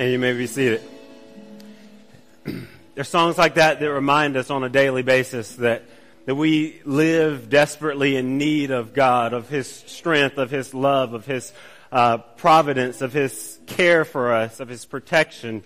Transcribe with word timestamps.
and 0.00 0.10
you 0.10 0.18
may 0.18 0.32
be 0.32 0.46
seated. 0.46 0.80
There's 2.94 3.06
songs 3.06 3.36
like 3.36 3.56
that 3.56 3.80
that 3.80 3.92
remind 3.92 4.34
us 4.38 4.48
on 4.48 4.64
a 4.64 4.70
daily 4.70 5.02
basis 5.02 5.56
that, 5.56 5.82
that 6.24 6.36
we 6.36 6.80
live 6.86 7.50
desperately 7.50 8.16
in 8.16 8.38
need 8.38 8.70
of 8.70 8.94
God, 8.94 9.34
of 9.34 9.50
His 9.50 9.66
strength, 9.68 10.38
of 10.38 10.50
His 10.50 10.72
love, 10.72 11.12
of 11.12 11.26
His 11.26 11.52
uh, 11.92 12.16
providence, 12.16 13.02
of 13.02 13.12
His 13.12 13.58
care 13.66 14.06
for 14.06 14.32
us, 14.32 14.58
of 14.58 14.70
His 14.70 14.86
protection. 14.86 15.62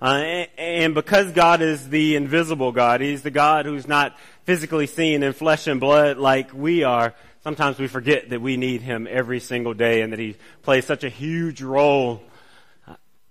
Uh, 0.00 0.46
and 0.56 0.94
because 0.94 1.32
God 1.32 1.60
is 1.60 1.90
the 1.90 2.16
invisible 2.16 2.72
God, 2.72 3.02
He's 3.02 3.20
the 3.20 3.30
God 3.30 3.66
who's 3.66 3.86
not 3.86 4.16
physically 4.44 4.86
seen 4.86 5.22
in 5.22 5.34
flesh 5.34 5.66
and 5.66 5.80
blood 5.80 6.16
like 6.16 6.54
we 6.54 6.82
are, 6.82 7.12
sometimes 7.44 7.78
we 7.78 7.88
forget 7.88 8.30
that 8.30 8.40
we 8.40 8.56
need 8.56 8.80
Him 8.80 9.06
every 9.10 9.38
single 9.38 9.74
day 9.74 10.00
and 10.00 10.14
that 10.14 10.18
He 10.18 10.36
plays 10.62 10.86
such 10.86 11.04
a 11.04 11.10
huge 11.10 11.60
role 11.60 12.22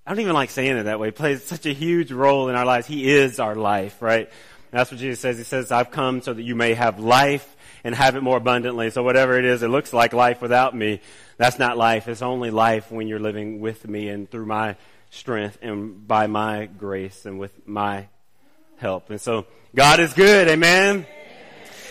I 0.05 0.11
don't 0.11 0.19
even 0.19 0.33
like 0.33 0.51
saying 0.51 0.77
it 0.77 0.83
that 0.83 0.99
way. 0.99 1.07
He 1.07 1.11
plays 1.11 1.43
such 1.43 1.65
a 1.65 1.73
huge 1.73 2.11
role 2.11 2.47
in 2.49 2.55
our 2.55 2.65
lives. 2.65 2.85
He 2.85 3.09
is 3.09 3.39
our 3.39 3.55
life, 3.55 4.03
right? 4.03 4.29
That's 4.69 4.91
what 4.91 4.99
Jesus 4.99 5.19
says. 5.19 5.39
He 5.39 5.43
says, 5.43 5.71
I've 5.71 5.89
come 5.89 6.21
so 6.21 6.31
that 6.31 6.43
you 6.43 6.53
may 6.53 6.75
have 6.75 6.99
life 6.99 7.55
and 7.83 7.95
have 7.95 8.15
it 8.15 8.21
more 8.21 8.37
abundantly. 8.37 8.91
So 8.91 9.01
whatever 9.01 9.39
it 9.39 9.45
is, 9.45 9.63
it 9.63 9.69
looks 9.69 9.93
like 9.93 10.13
life 10.13 10.43
without 10.43 10.75
me. 10.75 11.01
That's 11.37 11.57
not 11.57 11.75
life. 11.75 12.07
It's 12.07 12.21
only 12.21 12.51
life 12.51 12.91
when 12.91 13.07
you're 13.07 13.19
living 13.19 13.61
with 13.61 13.87
me 13.87 14.09
and 14.09 14.29
through 14.29 14.45
my 14.45 14.75
strength 15.09 15.57
and 15.63 16.07
by 16.07 16.27
my 16.27 16.67
grace 16.67 17.25
and 17.25 17.39
with 17.39 17.67
my 17.67 18.07
help. 18.77 19.09
And 19.09 19.19
so 19.19 19.47
God 19.73 19.99
is 19.99 20.13
good. 20.13 20.47
Amen. 20.49 21.07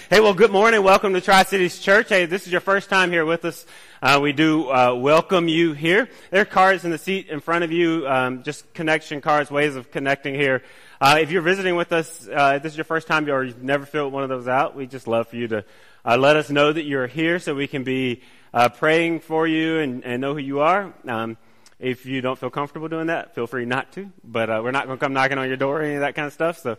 Hey, 0.08 0.20
well, 0.20 0.34
good 0.34 0.52
morning. 0.52 0.84
Welcome 0.84 1.14
to 1.14 1.20
Tri-Cities 1.20 1.80
Church. 1.80 2.10
Hey, 2.10 2.27
this 2.27 2.46
is 2.46 2.52
your 2.52 2.60
first 2.60 2.91
time 2.91 3.10
here 3.10 3.24
with 3.24 3.44
us 3.44 3.66
uh, 4.04 4.20
we 4.20 4.34
do 4.34 4.70
uh, 4.70 4.92
welcome 4.94 5.48
you 5.48 5.72
here. 5.72 6.10
There 6.30 6.42
are 6.42 6.44
cards 6.44 6.84
in 6.84 6.90
the 6.90 6.98
seat 6.98 7.28
in 7.30 7.40
front 7.40 7.64
of 7.64 7.72
you, 7.72 8.06
um, 8.06 8.42
just 8.42 8.74
connection 8.74 9.22
cards, 9.22 9.50
ways 9.50 9.77
of 9.77 9.90
connecting 9.90 10.34
here. 10.34 10.62
Uh, 11.00 11.16
if 11.22 11.30
you're 11.30 11.40
visiting 11.40 11.74
with 11.74 11.91
us, 11.91 12.28
uh, 12.28 12.52
if 12.56 12.62
this 12.62 12.72
is 12.72 12.77
your 12.77 12.84
first 12.84 13.06
time 13.06 13.27
or 13.30 13.42
you've 13.42 13.62
never 13.62 13.86
filled 13.86 14.12
one 14.12 14.22
of 14.22 14.28
those 14.28 14.46
out, 14.46 14.77
we 14.77 14.86
just 14.86 15.08
love 15.08 15.28
for 15.28 15.36
you 15.36 15.48
to 15.48 15.64
uh, 16.05 16.19
let 16.19 16.36
us 16.36 16.50
know 16.50 16.70
that 16.70 16.83
you're 16.83 17.06
here 17.06 17.38
so 17.38 17.55
we 17.55 17.66
can 17.66 17.83
be 17.83 18.20
uh, 18.52 18.69
praying 18.69 19.20
for 19.20 19.46
you 19.46 19.78
and, 19.78 20.05
and, 20.05 20.20
know 20.20 20.34
who 20.34 20.41
you 20.41 20.61
are. 20.61 20.92
Um, 21.08 21.39
if 21.80 22.05
you 22.05 22.20
don't 22.20 22.39
feel 22.39 22.50
comfortable 22.50 22.89
doing 22.89 23.06
that, 23.06 23.34
feel 23.34 23.46
free 23.46 23.64
not 23.64 23.91
to. 23.92 24.12
But 24.22 24.50
we're 24.62 24.70
not 24.70 24.84
going 24.84 24.98
to 24.98 25.02
come 25.02 25.14
knocking 25.14 25.39
on 25.39 25.48
your 25.48 25.56
door 25.56 25.80
or 25.80 25.83
any 25.83 25.94
of 25.94 26.00
that 26.00 26.14
kind 26.14 26.27
of 26.27 26.34
stuff. 26.34 26.58
So, 26.58 26.77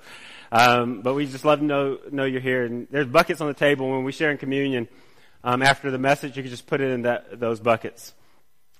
um, 0.51 1.01
but 1.01 1.15
we 1.15 1.25
just 1.25 1.43
love 1.43 1.57
to 1.57 1.65
know 1.65 1.97
know 2.11 2.25
you're 2.25 2.39
here. 2.39 2.65
And 2.65 2.87
there's 2.91 3.07
buckets 3.07 3.41
on 3.41 3.47
the 3.47 3.55
table 3.55 3.89
when 3.89 4.03
we 4.03 4.11
share 4.11 4.29
in 4.29 4.37
communion 4.37 4.87
um, 5.45 5.61
after 5.61 5.91
the 5.91 5.97
message, 5.97 6.35
you 6.35 6.43
can 6.43 6.49
just 6.49 6.67
put 6.67 6.81
it 6.81 6.89
in 6.89 7.03
that, 7.03 7.39
those 7.39 7.61
buckets. 7.61 8.13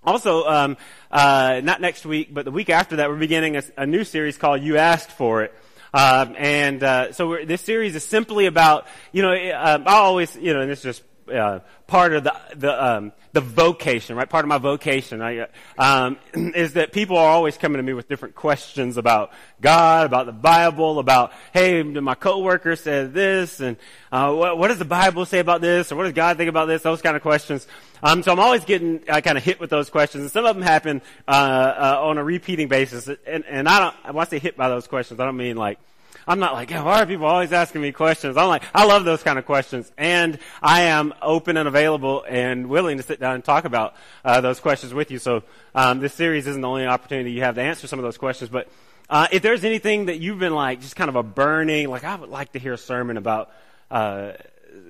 Also, 0.04 0.46
um, 0.46 0.78
uh, 1.12 1.62
not 1.64 1.80
next 1.80 2.06
week, 2.06 2.34
but 2.34 2.44
the 2.44 2.52
week 2.52 2.70
after 2.70 2.98
that, 2.98 3.10
we're 3.10 3.16
beginning 3.18 3.56
a, 3.56 3.64
a 3.78 3.86
new 3.86 4.04
series 4.04 4.38
called 4.38 4.62
"You 4.62 4.78
Asked 4.78 5.12
for 5.12 5.44
It." 5.44 5.54
Um, 5.94 6.36
and 6.38 6.84
uh, 6.84 7.14
so 7.14 7.38
this 7.46 7.62
series 7.62 7.96
is 7.96 8.04
simply 8.04 8.48
about, 8.48 8.86
you 9.14 9.22
know, 9.22 9.34
uh, 9.34 9.82
I 9.86 9.94
always, 9.94 10.36
you 10.36 10.54
know, 10.54 10.60
and 10.60 10.70
this 10.70 10.80
is 10.80 10.98
just 10.98 11.04
uh, 11.32 11.60
part 11.88 12.14
of 12.14 12.24
the 12.24 12.34
the 12.56 12.86
um, 12.86 13.12
the 13.34 13.42
vocation, 13.42 14.16
right? 14.16 14.30
Part 14.30 14.46
of 14.46 14.50
my 14.50 14.58
vocation 14.58 15.22
I, 15.22 15.48
um, 15.78 16.18
is 16.34 16.74
that 16.74 16.94
people 16.94 17.18
are 17.18 17.30
always 17.30 17.58
coming 17.58 17.78
to 17.78 17.84
me 17.84 17.94
with 17.94 18.08
different 18.08 18.36
questions 18.36 18.98
about 18.98 19.32
God, 19.60 20.06
about 20.06 20.26
the 20.26 20.32
Bible, 20.32 21.00
about 21.00 21.34
hey, 21.54 21.84
my 21.84 22.16
coworker 22.16 22.76
said 22.76 23.14
this, 23.14 23.60
and 23.60 23.78
uh, 24.12 24.34
what, 24.34 24.58
what, 24.58 24.68
does 24.70 24.80
the 24.80 24.86
Bible 24.86 25.26
say 25.26 25.40
about 25.40 25.62
this, 25.62 25.92
or 25.92 25.96
what 25.96 26.04
does 26.04 26.14
God 26.14 26.38
think 26.38 26.50
about 26.50 26.68
this? 26.68 26.82
Those 26.82 27.02
kind 27.02 27.16
of 27.16 27.22
questions. 27.22 27.68
Um, 28.02 28.24
so 28.24 28.32
I'm 28.32 28.40
always 28.40 28.66
getting 28.66 29.02
uh, 29.10 29.22
kind 29.22 29.38
of 29.38 29.44
hit 29.44 29.60
with 29.60 29.70
those 29.70 29.90
questions, 29.90 30.24
and 30.24 30.32
some 30.32 30.46
of 30.46 30.56
them 30.56 30.64
happen 30.64 31.02
uh, 31.28 31.32
uh, 31.32 32.00
on 32.04 32.18
a 32.18 32.24
repeating 32.24 32.68
basis. 32.68 33.10
And, 33.28 33.46
and 33.46 33.68
I 33.68 33.80
don't 33.80 34.16
when 34.16 34.26
I 34.26 34.30
say 34.30 34.40
hit 34.40 34.56
by 34.56 34.70
those 34.70 34.88
questions, 34.88 35.20
I 35.20 35.26
don't 35.26 35.38
mean 35.38 35.58
like 35.58 35.80
I'm 36.28 36.40
not 36.40 36.54
like, 36.54 36.72
why 36.72 37.02
are 37.02 37.06
people 37.06 37.26
always 37.26 37.54
asking 37.54 37.82
me 37.82 37.92
questions? 37.92 38.38
I'm 38.38 38.48
like, 38.48 38.64
I 38.74 38.86
love 38.86 39.06
those 39.06 39.22
kind 39.22 39.38
of 39.38 39.46
questions. 39.46 39.92
And 39.98 40.40
I 40.62 40.84
am 40.84 41.14
open 41.22 41.58
and 41.58 41.68
available 41.68 42.26
and 42.28 42.68
willing 42.68 42.98
to 42.98 43.04
sit 43.04 43.20
down 43.20 43.36
and 43.36 43.44
talk 43.44 43.66
about 43.66 43.96
uh, 44.24 44.42
those 44.42 44.60
questions 44.60 44.94
with 44.94 45.12
you. 45.12 45.20
So 45.20 45.44
um, 45.76 46.00
this 46.00 46.14
series 46.14 46.48
isn't 46.48 46.62
the 46.62 46.68
only 46.68 46.88
opportunity 46.88 47.32
you 47.32 47.42
have 47.42 47.56
to 47.56 47.62
answer 47.62 47.88
some 47.88 48.00
of 48.00 48.04
those 48.04 48.18
questions. 48.18 48.50
But 48.50 48.70
uh, 49.10 49.28
if 49.32 49.44
there's 49.44 49.64
anything 49.64 50.06
that 50.06 50.20
you've 50.20 50.40
been 50.40 50.56
like, 50.56 50.82
just 50.82 50.96
kind 50.96 51.10
of 51.10 51.16
a 51.16 51.24
burning, 51.24 51.90
like 51.90 52.04
I 52.04 52.16
would 52.16 52.30
like 52.30 52.54
to 52.54 52.60
hear 52.60 52.74
a 52.74 52.78
sermon 52.78 53.18
about, 53.18 53.52
uh, 53.92 54.32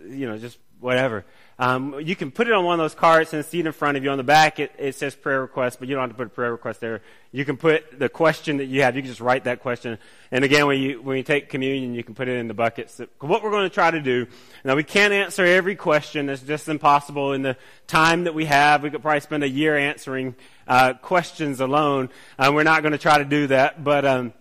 you 0.08 0.28
know, 0.28 0.38
just 0.38 0.58
whatever. 0.80 1.26
Um, 1.58 2.02
you 2.02 2.18
can 2.18 2.32
put 2.32 2.48
it 2.48 2.54
on 2.54 2.66
one 2.66 2.80
of 2.80 2.84
those 2.84 2.96
cards 2.96 3.34
and 3.34 3.46
see 3.46 3.62
it 3.62 3.66
in 3.66 3.72
front 3.72 3.96
of 3.96 4.04
you. 4.04 4.10
On 4.10 4.18
the 4.18 4.24
back, 4.24 4.60
it, 4.60 4.74
it 4.78 4.96
says 4.96 5.16
prayer 5.16 5.42
request, 5.42 5.80
but 5.80 5.88
you 5.88 5.96
don't 5.96 6.02
have 6.02 6.10
to 6.10 6.16
put 6.18 6.28
a 6.28 6.30
prayer 6.30 6.52
request 6.52 6.82
there. 6.82 7.02
You 7.32 7.46
can 7.46 7.56
put 7.56 7.98
the 7.98 8.10
question 8.10 8.58
that 8.58 8.66
you 8.66 8.82
have. 8.82 8.98
You 8.98 9.02
can 9.02 9.10
just 9.10 9.22
write 9.22 9.46
that 9.46 9.62
question. 9.62 9.98
And 10.32 10.44
again, 10.44 10.68
when 10.68 10.82
you 10.82 11.02
when 11.02 11.16
you 11.16 11.24
take 11.24 11.50
communion, 11.50 11.94
you 11.94 12.04
can 12.04 12.14
put 12.14 12.28
it 12.28 12.38
in 12.38 12.50
the 12.50 12.54
buckets. 12.54 13.00
What 13.20 13.42
we're 13.42 13.52
going 13.52 13.70
to 13.70 13.74
try 13.74 13.90
to 13.90 14.02
do. 14.02 14.28
Now, 14.66 14.76
we 14.76 14.84
can't 14.84 15.14
answer 15.14 15.46
every 15.46 15.76
question. 15.76 16.30
It's 16.30 16.42
just 16.42 16.68
impossible 16.68 17.32
in 17.32 17.42
the 17.42 17.56
time 17.88 18.26
that 18.26 18.34
we 18.34 18.46
have. 18.46 18.84
We 18.84 18.90
could 18.90 19.02
probably 19.02 19.22
spend 19.22 19.44
a 19.44 19.50
year 19.50 19.78
answering 19.78 20.36
uh, 20.68 20.96
questions 20.96 21.62
alone. 21.62 22.10
Uh, 22.38 22.52
we're 22.54 22.64
not 22.64 22.82
going 22.82 22.92
to 22.92 22.98
try 22.98 23.18
to 23.18 23.26
do 23.26 23.48
that, 23.48 23.82
but. 23.82 24.06
Um, 24.06 24.34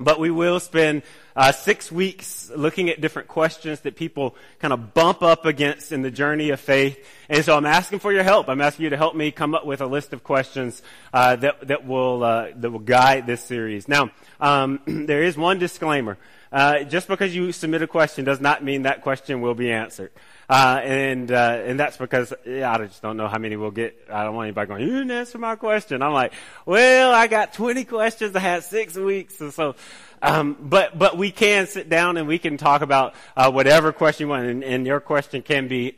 but 0.00 0.20
we 0.20 0.30
will 0.30 0.60
spend 0.60 1.02
uh, 1.38 1.52
six 1.52 1.92
weeks 1.92 2.50
looking 2.52 2.90
at 2.90 3.00
different 3.00 3.28
questions 3.28 3.78
that 3.82 3.94
people 3.94 4.34
kind 4.58 4.74
of 4.74 4.92
bump 4.92 5.22
up 5.22 5.46
against 5.46 5.92
in 5.92 6.02
the 6.02 6.10
journey 6.10 6.50
of 6.50 6.58
faith. 6.58 6.98
And 7.28 7.44
so 7.44 7.56
I'm 7.56 7.64
asking 7.64 8.00
for 8.00 8.12
your 8.12 8.24
help. 8.24 8.48
I'm 8.48 8.60
asking 8.60 8.82
you 8.84 8.90
to 8.90 8.96
help 8.96 9.14
me 9.14 9.30
come 9.30 9.54
up 9.54 9.64
with 9.64 9.80
a 9.80 9.86
list 9.86 10.12
of 10.12 10.24
questions 10.24 10.82
uh, 11.12 11.36
that 11.36 11.68
that 11.68 11.86
will 11.86 12.24
uh, 12.24 12.48
that 12.56 12.72
will 12.72 12.80
guide 12.80 13.28
this 13.28 13.40
series. 13.40 13.86
Now, 13.86 14.10
um, 14.40 14.80
there 15.06 15.22
is 15.22 15.36
one 15.36 15.60
disclaimer. 15.60 16.18
Uh, 16.50 16.82
just 16.84 17.06
because 17.06 17.36
you 17.36 17.52
submit 17.52 17.82
a 17.82 17.86
question 17.86 18.24
does 18.24 18.40
not 18.40 18.64
mean 18.64 18.82
that 18.82 19.02
question 19.02 19.40
will 19.40 19.54
be 19.54 19.70
answered. 19.70 20.10
Uh, 20.48 20.80
and 20.82 21.30
uh, 21.30 21.60
and 21.64 21.78
that's 21.78 21.98
because 21.98 22.32
yeah, 22.46 22.72
I 22.72 22.86
just 22.86 23.02
don't 23.02 23.18
know 23.18 23.28
how 23.28 23.38
many 23.38 23.54
we'll 23.54 23.70
get. 23.70 24.08
I 24.10 24.24
don't 24.24 24.34
want 24.34 24.46
anybody 24.46 24.66
going. 24.66 24.82
You 24.82 24.90
didn't 24.90 25.10
answer 25.12 25.38
my 25.38 25.54
question. 25.54 26.02
I'm 26.02 26.14
like, 26.14 26.32
well, 26.66 27.12
I 27.12 27.28
got 27.28 27.52
20 27.52 27.84
questions. 27.84 28.34
I 28.34 28.40
had 28.40 28.64
six 28.64 28.96
weeks, 28.96 29.40
and 29.40 29.54
so. 29.54 29.76
Um, 30.20 30.56
but 30.60 30.98
but 30.98 31.16
we 31.16 31.30
can 31.30 31.66
sit 31.66 31.88
down 31.88 32.16
and 32.16 32.26
we 32.26 32.38
can 32.38 32.56
talk 32.56 32.82
about 32.82 33.14
uh, 33.36 33.50
whatever 33.50 33.92
question 33.92 34.26
you 34.26 34.30
want, 34.30 34.46
and, 34.46 34.64
and 34.64 34.86
your 34.86 35.00
question 35.00 35.42
can 35.42 35.68
be 35.68 35.96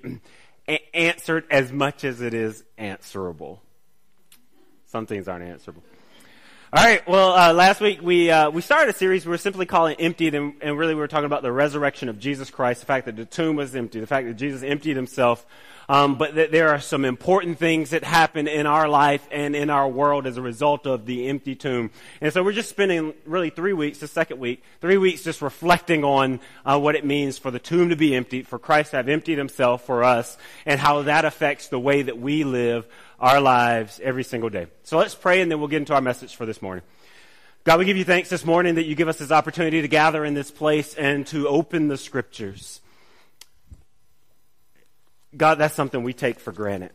a- 0.68 0.96
answered 0.96 1.46
as 1.50 1.72
much 1.72 2.04
as 2.04 2.20
it 2.20 2.34
is 2.34 2.64
answerable. 2.76 3.62
Some 4.86 5.06
things 5.06 5.28
aren't 5.28 5.44
answerable. 5.44 5.82
All 6.72 6.84
right. 6.84 7.04
Well, 7.08 7.32
uh, 7.32 7.52
last 7.52 7.80
week 7.80 8.00
we 8.00 8.30
uh, 8.30 8.48
we 8.50 8.62
started 8.62 8.94
a 8.94 8.96
series 8.96 9.26
we 9.26 9.30
were 9.30 9.38
simply 9.38 9.66
calling 9.66 9.96
"Emptied," 9.96 10.36
and, 10.36 10.54
and, 10.60 10.78
really 10.78 10.94
we 10.94 11.00
were 11.00 11.08
talking 11.08 11.24
about 11.24 11.42
the 11.42 11.50
resurrection 11.50 12.08
of 12.08 12.20
Jesus 12.20 12.48
Christ, 12.48 12.78
the 12.78 12.86
fact 12.86 13.06
that 13.06 13.16
the 13.16 13.24
tomb 13.24 13.56
was 13.56 13.74
empty, 13.74 13.98
the 13.98 14.06
fact 14.06 14.28
that 14.28 14.34
Jesus 14.34 14.62
emptied 14.62 14.94
himself, 14.94 15.44
um, 15.88 16.14
but 16.14 16.36
that 16.36 16.52
there 16.52 16.68
are 16.68 16.78
some 16.78 17.04
important 17.04 17.58
things 17.58 17.90
that 17.90 18.04
happen 18.04 18.46
in 18.46 18.68
our 18.68 18.88
life 18.88 19.26
and 19.32 19.56
in 19.56 19.68
our 19.68 19.88
world 19.88 20.28
as 20.28 20.36
a 20.36 20.42
result 20.42 20.86
of 20.86 21.06
the 21.06 21.26
empty 21.26 21.56
tomb. 21.56 21.90
And 22.20 22.32
so 22.32 22.44
we're 22.44 22.52
just 22.52 22.68
spending 22.68 23.14
really 23.26 23.50
three 23.50 23.72
weeks, 23.72 23.98
the 23.98 24.06
second 24.06 24.38
week, 24.38 24.62
three 24.80 24.96
weeks 24.96 25.24
just 25.24 25.42
reflecting 25.42 26.04
on 26.04 26.38
uh, 26.64 26.78
what 26.78 26.94
it 26.94 27.04
means 27.04 27.36
for 27.36 27.50
the 27.50 27.58
tomb 27.58 27.88
to 27.88 27.96
be 27.96 28.14
empty, 28.14 28.44
for 28.44 28.60
Christ 28.60 28.92
to 28.92 28.98
have 28.98 29.08
emptied 29.08 29.38
himself 29.38 29.84
for 29.86 30.04
us, 30.04 30.38
and 30.64 30.78
how 30.78 31.02
that 31.02 31.24
affects 31.24 31.66
the 31.66 31.80
way 31.80 32.02
that 32.02 32.16
we 32.20 32.44
live 32.44 32.86
our 33.20 33.40
lives 33.40 34.00
every 34.02 34.24
single 34.24 34.48
day. 34.48 34.66
So 34.82 34.98
let's 34.98 35.14
pray 35.14 35.42
and 35.42 35.50
then 35.50 35.58
we'll 35.58 35.68
get 35.68 35.76
into 35.76 35.94
our 35.94 36.00
message 36.00 36.34
for 36.34 36.46
this 36.46 36.62
morning. 36.62 36.82
God, 37.64 37.78
we 37.78 37.84
give 37.84 37.98
you 37.98 38.04
thanks 38.04 38.30
this 38.30 38.44
morning 38.44 38.76
that 38.76 38.84
you 38.84 38.94
give 38.94 39.08
us 39.08 39.18
this 39.18 39.30
opportunity 39.30 39.82
to 39.82 39.88
gather 39.88 40.24
in 40.24 40.32
this 40.32 40.50
place 40.50 40.94
and 40.94 41.26
to 41.26 41.46
open 41.46 41.88
the 41.88 41.98
scriptures. 41.98 42.80
God, 45.36 45.56
that's 45.56 45.74
something 45.74 46.02
we 46.02 46.14
take 46.14 46.40
for 46.40 46.52
granted. 46.52 46.92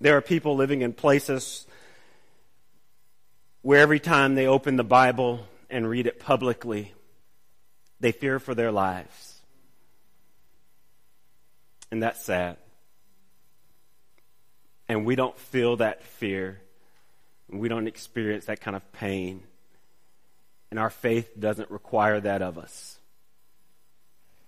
There 0.00 0.16
are 0.16 0.20
people 0.20 0.56
living 0.56 0.82
in 0.82 0.92
places 0.92 1.66
where 3.62 3.80
every 3.80 4.00
time 4.00 4.34
they 4.34 4.46
open 4.46 4.76
the 4.76 4.84
Bible 4.84 5.46
and 5.70 5.88
read 5.88 6.06
it 6.06 6.20
publicly, 6.20 6.92
they 8.00 8.12
fear 8.12 8.38
for 8.38 8.54
their 8.54 8.70
lives. 8.70 9.40
And 11.90 12.02
that's 12.02 12.22
sad 12.22 12.58
and 14.92 15.06
we 15.06 15.16
don't 15.16 15.38
feel 15.38 15.76
that 15.76 16.02
fear. 16.04 16.60
We 17.48 17.68
don't 17.68 17.86
experience 17.86 18.44
that 18.44 18.60
kind 18.60 18.76
of 18.76 18.92
pain. 18.92 19.42
And 20.70 20.78
our 20.78 20.90
faith 20.90 21.30
doesn't 21.38 21.70
require 21.70 22.20
that 22.20 22.42
of 22.42 22.58
us. 22.58 22.98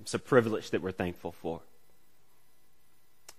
It's 0.00 0.12
a 0.12 0.18
privilege 0.18 0.70
that 0.70 0.82
we're 0.82 0.92
thankful 0.92 1.32
for. 1.32 1.60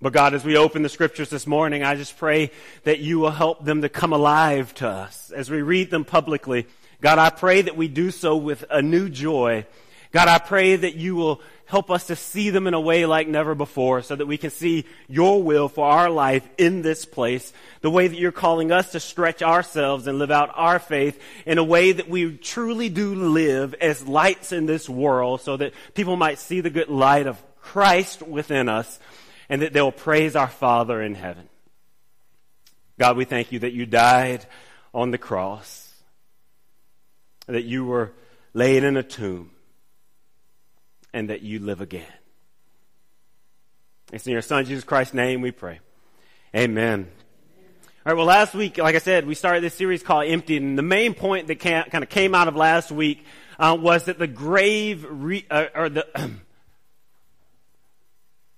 But 0.01 0.13
God, 0.13 0.33
as 0.33 0.43
we 0.43 0.57
open 0.57 0.81
the 0.81 0.89
scriptures 0.89 1.29
this 1.29 1.45
morning, 1.45 1.83
I 1.83 1.95
just 1.95 2.17
pray 2.17 2.49
that 2.85 2.99
you 2.99 3.19
will 3.19 3.29
help 3.29 3.63
them 3.63 3.83
to 3.83 3.89
come 3.89 4.11
alive 4.11 4.73
to 4.75 4.87
us 4.87 5.31
as 5.31 5.51
we 5.51 5.61
read 5.61 5.91
them 5.91 6.05
publicly. 6.05 6.65
God, 7.01 7.19
I 7.19 7.29
pray 7.29 7.61
that 7.61 7.77
we 7.77 7.87
do 7.87 8.09
so 8.09 8.35
with 8.35 8.65
a 8.71 8.81
new 8.81 9.09
joy 9.09 9.67
God, 10.15 10.29
I 10.29 10.37
pray 10.37 10.77
that 10.77 10.95
you 10.95 11.13
will 11.17 11.41
help 11.65 11.91
us 11.91 12.07
to 12.07 12.15
see 12.15 12.49
them 12.49 12.67
in 12.67 12.73
a 12.73 12.79
way 12.79 13.05
like 13.05 13.27
never 13.27 13.53
before 13.53 14.01
so 14.01 14.15
that 14.15 14.27
we 14.27 14.37
can 14.37 14.49
see 14.49 14.85
your 15.09 15.43
will 15.43 15.67
for 15.67 15.85
our 15.85 16.09
life 16.09 16.47
in 16.57 16.81
this 16.83 17.03
place, 17.03 17.51
the 17.81 17.89
way 17.89 18.07
that 18.07 18.17
you're 18.17 18.31
calling 18.31 18.71
us 18.71 18.93
to 18.93 19.01
stretch 19.01 19.43
ourselves 19.43 20.07
and 20.07 20.17
live 20.17 20.31
out 20.31 20.53
our 20.53 20.79
faith 20.79 21.21
in 21.45 21.57
a 21.57 21.63
way 21.65 21.91
that 21.91 22.07
we 22.07 22.37
truly 22.37 22.87
do 22.87 23.13
live 23.13 23.73
as 23.73 24.07
lights 24.07 24.53
in 24.53 24.67
this 24.67 24.87
world 24.87 25.41
so 25.41 25.57
that 25.57 25.73
people 25.95 26.15
might 26.15 26.39
see 26.39 26.61
the 26.61 26.69
good 26.69 26.87
light 26.87 27.27
of 27.27 27.43
Christ 27.59 28.21
within 28.21 28.69
us 28.69 28.99
and 29.49 29.63
that 29.63 29.73
they'll 29.73 29.91
praise 29.91 30.33
our 30.37 30.47
Father 30.47 31.01
in 31.01 31.15
heaven. 31.15 31.49
God, 32.97 33.17
we 33.17 33.25
thank 33.25 33.51
you 33.51 33.59
that 33.59 33.73
you 33.73 33.85
died 33.85 34.45
on 34.93 35.11
the 35.11 35.17
cross, 35.17 35.93
that 37.47 37.65
you 37.65 37.83
were 37.83 38.13
laid 38.53 38.85
in 38.85 38.95
a 38.95 39.03
tomb, 39.03 39.51
and 41.15 41.29
that 41.29 41.41
you 41.41 41.59
live 41.59 41.79
again. 41.79 42.03
It's 44.11 44.27
in 44.27 44.33
your 44.33 44.41
Son, 44.41 44.65
Jesus 44.65 44.83
Christ's 44.83 45.13
name, 45.13 45.39
we 45.39 45.49
pray. 45.49 45.79
Amen. 46.53 47.09
All 48.05 48.11
right, 48.11 48.17
well, 48.17 48.25
last 48.25 48.53
week, 48.53 48.77
like 48.77 48.95
I 48.95 48.99
said, 48.99 49.25
we 49.25 49.33
started 49.33 49.63
this 49.63 49.73
series 49.73 50.03
called 50.03 50.25
Empty, 50.27 50.57
and 50.57 50.77
the 50.77 50.83
main 50.83 51.13
point 51.13 51.47
that 51.47 51.59
kind 51.59 52.03
of 52.03 52.09
came 52.09 52.35
out 52.35 52.49
of 52.49 52.57
last 52.57 52.91
week 52.91 53.25
uh, 53.57 53.77
was 53.79 54.03
that 54.05 54.19
the 54.19 54.27
grave, 54.27 55.05
re, 55.09 55.45
uh, 55.49 55.67
or 55.73 55.89
the, 55.89 56.05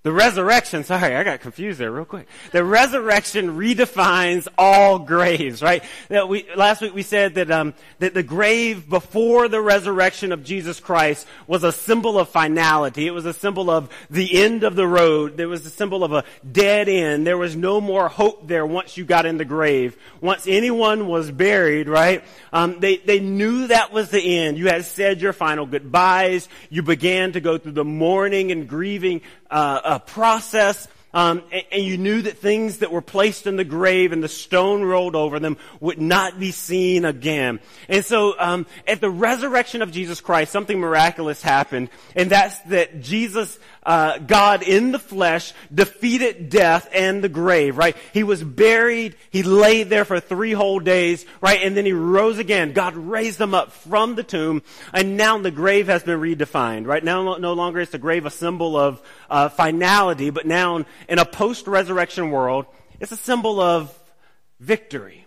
The 0.08 0.14
resurrection, 0.14 0.84
sorry, 0.84 1.14
I 1.14 1.22
got 1.22 1.40
confused 1.40 1.78
there 1.78 1.92
real 1.92 2.06
quick. 2.06 2.28
The 2.52 2.64
resurrection 2.64 3.58
redefines 3.58 4.48
all 4.56 4.98
graves, 4.98 5.62
right? 5.62 5.84
That 6.08 6.30
we, 6.30 6.46
last 6.56 6.80
week 6.80 6.94
we 6.94 7.02
said 7.02 7.34
that, 7.34 7.50
um, 7.50 7.74
that 7.98 8.14
the 8.14 8.22
grave 8.22 8.88
before 8.88 9.48
the 9.48 9.60
resurrection 9.60 10.32
of 10.32 10.44
Jesus 10.44 10.80
Christ 10.80 11.26
was 11.46 11.62
a 11.62 11.72
symbol 11.72 12.18
of 12.18 12.30
finality. 12.30 13.06
It 13.06 13.10
was 13.10 13.26
a 13.26 13.34
symbol 13.34 13.68
of 13.68 13.90
the 14.08 14.40
end 14.40 14.64
of 14.64 14.76
the 14.76 14.86
road. 14.86 15.36
There 15.36 15.46
was 15.46 15.66
a 15.66 15.70
symbol 15.70 16.02
of 16.02 16.14
a 16.14 16.24
dead 16.50 16.88
end. 16.88 17.26
There 17.26 17.36
was 17.36 17.54
no 17.54 17.78
more 17.78 18.08
hope 18.08 18.48
there 18.48 18.64
once 18.64 18.96
you 18.96 19.04
got 19.04 19.26
in 19.26 19.36
the 19.36 19.44
grave. 19.44 19.94
Once 20.22 20.46
anyone 20.46 21.06
was 21.06 21.30
buried, 21.30 21.86
right? 21.86 22.24
Um, 22.50 22.80
they, 22.80 22.96
they 22.96 23.20
knew 23.20 23.66
that 23.66 23.92
was 23.92 24.08
the 24.08 24.38
end. 24.38 24.56
You 24.56 24.68
had 24.68 24.86
said 24.86 25.20
your 25.20 25.34
final 25.34 25.66
goodbyes. 25.66 26.48
You 26.70 26.82
began 26.82 27.32
to 27.32 27.42
go 27.42 27.58
through 27.58 27.72
the 27.72 27.84
mourning 27.84 28.52
and 28.52 28.66
grieving 28.66 29.20
uh, 29.50 29.80
a 29.84 30.00
process 30.00 30.88
um, 31.14 31.42
and, 31.50 31.64
and, 31.72 31.82
you 31.82 31.96
knew 31.96 32.20
that 32.22 32.36
things 32.36 32.78
that 32.78 32.92
were 32.92 33.00
placed 33.00 33.46
in 33.46 33.56
the 33.56 33.64
grave 33.64 34.12
and 34.12 34.22
the 34.22 34.28
stone 34.28 34.82
rolled 34.82 35.16
over 35.16 35.40
them 35.40 35.56
would 35.80 35.98
not 35.98 36.38
be 36.38 36.52
seen 36.52 37.06
again. 37.06 37.60
And 37.88 38.04
so, 38.04 38.34
um, 38.38 38.66
at 38.86 39.00
the 39.00 39.08
resurrection 39.08 39.80
of 39.80 39.90
Jesus 39.90 40.20
Christ, 40.20 40.52
something 40.52 40.78
miraculous 40.78 41.40
happened, 41.40 41.88
and 42.14 42.28
that's 42.28 42.58
that 42.64 43.00
Jesus, 43.00 43.58
uh, 43.88 44.18
God 44.18 44.62
in 44.62 44.92
the 44.92 44.98
flesh, 44.98 45.54
defeated 45.74 46.50
death 46.50 46.88
and 46.92 47.24
the 47.24 47.28
grave. 47.30 47.78
Right? 47.78 47.96
He 48.12 48.22
was 48.22 48.44
buried. 48.44 49.16
He 49.30 49.42
laid 49.42 49.88
there 49.88 50.04
for 50.04 50.20
three 50.20 50.52
whole 50.52 50.78
days. 50.78 51.24
Right? 51.40 51.62
And 51.62 51.74
then 51.74 51.86
he 51.86 51.92
rose 51.92 52.38
again. 52.38 52.74
God 52.74 52.94
raised 52.96 53.40
him 53.40 53.54
up 53.54 53.72
from 53.72 54.14
the 54.14 54.22
tomb, 54.22 54.62
and 54.92 55.16
now 55.16 55.38
the 55.38 55.50
grave 55.50 55.86
has 55.86 56.02
been 56.02 56.20
redefined. 56.20 56.86
Right? 56.86 57.02
Now, 57.02 57.38
no 57.38 57.54
longer 57.54 57.80
is 57.80 57.88
the 57.88 57.98
grave 57.98 58.26
a 58.26 58.30
symbol 58.30 58.76
of 58.76 59.02
uh, 59.30 59.48
finality, 59.48 60.28
but 60.28 60.46
now 60.46 60.84
in 61.08 61.18
a 61.18 61.24
post-resurrection 61.24 62.30
world, 62.30 62.66
it's 63.00 63.12
a 63.12 63.16
symbol 63.16 63.58
of 63.58 63.98
victory. 64.60 65.24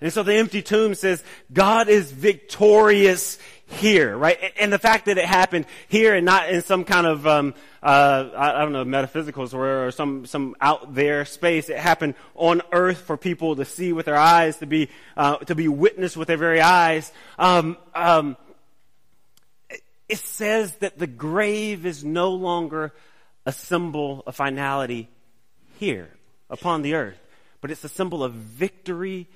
And 0.00 0.12
so 0.12 0.22
the 0.22 0.34
empty 0.34 0.62
tomb 0.62 0.94
says 0.94 1.22
God 1.52 1.88
is 1.88 2.10
victorious 2.10 3.38
here, 3.70 4.16
right? 4.16 4.38
And 4.58 4.72
the 4.72 4.78
fact 4.78 5.06
that 5.06 5.16
it 5.16 5.24
happened 5.24 5.66
here 5.88 6.14
and 6.14 6.26
not 6.26 6.50
in 6.50 6.62
some 6.62 6.84
kind 6.84 7.06
of, 7.06 7.26
um, 7.26 7.54
uh, 7.82 8.28
I 8.36 8.62
don't 8.62 8.72
know, 8.72 8.84
metaphysicals 8.84 9.54
or, 9.54 9.86
or 9.86 9.90
some, 9.90 10.26
some 10.26 10.56
out 10.60 10.94
there 10.94 11.24
space. 11.24 11.68
It 11.68 11.78
happened 11.78 12.14
on 12.34 12.62
earth 12.72 12.98
for 12.98 13.16
people 13.16 13.56
to 13.56 13.64
see 13.64 13.92
with 13.92 14.06
their 14.06 14.16
eyes, 14.16 14.58
to 14.58 14.66
be, 14.66 14.88
uh, 15.16 15.36
to 15.38 15.54
be 15.54 15.68
witnessed 15.68 16.16
with 16.16 16.28
their 16.28 16.36
very 16.36 16.60
eyes. 16.60 17.10
Um, 17.38 17.76
um, 17.94 18.36
it 20.08 20.18
says 20.18 20.74
that 20.76 20.98
the 20.98 21.06
grave 21.06 21.86
is 21.86 22.04
no 22.04 22.32
longer 22.32 22.92
a 23.46 23.52
symbol 23.52 24.24
of 24.26 24.34
finality 24.34 25.08
here 25.78 26.10
upon 26.50 26.82
the 26.82 26.94
earth, 26.94 27.18
but 27.60 27.70
it's 27.70 27.84
a 27.84 27.88
symbol 27.88 28.24
of 28.24 28.32
victory 28.32 29.28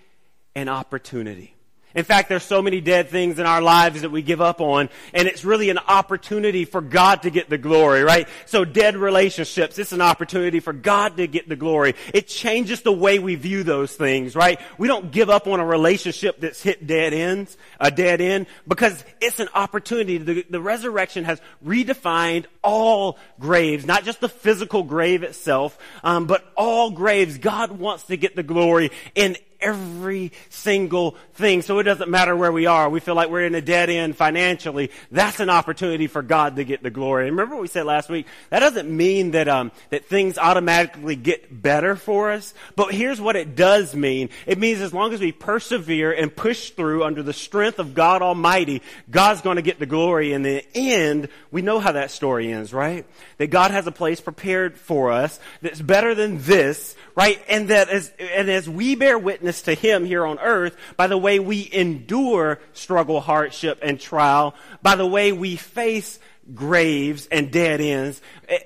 and 0.54 0.68
opportunity. 0.68 1.53
In 1.94 2.04
fact, 2.04 2.28
there's 2.28 2.42
so 2.42 2.60
many 2.60 2.80
dead 2.80 3.08
things 3.08 3.38
in 3.38 3.46
our 3.46 3.62
lives 3.62 4.02
that 4.02 4.10
we 4.10 4.22
give 4.22 4.40
up 4.40 4.60
on, 4.60 4.88
and 5.12 5.28
it's 5.28 5.44
really 5.44 5.70
an 5.70 5.78
opportunity 5.78 6.64
for 6.64 6.80
God 6.80 7.22
to 7.22 7.30
get 7.30 7.48
the 7.48 7.58
glory, 7.58 8.02
right? 8.02 8.28
So 8.46 8.64
dead 8.64 8.96
relationships, 8.96 9.78
it's 9.78 9.92
an 9.92 10.00
opportunity 10.00 10.60
for 10.60 10.72
God 10.72 11.16
to 11.18 11.26
get 11.26 11.48
the 11.48 11.56
glory. 11.56 11.94
It 12.12 12.26
changes 12.26 12.82
the 12.82 12.92
way 12.92 13.18
we 13.18 13.36
view 13.36 13.62
those 13.62 13.94
things, 13.94 14.34
right? 14.34 14.60
We 14.76 14.88
don't 14.88 15.12
give 15.12 15.30
up 15.30 15.46
on 15.46 15.60
a 15.60 15.66
relationship 15.66 16.40
that's 16.40 16.62
hit 16.62 16.86
dead 16.86 17.12
ends, 17.12 17.56
a 17.78 17.90
dead 17.90 18.20
end, 18.20 18.46
because 18.66 19.04
it's 19.20 19.38
an 19.38 19.48
opportunity. 19.54 20.18
The, 20.18 20.44
the 20.50 20.60
resurrection 20.60 21.24
has 21.24 21.40
redefined 21.64 22.46
all 22.62 23.18
graves, 23.38 23.86
not 23.86 24.04
just 24.04 24.20
the 24.20 24.28
physical 24.28 24.82
grave 24.82 25.22
itself, 25.22 25.78
um, 26.02 26.26
but 26.26 26.44
all 26.56 26.90
graves. 26.90 27.38
God 27.38 27.72
wants 27.72 28.04
to 28.04 28.16
get 28.16 28.34
the 28.34 28.42
glory 28.42 28.90
in 29.14 29.36
every 29.64 30.32
single 30.50 31.16
thing. 31.34 31.62
So 31.62 31.78
it 31.78 31.84
doesn't 31.84 32.10
matter 32.10 32.36
where 32.36 32.52
we 32.52 32.66
are. 32.66 32.88
We 32.88 33.00
feel 33.00 33.14
like 33.14 33.30
we're 33.30 33.46
in 33.46 33.54
a 33.54 33.60
dead 33.60 33.90
end 33.90 34.16
financially. 34.16 34.90
That's 35.10 35.40
an 35.40 35.50
opportunity 35.50 36.06
for 36.06 36.22
God 36.22 36.56
to 36.56 36.64
get 36.64 36.82
the 36.82 36.90
glory. 36.90 37.24
Remember 37.24 37.56
what 37.56 37.62
we 37.62 37.68
said 37.68 37.86
last 37.86 38.08
week? 38.08 38.26
That 38.50 38.60
doesn't 38.60 38.88
mean 38.88 39.32
that, 39.32 39.48
um, 39.48 39.72
that 39.90 40.04
things 40.06 40.38
automatically 40.38 41.16
get 41.16 41.62
better 41.62 41.96
for 41.96 42.30
us. 42.30 42.54
But 42.76 42.94
here's 42.94 43.20
what 43.20 43.36
it 43.36 43.56
does 43.56 43.94
mean. 43.94 44.28
It 44.46 44.58
means 44.58 44.80
as 44.80 44.92
long 44.92 45.12
as 45.12 45.20
we 45.20 45.32
persevere 45.32 46.12
and 46.12 46.34
push 46.34 46.70
through 46.70 47.04
under 47.04 47.22
the 47.22 47.32
strength 47.32 47.78
of 47.78 47.94
God 47.94 48.22
Almighty, 48.22 48.82
God's 49.10 49.40
going 49.40 49.56
to 49.56 49.62
get 49.62 49.78
the 49.78 49.86
glory. 49.86 50.32
In 50.32 50.42
the 50.42 50.64
end, 50.74 51.28
we 51.50 51.62
know 51.62 51.80
how 51.80 51.92
that 51.92 52.10
story 52.10 52.52
ends, 52.52 52.72
right? 52.72 53.06
That 53.38 53.48
God 53.48 53.70
has 53.70 53.86
a 53.86 53.92
place 53.92 54.20
prepared 54.20 54.78
for 54.78 55.10
us 55.10 55.40
that's 55.62 55.80
better 55.80 56.14
than 56.14 56.42
this, 56.42 56.94
right? 57.14 57.40
And 57.48 57.68
that 57.68 57.88
as, 57.88 58.12
and 58.18 58.50
as 58.50 58.68
we 58.68 58.94
bear 58.94 59.18
witness 59.18 59.62
to 59.62 59.74
Him 59.74 60.04
here 60.04 60.26
on 60.26 60.38
earth 60.38 60.76
by 60.96 61.06
the 61.06 61.18
way 61.18 61.38
we 61.38 61.68
endure 61.72 62.58
struggle, 62.72 63.20
hardship, 63.20 63.78
and 63.82 64.00
trial, 64.00 64.54
by 64.82 64.96
the 64.96 65.06
way 65.06 65.32
we 65.32 65.56
face 65.56 66.18
graves 66.54 67.26
and 67.30 67.50
dead 67.50 67.80
ends, 67.80 68.20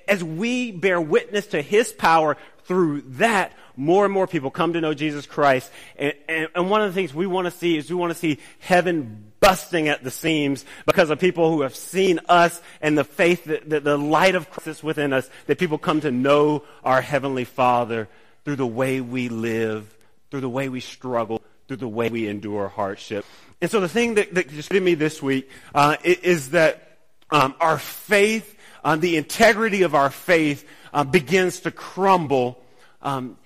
as 0.06 0.25
we 0.25 0.73
bear 0.73 1.00
witness 1.00 1.49
to 1.49 1.62
His 1.62 1.93
power 1.93 2.37
through 2.65 3.03
that, 3.03 3.53
more 3.77 4.05
and 4.05 4.12
more 4.12 4.27
people 4.27 4.50
come 4.50 4.73
to 4.73 4.81
know 4.81 4.93
Jesus 4.93 5.27
Christ. 5.27 5.71
And, 5.97 6.15
and, 6.29 6.49
and 6.55 6.71
one 6.71 6.83
of 6.83 6.93
the 6.93 6.95
things 6.95 7.15
we 7.15 7.27
want 7.27 7.47
to 7.47 7.50
see 7.50 7.77
is 7.77 7.89
we 7.89 7.97
want 7.97 8.12
to 8.12 8.19
see 8.19 8.39
heaven 8.59 9.25
busting 9.40 9.88
at 9.88 10.02
the 10.02 10.11
seams 10.11 10.64
because 10.85 11.11
of 11.11 11.21
people 11.21 11.50
who 11.52 11.62
have 11.62 11.76
seen 11.76 12.19
us 12.28 12.61
and 12.81 12.99
the 12.99 13.05
faith 13.05 13.45
that, 13.45 13.71
that 13.71 13.85
the 13.85 13.97
light 13.97 14.35
of 14.35 14.50
Christ 14.50 14.67
is 14.67 14.83
within 14.83 15.12
us, 15.12 15.31
that 15.47 15.59
people 15.59 15.78
come 15.78 16.00
to 16.00 16.11
know 16.11 16.64
our 16.85 17.00
Heavenly 17.00 17.45
Father 17.45 18.09
through 18.49 18.57
the 18.57 18.67
way 18.67 19.02
we 19.02 19.28
live, 19.28 19.95
through 20.31 20.40
the 20.40 20.49
way 20.49 20.71
we 20.71 20.81
struggle, 20.81 21.43
through 21.67 21.76
the 21.76 21.87
way 21.87 22.09
we 22.09 22.26
endure 22.26 22.67
hardship. 22.67 23.26
And 23.61 23.71
so 23.71 23.78
the 23.78 23.90
thing 23.90 24.14
that, 24.14 24.33
that 24.33 24.49
just 24.49 24.73
hit 24.73 24.83
me 24.83 24.95
this 24.95 25.23
week 25.23 25.50
uh, 25.75 25.99
is 26.02 26.52
that 26.52 26.97
um, 27.31 27.55
our 27.61 27.78
faith, 27.78 28.57
uh, 28.83 28.97
the 28.97 29.19
integrity 29.19 29.83
of 29.83 29.95
our 29.95 30.09
faith, 30.09 30.67
uh, 30.95 31.05
begins 31.05 31.61
to 31.61 31.71
crumble 31.71 32.59
um, 33.02 33.37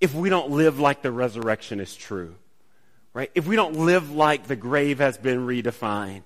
if 0.00 0.14
we 0.14 0.28
don't 0.28 0.52
live 0.52 0.78
like 0.78 1.02
the 1.02 1.10
resurrection 1.10 1.80
is 1.80 1.92
true, 1.96 2.36
right? 3.14 3.32
If 3.34 3.48
we 3.48 3.56
don't 3.56 3.74
live 3.74 4.12
like 4.12 4.46
the 4.46 4.54
grave 4.54 5.00
has 5.00 5.18
been 5.18 5.48
redefined. 5.48 6.22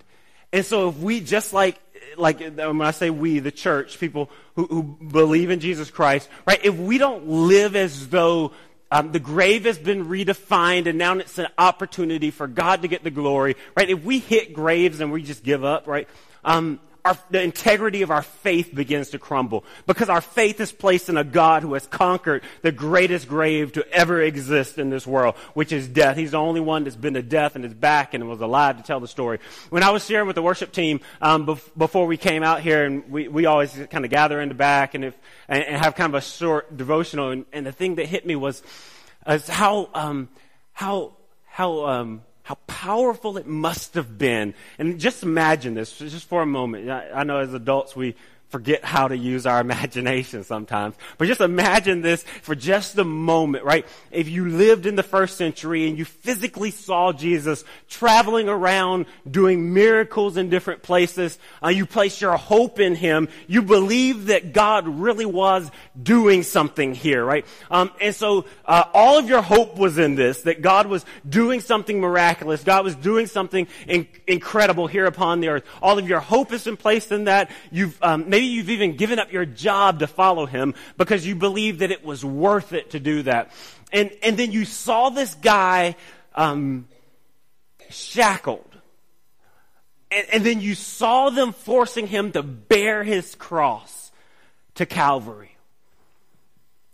And 0.52 0.66
so 0.66 0.90
if 0.90 0.98
we 0.98 1.20
just 1.20 1.54
like 1.54 1.80
like 2.16 2.40
when 2.40 2.82
I 2.82 2.90
say 2.90 3.10
we, 3.10 3.38
the 3.38 3.50
church, 3.50 3.98
people 3.98 4.30
who, 4.54 4.66
who 4.66 4.82
believe 4.82 5.50
in 5.50 5.60
Jesus 5.60 5.90
Christ, 5.90 6.28
right? 6.46 6.64
If 6.64 6.76
we 6.76 6.98
don't 6.98 7.28
live 7.28 7.76
as 7.76 8.08
though 8.08 8.52
um, 8.90 9.12
the 9.12 9.18
grave 9.18 9.64
has 9.64 9.78
been 9.78 10.06
redefined 10.06 10.86
and 10.86 10.98
now 10.98 11.14
it's 11.18 11.38
an 11.38 11.48
opportunity 11.58 12.30
for 12.30 12.46
God 12.46 12.82
to 12.82 12.88
get 12.88 13.02
the 13.02 13.10
glory, 13.10 13.56
right? 13.76 13.90
If 13.90 14.04
we 14.04 14.18
hit 14.18 14.54
graves 14.54 15.00
and 15.00 15.10
we 15.10 15.22
just 15.22 15.42
give 15.42 15.64
up, 15.64 15.86
right? 15.86 16.08
Um, 16.44 16.80
our, 17.06 17.18
the 17.30 17.40
integrity 17.40 18.02
of 18.02 18.10
our 18.10 18.22
faith 18.22 18.74
begins 18.74 19.10
to 19.10 19.18
crumble 19.18 19.64
because 19.86 20.08
our 20.08 20.20
faith 20.20 20.60
is 20.60 20.72
placed 20.72 21.08
in 21.08 21.16
a 21.16 21.24
God 21.24 21.62
who 21.62 21.74
has 21.74 21.86
conquered 21.86 22.42
the 22.62 22.72
greatest 22.72 23.28
grave 23.28 23.72
to 23.72 23.88
ever 23.92 24.20
exist 24.20 24.78
in 24.78 24.90
this 24.90 25.06
world, 25.06 25.36
which 25.54 25.72
is 25.72 25.86
death. 25.86 26.16
He's 26.16 26.32
the 26.32 26.38
only 26.38 26.60
one 26.60 26.84
that's 26.84 26.96
been 26.96 27.14
to 27.14 27.22
death 27.22 27.54
and 27.54 27.64
is 27.64 27.74
back 27.74 28.12
and 28.12 28.28
was 28.28 28.40
alive 28.40 28.76
to 28.78 28.82
tell 28.82 28.98
the 28.98 29.08
story. 29.08 29.38
When 29.70 29.82
I 29.82 29.90
was 29.90 30.04
sharing 30.04 30.26
with 30.26 30.36
the 30.36 30.42
worship 30.42 30.72
team 30.72 31.00
um, 31.22 31.46
bef- 31.46 31.78
before 31.78 32.06
we 32.06 32.16
came 32.16 32.42
out 32.42 32.60
here, 32.60 32.84
and 32.84 33.08
we, 33.10 33.28
we 33.28 33.46
always 33.46 33.72
kind 33.90 34.04
of 34.04 34.10
gather 34.10 34.40
in 34.40 34.48
the 34.48 34.54
back 34.54 34.94
and, 34.94 35.04
if, 35.04 35.16
and, 35.48 35.62
and 35.62 35.76
have 35.76 35.94
kind 35.94 36.12
of 36.12 36.18
a 36.18 36.24
short 36.24 36.76
devotional, 36.76 37.30
and, 37.30 37.46
and, 37.52 37.66
the 37.66 37.72
thing 37.72 37.96
that 37.96 38.06
hit 38.06 38.26
me 38.26 38.36
was, 38.36 38.62
was 39.26 39.48
how 39.48 39.90
um, 39.94 40.28
how 40.72 41.16
how 41.46 41.86
um, 41.86 42.22
how 42.46 42.54
powerful 42.68 43.38
it 43.38 43.46
must 43.48 43.94
have 43.94 44.16
been. 44.18 44.54
And 44.78 45.00
just 45.00 45.24
imagine 45.24 45.74
this, 45.74 45.98
just 45.98 46.28
for 46.28 46.42
a 46.42 46.46
moment. 46.46 46.88
I, 46.88 47.24
know 47.24 47.38
as 47.38 47.52
adults 47.52 47.96
we 47.96 48.14
forget 48.48 48.84
how 48.84 49.08
to 49.08 49.16
use 49.16 49.46
our 49.46 49.60
imagination 49.66 50.44
sometimes. 50.44 50.94
But 51.18 51.26
just 51.26 51.40
imagine 51.40 52.02
this 52.02 52.22
for 52.42 52.54
just 52.54 52.96
a 52.98 53.04
moment, 53.04 53.64
right? 53.64 53.86
If 54.10 54.28
you 54.28 54.48
lived 54.48 54.86
in 54.86 54.96
the 54.96 55.02
first 55.02 55.36
century 55.36 55.88
and 55.88 55.98
you 55.98 56.04
physically 56.04 56.70
saw 56.70 57.12
Jesus 57.12 57.64
traveling 57.88 58.48
around 58.48 59.06
doing 59.28 59.74
miracles 59.74 60.36
in 60.36 60.48
different 60.48 60.82
places, 60.82 61.38
uh, 61.62 61.68
you 61.68 61.86
placed 61.86 62.20
your 62.20 62.36
hope 62.36 62.78
in 62.78 62.94
him, 62.94 63.28
you 63.46 63.62
believed 63.62 64.26
that 64.28 64.52
God 64.52 64.86
really 64.86 65.26
was 65.26 65.70
doing 66.00 66.42
something 66.42 66.94
here, 66.94 67.24
right? 67.24 67.44
Um, 67.70 67.90
and 68.00 68.14
so 68.14 68.44
uh, 68.64 68.84
all 68.94 69.18
of 69.18 69.28
your 69.28 69.42
hope 69.42 69.76
was 69.76 69.98
in 69.98 70.14
this, 70.14 70.42
that 70.42 70.62
God 70.62 70.86
was 70.86 71.04
doing 71.28 71.60
something 71.60 72.00
miraculous, 72.00 72.62
God 72.62 72.84
was 72.84 72.94
doing 72.94 73.26
something 73.26 73.66
in- 73.86 74.08
incredible 74.26 74.86
here 74.86 75.06
upon 75.06 75.40
the 75.40 75.48
earth. 75.48 75.64
All 75.82 75.98
of 75.98 76.08
your 76.08 76.20
hope 76.20 76.50
has 76.50 76.64
been 76.64 76.76
placed 76.76 77.12
in 77.12 77.24
that. 77.24 77.50
You've 77.70 77.98
um, 78.02 78.28
maybe 78.36 78.48
you've 78.48 78.68
even 78.68 78.96
given 78.96 79.18
up 79.18 79.32
your 79.32 79.46
job 79.46 80.00
to 80.00 80.06
follow 80.06 80.44
him 80.44 80.74
because 80.98 81.26
you 81.26 81.34
believed 81.34 81.78
that 81.78 81.90
it 81.90 82.04
was 82.04 82.22
worth 82.22 82.74
it 82.74 82.90
to 82.90 83.00
do 83.00 83.22
that. 83.22 83.50
And, 83.94 84.10
and 84.22 84.36
then 84.36 84.52
you 84.52 84.66
saw 84.66 85.08
this 85.08 85.34
guy, 85.36 85.96
um, 86.34 86.86
shackled. 87.88 88.68
And, 90.10 90.26
and 90.30 90.44
then 90.44 90.60
you 90.60 90.74
saw 90.74 91.30
them 91.30 91.54
forcing 91.54 92.06
him 92.06 92.32
to 92.32 92.42
bear 92.42 93.02
his 93.02 93.34
cross 93.36 94.12
to 94.74 94.84
Calvary. 94.84 95.56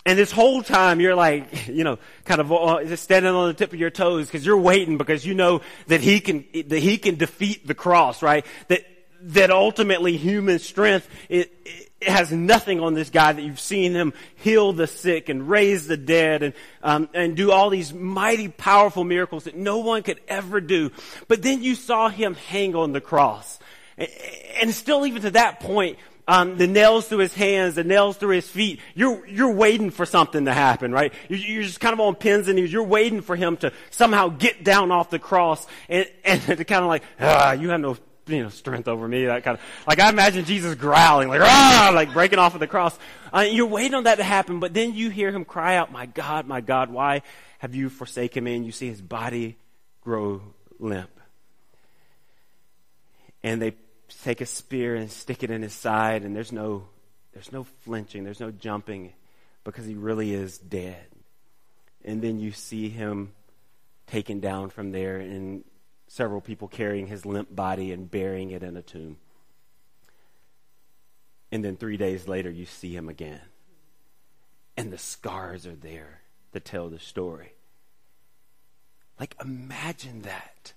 And 0.07 0.17
this 0.17 0.31
whole 0.31 0.63
time 0.63 1.01
you're 1.01 1.17
like, 1.17 1.67
you 1.67 1.83
know, 1.83 1.99
kind 2.25 2.41
of 2.41 2.53
uh, 2.53 2.95
standing 2.95 3.33
on 3.33 3.49
the 3.49 3.55
tip 3.55 3.73
of 3.73 3.81
your 3.81 3.91
toes 3.91 4.27
because 4.27 4.47
you're 4.47 4.57
waiting 4.61 4.97
because 4.97 5.27
you 5.27 5.35
know 5.35 5.61
that 5.89 6.03
he 6.03 6.21
can, 6.21 6.45
that 6.69 6.79
he 6.79 6.99
can 6.99 7.17
defeat 7.17 7.67
the 7.67 7.75
cross, 7.75 8.23
right? 8.23 8.47
That 8.69 8.85
that 9.23 9.51
ultimately 9.51 10.17
human 10.17 10.59
strength 10.59 11.09
it, 11.29 11.53
it, 11.65 11.89
has 12.09 12.33
nothing 12.33 12.81
on 12.81 12.95
this 12.95 13.11
guy 13.11 13.33
that 13.33 13.43
you've 13.43 13.61
seen 13.61 13.93
him 13.93 14.13
heal 14.35 14.73
the 14.73 14.89
sick 14.89 15.29
and 15.29 15.49
raise 15.49 15.87
the 15.87 15.97
dead 15.97 16.43
and 16.43 16.55
um, 16.83 17.09
and 17.15 17.37
do 17.37 17.53
all 17.53 17.71
these 17.71 17.93
mighty 17.93 18.49
powerful 18.49 19.05
miracles 19.05 19.45
that 19.45 19.55
no 19.55 19.79
one 19.79 20.03
could 20.03 20.21
ever 20.27 20.61
do 20.61 20.91
but 21.29 21.43
then 21.43 21.63
you 21.63 21.77
saw 21.77 22.09
him 22.09 22.35
hang 22.35 22.75
on 22.75 22.93
the 22.93 23.01
cross 23.01 23.61
and, 24.61 24.75
still 24.75 25.07
even 25.07 25.23
to 25.23 25.31
that 25.31 25.61
point 25.61 25.99
um, 26.29 26.57
the 26.57 26.67
nails 26.69 27.09
through 27.09 27.19
his 27.19 27.35
hands, 27.35 27.75
the 27.75 27.85
nails 27.85 28.17
through 28.17 28.37
his 28.37 28.49
feet. 28.49 28.79
You're 28.95 29.27
you're 29.27 29.53
waiting 29.53 29.91
for 29.91 30.07
something 30.07 30.45
to 30.45 30.53
happen, 30.53 30.93
right? 30.93 31.13
You're, 31.29 31.39
you're 31.39 31.63
just 31.65 31.81
kind 31.81 31.93
of 31.93 32.01
on 32.01 32.15
pins 32.15 32.47
and 32.47 32.55
needles. 32.57 32.73
You're 32.73 32.85
waiting 32.85 33.23
for 33.23 33.35
him 33.35 33.57
to 33.59 33.73
somehow 33.91 34.29
get 34.29 34.63
down 34.63 34.93
off 34.93 35.11
the 35.11 35.19
cross 35.19 35.67
and 35.89 36.07
and 36.25 36.41
to 36.47 36.65
kind 36.65 36.85
of 36.85 36.89
like, 36.89 37.03
ah, 37.21 37.53
you 37.53 37.71
have 37.71 37.81
no 37.81 37.97
you 38.33 38.43
know, 38.43 38.49
strength 38.49 38.89
over 38.89 39.07
me, 39.07 39.27
that 39.27 39.45
kind 39.45 39.59
of, 39.59 39.65
like 39.87 40.01
I 40.01 40.09
imagine 40.09 40.45
Jesus 40.45 40.75
growling, 40.75 41.29
like, 41.29 41.41
ah, 41.43 41.91
like 41.95 42.13
breaking 42.13 42.39
off 42.39 42.55
of 42.55 42.61
the 42.61 42.67
cross. 42.67 42.99
Uh, 43.33 43.41
you're 43.41 43.67
waiting 43.67 43.95
on 43.95 44.05
that 44.05 44.17
to 44.17 44.25
happen, 44.25 44.61
but 44.61 44.75
then 44.75 44.95
you 44.95 45.11
hear 45.11 45.31
him 45.31 45.45
cry 45.45 45.77
out, 45.77 45.93
my 45.93 46.07
God, 46.07 46.47
my 46.47 46.61
God, 46.61 46.91
why 46.91 47.23
have 47.59 47.75
you 47.75 47.89
forsaken 47.89 48.45
me? 48.45 48.57
And 48.57 48.67
you 48.67 48.73
see 48.73 48.89
his 48.89 49.01
body 49.01 49.57
grow 50.03 50.43
limp. 50.79 51.11
And 53.43 53.61
they 53.61 53.75
take 54.23 54.41
a 54.41 54.47
spear 54.47 54.95
and 54.95 55.11
stick 55.11 55.43
it 55.43 55.51
in 55.51 55.63
his 55.63 55.73
side, 55.73 56.23
and 56.23 56.35
there's 56.37 56.53
no, 56.53 56.85
there's 57.33 57.53
no 57.53 57.65
flinching, 57.85 58.25
there's 58.25 58.41
no 58.41 58.51
jumping, 58.51 59.13
because 59.65 59.87
he 59.87 59.95
really 59.95 60.33
is 60.33 60.59
dead. 60.59 61.07
And 62.05 62.21
then 62.21 62.39
you 62.39 62.53
see 62.53 62.89
him 62.89 63.33
taken 64.07 64.41
down 64.41 64.71
from 64.71 64.93
there, 64.93 65.19
and 65.19 65.65
several 66.13 66.43
people 66.43 66.69
carrying 66.69 67.07
his 67.07 67.25
limp 67.25 67.55
body 67.57 67.91
and 67.91 68.11
burying 68.11 68.51
it 68.51 68.63
in 68.63 68.77
a 68.77 68.83
tomb. 68.83 69.17
And 71.51 71.65
then 71.65 71.77
three 71.77 71.97
days 71.97 72.29
later, 72.29 72.51
you 72.51 72.67
see 72.67 72.95
him 72.95 73.09
again. 73.09 73.41
And 74.77 74.93
the 74.93 74.99
scars 74.99 75.67
are 75.67 75.75
there 75.75 76.21
to 76.53 76.61
tell 76.61 76.91
the 76.91 76.99
story. 76.99 77.55
Like, 79.19 79.35
imagine 79.43 80.21
that. 80.23 80.75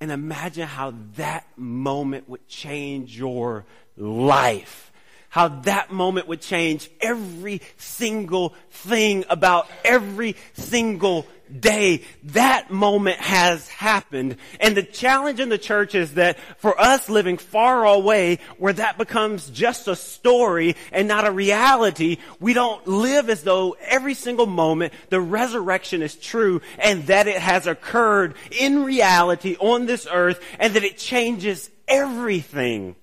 And 0.00 0.10
imagine 0.10 0.66
how 0.66 0.94
that 1.16 1.46
moment 1.58 2.26
would 2.26 2.48
change 2.48 3.18
your 3.18 3.66
life. 3.98 4.92
How 5.28 5.48
that 5.48 5.92
moment 5.92 6.26
would 6.26 6.40
change 6.40 6.88
every 7.02 7.60
single 7.76 8.54
thing 8.70 9.26
about 9.28 9.68
every 9.84 10.36
single 10.54 11.26
day, 11.48 12.04
that 12.24 12.70
moment 12.70 13.18
has 13.18 13.68
happened. 13.68 14.36
And 14.60 14.76
the 14.76 14.82
challenge 14.82 15.40
in 15.40 15.48
the 15.48 15.58
church 15.58 15.94
is 15.94 16.14
that 16.14 16.38
for 16.58 16.78
us 16.80 17.08
living 17.08 17.38
far 17.38 17.84
away, 17.84 18.38
where 18.58 18.72
that 18.72 18.98
becomes 18.98 19.50
just 19.50 19.88
a 19.88 19.96
story 19.96 20.76
and 20.92 21.08
not 21.08 21.26
a 21.26 21.32
reality, 21.32 22.18
we 22.40 22.52
don't 22.52 22.86
live 22.86 23.30
as 23.30 23.42
though 23.42 23.76
every 23.80 24.14
single 24.14 24.46
moment 24.46 24.92
the 25.10 25.20
resurrection 25.20 26.02
is 26.02 26.14
true 26.14 26.60
and 26.78 27.06
that 27.06 27.26
it 27.26 27.38
has 27.38 27.66
occurred 27.66 28.34
in 28.50 28.84
reality 28.84 29.56
on 29.60 29.86
this 29.86 30.06
earth 30.10 30.42
and 30.58 30.74
that 30.74 30.84
it 30.84 30.98
changes 30.98 31.70
everything. 31.86 32.96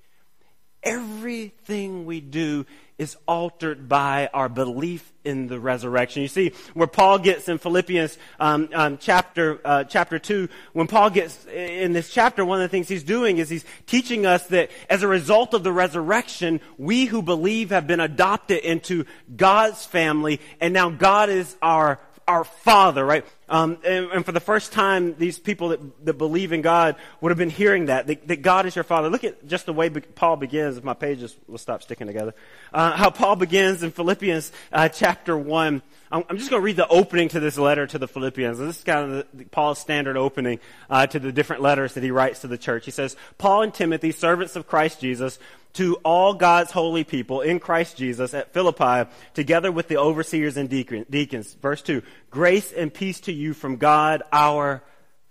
Everything 0.83 2.05
we 2.05 2.21
do 2.21 2.65
is 2.97 3.17
altered 3.27 3.89
by 3.89 4.29
our 4.33 4.47
belief 4.47 5.11
in 5.25 5.47
the 5.47 5.59
resurrection. 5.59 6.21
You 6.21 6.27
see, 6.27 6.53
where 6.73 6.87
Paul 6.87 7.19
gets 7.19 7.49
in 7.49 7.57
Philippians 7.57 8.17
um, 8.39 8.69
um, 8.73 8.97
chapter 8.97 9.59
uh, 9.65 9.83
chapter 9.83 10.17
two, 10.17 10.47
when 10.73 10.87
Paul 10.87 11.09
gets 11.09 11.45
in 11.47 11.93
this 11.93 12.09
chapter, 12.09 12.45
one 12.45 12.61
of 12.61 12.63
the 12.63 12.69
things 12.69 12.87
he's 12.87 13.03
doing 13.03 13.37
is 13.37 13.49
he's 13.49 13.65
teaching 13.85 14.25
us 14.25 14.47
that 14.47 14.71
as 14.89 15.03
a 15.03 15.07
result 15.07 15.53
of 15.53 15.63
the 15.63 15.73
resurrection, 15.73 16.61
we 16.77 17.05
who 17.05 17.21
believe 17.21 17.71
have 17.71 17.87
been 17.87 17.99
adopted 17.99 18.59
into 18.59 19.05
God's 19.35 19.85
family, 19.85 20.39
and 20.61 20.73
now 20.73 20.89
God 20.89 21.29
is 21.29 21.57
our 21.61 21.99
our 22.27 22.43
Father, 22.43 23.05
right? 23.05 23.25
Um, 23.47 23.77
and, 23.85 24.07
and, 24.07 24.25
for 24.25 24.31
the 24.31 24.39
first 24.39 24.71
time, 24.71 25.15
these 25.17 25.37
people 25.37 25.69
that, 25.69 26.05
that 26.05 26.13
believe 26.15 26.51
in 26.51 26.63
God 26.63 26.95
would 27.21 27.29
have 27.29 27.37
been 27.37 27.51
hearing 27.51 27.85
that, 27.85 28.07
that, 28.07 28.27
that, 28.27 28.41
God 28.41 28.65
is 28.65 28.75
your 28.75 28.83
Father. 28.83 29.09
Look 29.09 29.23
at 29.23 29.45
just 29.47 29.67
the 29.67 29.73
way 29.73 29.89
Paul 29.89 30.35
begins, 30.35 30.77
if 30.77 30.83
my 30.83 30.95
pages 30.95 31.35
will 31.47 31.59
stop 31.59 31.83
sticking 31.83 32.07
together. 32.07 32.33
Uh, 32.73 32.93
how 32.93 33.11
Paul 33.11 33.35
begins 33.35 33.83
in 33.83 33.91
Philippians 33.91 34.51
uh, 34.73 34.89
chapter 34.89 35.37
1. 35.37 35.83
I'm, 36.11 36.23
I'm 36.27 36.37
just 36.37 36.49
going 36.49 36.61
to 36.61 36.65
read 36.65 36.77
the 36.77 36.87
opening 36.87 37.27
to 37.29 37.39
this 37.39 37.59
letter 37.59 37.85
to 37.85 37.99
the 37.99 38.07
Philippians. 38.07 38.57
This 38.57 38.77
is 38.77 38.83
kind 38.83 39.11
of 39.11 39.27
the, 39.31 39.45
Paul's 39.45 39.77
standard 39.77 40.17
opening 40.17 40.59
uh, 40.89 41.05
to 41.05 41.19
the 41.19 41.31
different 41.31 41.61
letters 41.61 41.93
that 41.93 42.03
he 42.03 42.09
writes 42.09 42.39
to 42.39 42.47
the 42.47 42.57
church. 42.57 42.85
He 42.85 42.91
says, 42.91 43.15
Paul 43.37 43.61
and 43.61 43.73
Timothy, 43.73 44.11
servants 44.11 44.55
of 44.55 44.67
Christ 44.67 44.99
Jesus, 44.99 45.37
to 45.75 45.95
all 46.03 46.33
God's 46.33 46.71
holy 46.71 47.03
people 47.03 47.41
in 47.41 47.59
Christ 47.59 47.97
Jesus 47.97 48.33
at 48.33 48.53
Philippi, 48.53 49.09
together 49.33 49.71
with 49.71 49.87
the 49.87 49.97
overseers 49.97 50.57
and 50.57 50.69
deacons. 50.69 51.53
Verse 51.55 51.81
2 51.81 52.01
Grace 52.29 52.71
and 52.71 52.93
peace 52.93 53.21
to 53.21 53.33
you 53.33 53.53
from 53.53 53.77
God 53.77 54.23
our 54.31 54.83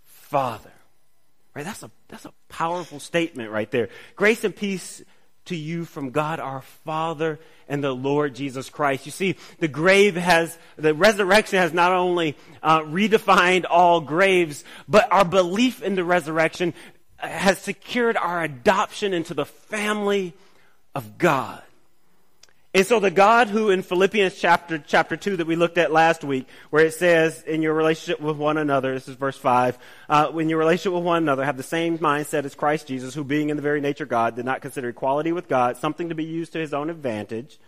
Father. 0.04 0.72
Right? 1.54 1.64
That's 1.64 1.82
a, 1.82 1.90
that's 2.08 2.24
a 2.24 2.32
powerful 2.48 3.00
statement 3.00 3.50
right 3.50 3.70
there. 3.70 3.88
Grace 4.16 4.44
and 4.44 4.54
peace 4.54 5.02
to 5.46 5.56
you 5.56 5.84
from 5.84 6.10
God 6.10 6.40
our 6.40 6.62
Father 6.84 7.38
and 7.68 7.84
the 7.84 7.92
Lord 7.92 8.34
Jesus 8.34 8.70
Christ. 8.70 9.06
You 9.06 9.12
see, 9.12 9.36
the 9.58 9.68
grave 9.68 10.16
has, 10.16 10.56
the 10.76 10.94
resurrection 10.94 11.58
has 11.58 11.72
not 11.72 11.92
only 11.92 12.36
uh, 12.62 12.80
redefined 12.80 13.64
all 13.68 14.00
graves, 14.00 14.64
but 14.88 15.10
our 15.12 15.24
belief 15.24 15.82
in 15.82 15.94
the 15.94 16.04
resurrection 16.04 16.74
has 17.18 17.59
secured 17.59 18.16
our 18.16 18.42
adoption 18.42 19.12
into 19.12 19.35
the 19.35 19.47
family 19.47 20.35
of 20.94 21.18
God. 21.18 21.62
And 22.76 22.85
so 22.85 22.99
the 22.99 23.11
God 23.11 23.47
who 23.47 23.71
in 23.71 23.83
Philippians 23.83 24.35
chapter, 24.35 24.78
chapter 24.78 25.16
2 25.16 25.37
that 25.37 25.47
we 25.47 25.54
looked 25.54 25.78
at 25.78 25.92
last 25.92 26.25
week, 26.25 26.49
where 26.71 26.85
it 26.85 26.94
says, 26.94 27.40
in 27.42 27.62
your 27.62 27.73
relationship 27.73 28.21
with 28.21 28.37
one 28.37 28.59
another, 28.59 28.94
this 28.94 29.06
is 29.06 29.14
verse 29.14 29.38
5, 29.38 29.78
uh, 30.09 30.33
in 30.37 30.49
your 30.49 30.59
relationship 30.59 30.92
with 30.92 31.04
one 31.04 31.23
another, 31.23 31.44
have 31.44 31.56
the 31.56 31.62
same 31.62 31.99
mindset 31.99 32.44
as 32.44 32.56
Christ 32.56 32.88
Jesus, 32.88 33.14
who 33.14 33.23
being 33.23 33.50
in 33.50 33.56
the 33.56 33.62
very 33.62 33.80
nature 33.80 34.06
God, 34.06 34.35
did 34.35 34.44
not 34.44 34.61
consider 34.61 34.88
equality 34.88 35.30
with 35.30 35.49
God 35.49 35.76
something 35.76 36.09
to 36.09 36.16
be 36.16 36.25
used 36.25 36.52
to 36.54 36.59
his 36.59 36.75
own 36.75 36.90
advantage. 36.90 37.61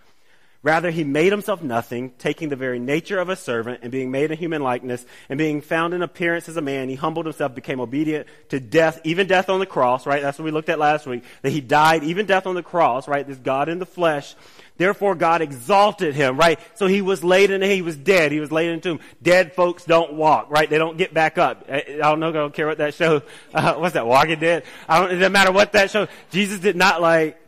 Rather, 0.67 0.91
he 0.91 1.05
made 1.05 1.31
himself 1.31 1.63
nothing, 1.63 2.11
taking 2.19 2.49
the 2.49 2.57
very 2.57 2.81
nature 2.81 3.21
of 3.21 3.29
a 3.29 3.37
servant 3.37 3.79
and 3.83 3.93
being 3.93 4.11
made 4.11 4.33
in 4.33 4.37
human 4.37 4.65
likeness 4.65 5.07
and 5.29 5.39
being 5.39 5.61
found 5.61 5.95
in 5.95 6.03
appearance 6.03 6.49
as 6.49 6.57
a 6.57 6.61
man, 6.61 6.89
he 6.89 6.97
humbled 6.97 7.25
himself, 7.25 7.55
became 7.55 7.79
obedient 7.79 8.27
to 8.49 8.59
death, 8.59 9.01
even 9.05 9.29
death 9.29 9.49
on 9.49 9.61
the 9.61 9.67
cross, 9.67 10.09
right? 10.09 10.21
That's 10.21 10.41
what 10.41 10.45
we 10.45 10.51
looked 10.51 10.69
at 10.69 10.81
last 10.81 11.07
week. 11.07 11.23
That 11.43 11.51
he 11.51 11.61
died, 11.61 12.03
even 12.03 12.27
death 12.27 12.49
on 12.49 12.57
the 12.57 12.65
cross, 12.65 13.07
right? 13.07 13.25
This 13.25 13.39
God 13.39 13.69
in 13.69 13.79
the 13.79 13.87
flesh. 13.87 14.35
Therefore, 14.77 15.15
God 15.15 15.41
exalted 15.41 16.17
him, 16.17 16.37
right? 16.37 16.59
So 16.75 16.89
he 16.89 17.01
was 17.01 17.23
laid 17.23 17.53
in, 17.53 17.63
he 17.63 17.81
was 17.81 17.97
dead. 17.97 18.33
He 18.33 18.41
was 18.41 18.51
laid 18.51 18.71
in 18.71 18.79
a 18.79 18.81
tomb. 18.81 18.99
Dead 19.23 19.53
folks 19.53 19.85
don't 19.85 20.15
walk, 20.15 20.51
right? 20.51 20.69
They 20.69 20.79
don't 20.79 20.99
get 20.99 21.15
back 21.15 21.39
up. 21.39 21.71
I 21.71 21.83
don't 22.01 22.19
know, 22.19 22.31
I 22.31 22.33
don't 22.33 22.53
care 22.53 22.67
what 22.67 22.79
that 22.79 22.95
show, 22.95 23.23
uh, 23.55 23.75
what's 23.75 23.95
that, 23.95 24.05
Walking 24.05 24.41
Dead? 24.41 24.65
I 24.89 24.99
don't, 24.99 25.13
it 25.13 25.15
doesn't 25.15 25.33
matter 25.33 25.53
what 25.53 25.71
that 25.75 25.93
show. 25.93 26.09
Jesus 26.33 26.59
did 26.59 26.75
not 26.75 27.01
like, 27.01 27.41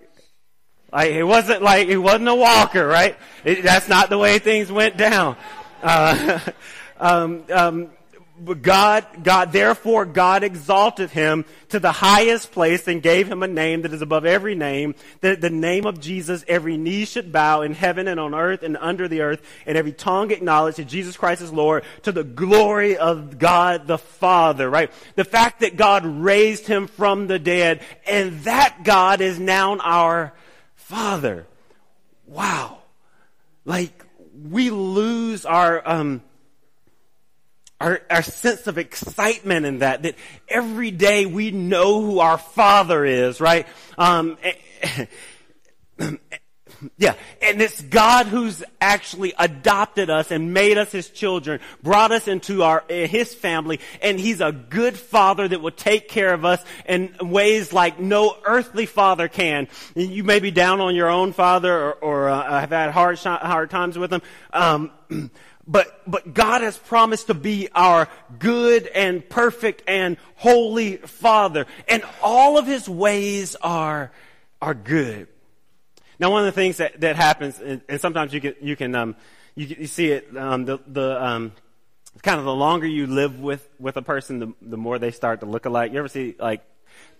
like, 0.92 1.12
it 1.12 1.24
wasn't 1.24 1.62
like, 1.62 1.88
it 1.88 1.98
wasn't 1.98 2.28
a 2.28 2.34
walker, 2.34 2.86
right? 2.86 3.16
It, 3.44 3.62
that's 3.62 3.88
not 3.88 4.08
the 4.08 4.18
way 4.18 4.38
things 4.38 4.72
went 4.72 4.96
down. 4.96 5.36
Uh, 5.82 6.40
um, 6.98 7.44
um, 7.52 7.90
God, 8.62 9.06
God, 9.22 9.52
therefore 9.52 10.04
God 10.04 10.44
exalted 10.44 11.10
him 11.10 11.44
to 11.70 11.80
the 11.80 11.92
highest 11.92 12.52
place 12.52 12.86
and 12.86 13.02
gave 13.02 13.26
him 13.26 13.42
a 13.42 13.48
name 13.48 13.82
that 13.82 13.92
is 13.92 14.00
above 14.00 14.24
every 14.24 14.54
name, 14.54 14.94
that 15.20 15.40
the 15.40 15.50
name 15.50 15.86
of 15.86 16.00
Jesus 16.00 16.44
every 16.46 16.76
knee 16.76 17.04
should 17.04 17.32
bow 17.32 17.62
in 17.62 17.74
heaven 17.74 18.06
and 18.06 18.20
on 18.20 18.34
earth 18.34 18.62
and 18.62 18.76
under 18.76 19.08
the 19.08 19.22
earth, 19.22 19.42
and 19.66 19.76
every 19.76 19.92
tongue 19.92 20.30
acknowledge 20.30 20.76
that 20.76 20.86
Jesus 20.86 21.16
Christ 21.16 21.42
is 21.42 21.52
Lord 21.52 21.84
to 22.02 22.12
the 22.12 22.24
glory 22.24 22.96
of 22.96 23.38
God 23.38 23.86
the 23.86 23.98
Father, 23.98 24.70
right? 24.70 24.90
The 25.16 25.24
fact 25.24 25.60
that 25.60 25.76
God 25.76 26.06
raised 26.06 26.66
him 26.66 26.86
from 26.86 27.26
the 27.26 27.38
dead 27.38 27.80
and 28.06 28.40
that 28.42 28.84
God 28.84 29.20
is 29.20 29.38
now 29.38 29.78
our 29.78 30.32
Father. 30.88 31.46
Wow. 32.26 32.78
Like, 33.66 34.06
we 34.42 34.70
lose 34.70 35.44
our, 35.44 35.86
um, 35.86 36.22
our, 37.78 38.00
our 38.08 38.22
sense 38.22 38.66
of 38.66 38.78
excitement 38.78 39.66
in 39.66 39.80
that, 39.80 40.04
that 40.04 40.14
every 40.48 40.90
day 40.90 41.26
we 41.26 41.50
know 41.50 42.00
who 42.00 42.20
our 42.20 42.38
Father 42.38 43.04
is, 43.04 43.38
right? 43.38 43.66
Um, 43.98 44.38
yeah, 46.96 47.14
and 47.42 47.60
it's 47.60 47.80
God 47.82 48.26
who's 48.26 48.62
actually 48.80 49.34
adopted 49.38 50.10
us 50.10 50.30
and 50.30 50.54
made 50.54 50.78
us 50.78 50.92
His 50.92 51.10
children, 51.10 51.60
brought 51.82 52.12
us 52.12 52.28
into 52.28 52.62
our 52.62 52.84
His 52.88 53.34
family, 53.34 53.80
and 54.00 54.18
He's 54.18 54.40
a 54.40 54.52
good 54.52 54.96
Father 54.96 55.48
that 55.48 55.60
will 55.60 55.72
take 55.72 56.08
care 56.08 56.32
of 56.32 56.44
us 56.44 56.64
in 56.86 57.14
ways 57.20 57.72
like 57.72 57.98
no 57.98 58.36
earthly 58.44 58.86
father 58.86 59.28
can. 59.28 59.68
You 59.94 60.22
may 60.24 60.38
be 60.38 60.50
down 60.50 60.80
on 60.80 60.94
your 60.94 61.08
own 61.08 61.32
father, 61.32 61.72
or, 61.72 61.92
or 61.94 62.28
uh, 62.28 62.60
have 62.60 62.70
had 62.70 62.90
hard 62.90 63.18
hard 63.18 63.70
times 63.70 63.98
with 63.98 64.12
him. 64.12 64.22
Um, 64.52 64.90
but, 65.66 66.02
but 66.06 66.32
God 66.32 66.62
has 66.62 66.76
promised 66.76 67.26
to 67.26 67.34
be 67.34 67.68
our 67.74 68.08
good 68.38 68.86
and 68.86 69.28
perfect 69.28 69.82
and 69.86 70.16
holy 70.36 70.96
Father. 70.96 71.66
And 71.88 72.02
all 72.22 72.56
of 72.56 72.66
His 72.66 72.88
ways 72.88 73.56
are, 73.56 74.10
are 74.62 74.74
good. 74.74 75.28
Now, 76.18 76.30
one 76.30 76.40
of 76.40 76.46
the 76.46 76.60
things 76.60 76.78
that, 76.78 77.00
that 77.00 77.16
happens, 77.16 77.60
and, 77.60 77.80
and 77.88 78.00
sometimes 78.00 78.32
you 78.32 78.40
can, 78.40 78.54
you 78.60 78.76
can, 78.76 78.94
um, 78.94 79.16
you, 79.54 79.66
you 79.66 79.86
see 79.86 80.10
it, 80.10 80.36
um, 80.36 80.64
the, 80.64 80.78
the, 80.86 81.24
um, 81.24 81.52
kind 82.22 82.38
of 82.38 82.44
the 82.44 82.54
longer 82.54 82.86
you 82.86 83.06
live 83.06 83.40
with, 83.40 83.68
with 83.78 83.96
a 83.96 84.02
person, 84.02 84.38
the, 84.40 84.52
the 84.60 84.76
more 84.76 84.98
they 84.98 85.12
start 85.12 85.40
to 85.40 85.46
look 85.46 85.66
alike. 85.66 85.92
You 85.92 86.00
ever 86.00 86.08
see, 86.08 86.34
like, 86.38 86.62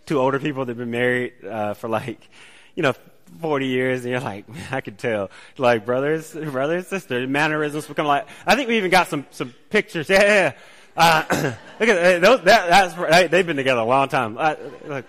two 0.07 0.19
older 0.19 0.41
people 0.41 0.65
that 0.65 0.71
have 0.71 0.79
been 0.79 0.91
married, 0.91 1.45
uh, 1.45 1.75
for 1.75 1.89
like, 1.89 2.29
you 2.75 2.83
know, 2.83 2.95
40 3.41 3.67
years 3.67 4.05
and 4.05 4.11
you're 4.11 4.21
like, 4.21 4.47
I 4.71 4.81
could 4.81 4.99
tell. 4.99 5.31
Like 5.57 5.85
brothers, 5.85 6.33
brothers, 6.33 6.87
sisters, 6.89 7.29
mannerisms 7.29 7.87
become 7.87 8.07
like, 8.07 8.27
I 8.47 8.57
think 8.57 8.69
we 8.69 8.79
even 8.79 8.91
got 8.91 9.09
some, 9.09 9.27
some 9.31 9.55
pictures. 9.71 10.09
Yeah, 10.19 10.23
yeah, 10.23 10.53
Uh, 10.97 11.55
look 11.81 11.89
at 11.89 12.21
those, 12.21 12.41
that, 12.43 12.69
that's, 12.95 13.31
they've 13.31 13.47
been 13.47 13.57
together 13.57 13.81
a 13.81 13.85
long 13.85 14.09
time. 14.09 14.37
Uh, 14.39 14.55
look, 14.87 15.05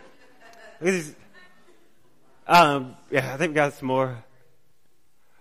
these, 0.82 1.16
um, 2.50 2.98
yeah, 3.10 3.34
I 3.34 3.38
think 3.38 3.52
we 3.52 3.56
got 3.56 3.74
some 3.74 3.88
more. 3.88 4.24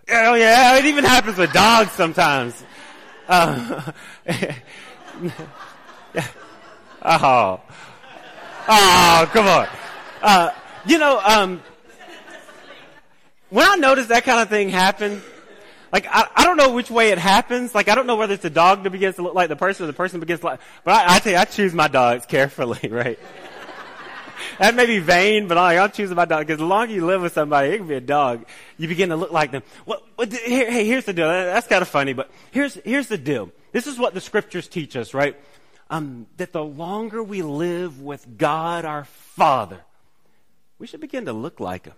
Oh 0.09 0.33
yeah, 0.35 0.77
it 0.77 0.85
even 0.85 1.03
happens 1.03 1.37
with 1.37 1.51
dogs 1.51 1.91
sometimes. 1.91 2.63
Yeah. 6.13 6.25
Oh. 7.03 7.61
Oh, 8.67 9.29
come 9.31 9.47
on. 9.47 9.67
Uh, 10.21 10.51
you 10.85 10.97
know, 10.97 11.19
um, 11.19 11.61
when 13.49 13.67
I 13.67 13.75
notice 13.75 14.07
that 14.07 14.23
kind 14.23 14.39
of 14.39 14.49
thing 14.49 14.69
happen, 14.69 15.21
like 15.91 16.07
I, 16.07 16.27
I 16.35 16.45
don't 16.45 16.57
know 16.57 16.71
which 16.73 16.89
way 16.89 17.09
it 17.09 17.17
happens. 17.17 17.73
Like 17.73 17.89
I 17.89 17.95
don't 17.95 18.07
know 18.07 18.15
whether 18.15 18.33
it's 18.33 18.43
the 18.43 18.49
dog 18.49 18.83
that 18.83 18.89
begins 18.89 19.15
to 19.15 19.21
look 19.21 19.33
like 19.33 19.49
the 19.49 19.55
person 19.55 19.83
or 19.83 19.87
the 19.87 19.93
person 19.93 20.19
begins 20.19 20.41
to 20.41 20.47
like. 20.47 20.59
But 20.83 20.95
I, 20.95 21.15
I 21.15 21.19
tell 21.19 21.33
you, 21.33 21.39
I 21.39 21.45
choose 21.45 21.73
my 21.73 21.87
dogs 21.87 22.25
carefully, 22.25 22.87
right? 22.91 23.19
That 24.59 24.75
may 24.75 24.85
be 24.85 24.99
vain, 24.99 25.47
but 25.47 25.57
I, 25.57 25.77
I'll 25.77 25.89
choose 25.89 26.11
my 26.11 26.25
dog 26.25 26.47
because 26.47 26.59
the 26.59 26.65
longer 26.65 26.93
you 26.93 27.05
live 27.05 27.21
with 27.21 27.33
somebody, 27.33 27.69
it 27.69 27.77
can 27.77 27.87
be 27.87 27.95
a 27.95 28.01
dog. 28.01 28.45
You 28.77 28.87
begin 28.87 29.09
to 29.09 29.15
look 29.15 29.31
like 29.31 29.51
them. 29.51 29.63
Well, 29.85 30.01
here, 30.19 30.69
hey, 30.71 30.85
here's 30.85 31.05
the 31.05 31.13
deal. 31.13 31.27
That's 31.27 31.67
kind 31.67 31.81
of 31.81 31.87
funny, 31.87 32.13
but 32.13 32.29
here's 32.51 32.75
here's 32.75 33.07
the 33.07 33.17
deal. 33.17 33.51
This 33.71 33.87
is 33.87 33.97
what 33.97 34.13
the 34.13 34.21
scriptures 34.21 34.67
teach 34.67 34.95
us, 34.95 35.13
right? 35.13 35.39
Um, 35.89 36.27
that 36.37 36.53
the 36.53 36.63
longer 36.63 37.23
we 37.23 37.41
live 37.41 38.01
with 38.01 38.37
God, 38.37 38.85
our 38.85 39.05
Father, 39.05 39.79
we 40.77 40.87
should 40.87 41.01
begin 41.01 41.25
to 41.25 41.33
look 41.33 41.59
like 41.59 41.85
Him. 41.85 41.93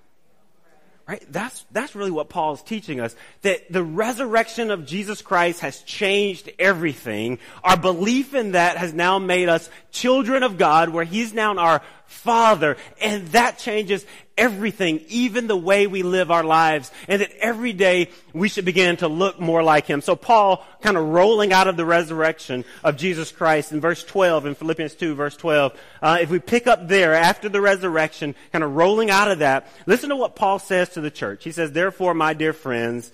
Right? 1.07 1.23
That's, 1.29 1.65
that's 1.71 1.93
really 1.93 2.11
what 2.11 2.29
Paul 2.29 2.53
is 2.53 2.61
teaching 2.61 3.01
us. 3.01 3.13
That 3.41 3.69
the 3.69 3.83
resurrection 3.83 4.71
of 4.71 4.85
Jesus 4.85 5.21
Christ 5.21 5.59
has 5.59 5.81
changed 5.81 6.49
everything. 6.57 7.39
Our 7.65 7.75
belief 7.75 8.33
in 8.33 8.53
that 8.53 8.77
has 8.77 8.93
now 8.93 9.19
made 9.19 9.49
us 9.49 9.69
children 9.91 10.43
of 10.43 10.57
God, 10.57 10.87
where 10.89 11.03
He's 11.03 11.33
now 11.33 11.57
our 11.57 11.81
Father. 12.11 12.77
And 12.99 13.27
that 13.29 13.57
changes 13.57 14.05
everything, 14.37 15.03
even 15.07 15.47
the 15.47 15.57
way 15.57 15.87
we 15.87 16.03
live 16.03 16.29
our 16.29 16.43
lives. 16.43 16.91
And 17.07 17.21
that 17.21 17.31
every 17.39 17.73
day 17.73 18.09
we 18.33 18.49
should 18.49 18.65
begin 18.65 18.97
to 18.97 19.07
look 19.07 19.39
more 19.39 19.63
like 19.63 19.87
Him. 19.87 20.01
So 20.01 20.15
Paul, 20.15 20.65
kind 20.81 20.97
of 20.97 21.07
rolling 21.07 21.53
out 21.53 21.67
of 21.67 21.77
the 21.77 21.85
resurrection 21.85 22.65
of 22.83 22.97
Jesus 22.97 23.31
Christ 23.31 23.71
in 23.71 23.79
verse 23.79 24.03
12, 24.03 24.45
in 24.45 24.55
Philippians 24.55 24.95
2 24.95 25.15
verse 25.15 25.37
12, 25.37 25.79
uh, 26.01 26.17
if 26.21 26.29
we 26.29 26.39
pick 26.39 26.67
up 26.67 26.87
there 26.87 27.13
after 27.13 27.49
the 27.49 27.61
resurrection, 27.61 28.35
kind 28.51 28.63
of 28.63 28.75
rolling 28.75 29.09
out 29.09 29.31
of 29.31 29.39
that, 29.39 29.67
listen 29.85 30.09
to 30.09 30.15
what 30.15 30.35
Paul 30.35 30.59
says 30.59 30.89
to 30.89 31.01
the 31.01 31.11
church. 31.11 31.43
He 31.43 31.51
says, 31.51 31.71
therefore, 31.71 32.13
my 32.13 32.33
dear 32.33 32.53
friends, 32.53 33.11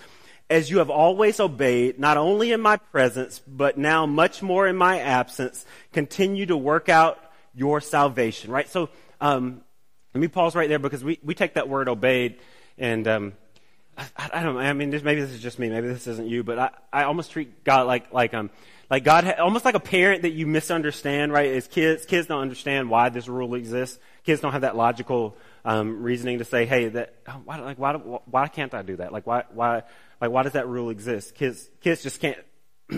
as 0.50 0.70
you 0.70 0.78
have 0.78 0.90
always 0.90 1.40
obeyed, 1.40 2.00
not 2.00 2.18
only 2.18 2.52
in 2.52 2.62
my 2.62 2.78
presence, 2.78 3.40
but 3.46 3.78
now 3.78 4.06
much 4.06 4.42
more 4.42 4.66
in 4.68 4.78
my 4.78 5.00
absence, 5.00 5.66
continue 5.92 6.46
to 6.46 6.56
work 6.56 6.90
out 6.90 7.20
your 7.58 7.82
salvation, 7.82 8.52
right? 8.52 8.70
So, 8.70 8.90
um, 9.20 9.62
let 10.14 10.22
me 10.22 10.28
pause 10.28 10.56
right 10.56 10.70
there 10.70 10.80
because 10.80 11.04
we, 11.04 11.20
we 11.24 11.34
take 11.36 11.56
that 11.56 11.68
word 11.68 11.90
obeyed 11.90 12.40
and, 12.78 13.08
um, 13.08 13.34
I, 13.98 14.30
I, 14.32 14.44
don't 14.44 14.56
know. 14.56 14.60
I 14.62 14.74
mean, 14.74 14.92
this, 14.92 15.02
maybe 15.02 15.22
this 15.22 15.32
is 15.32 15.42
just 15.42 15.58
me. 15.58 15.70
Maybe 15.70 15.88
this 15.88 16.06
isn't 16.06 16.28
you, 16.28 16.44
but 16.44 16.60
I, 16.60 16.70
I 16.94 17.04
almost 17.06 17.32
treat 17.32 17.64
God 17.64 17.88
like, 17.88 18.14
like, 18.14 18.34
um, 18.36 18.52
like 18.92 19.04
God, 19.04 19.28
almost 19.40 19.66
like 19.66 19.74
a 19.74 19.80
parent 19.80 20.22
that 20.22 20.32
you 20.32 20.46
misunderstand, 20.46 21.34
right? 21.34 21.52
As 21.52 21.68
kids, 21.68 22.06
kids 22.06 22.28
don't 22.28 22.42
understand 22.42 22.90
why 22.90 23.10
this 23.10 23.28
rule 23.28 23.56
exists. 23.56 23.98
Kids 24.24 24.40
don't 24.40 24.52
have 24.52 24.62
that 24.62 24.76
logical, 24.76 25.36
um, 25.66 26.04
reasoning 26.04 26.38
to 26.38 26.46
say, 26.46 26.66
hey, 26.66 26.90
that, 26.90 27.16
why, 27.44 27.60
like, 27.60 27.80
why, 27.80 27.94
why 27.94 28.48
can't 28.48 28.74
I 28.74 28.84
do 28.84 28.98
that? 28.98 29.12
Like, 29.12 29.26
why, 29.26 29.44
why, 29.52 29.84
like, 30.22 30.30
why 30.30 30.44
does 30.44 30.54
that 30.54 30.68
rule 30.68 30.90
exist? 30.90 31.34
Kids, 31.34 31.68
kids 31.82 32.04
just 32.04 32.22
can't, 32.22 32.38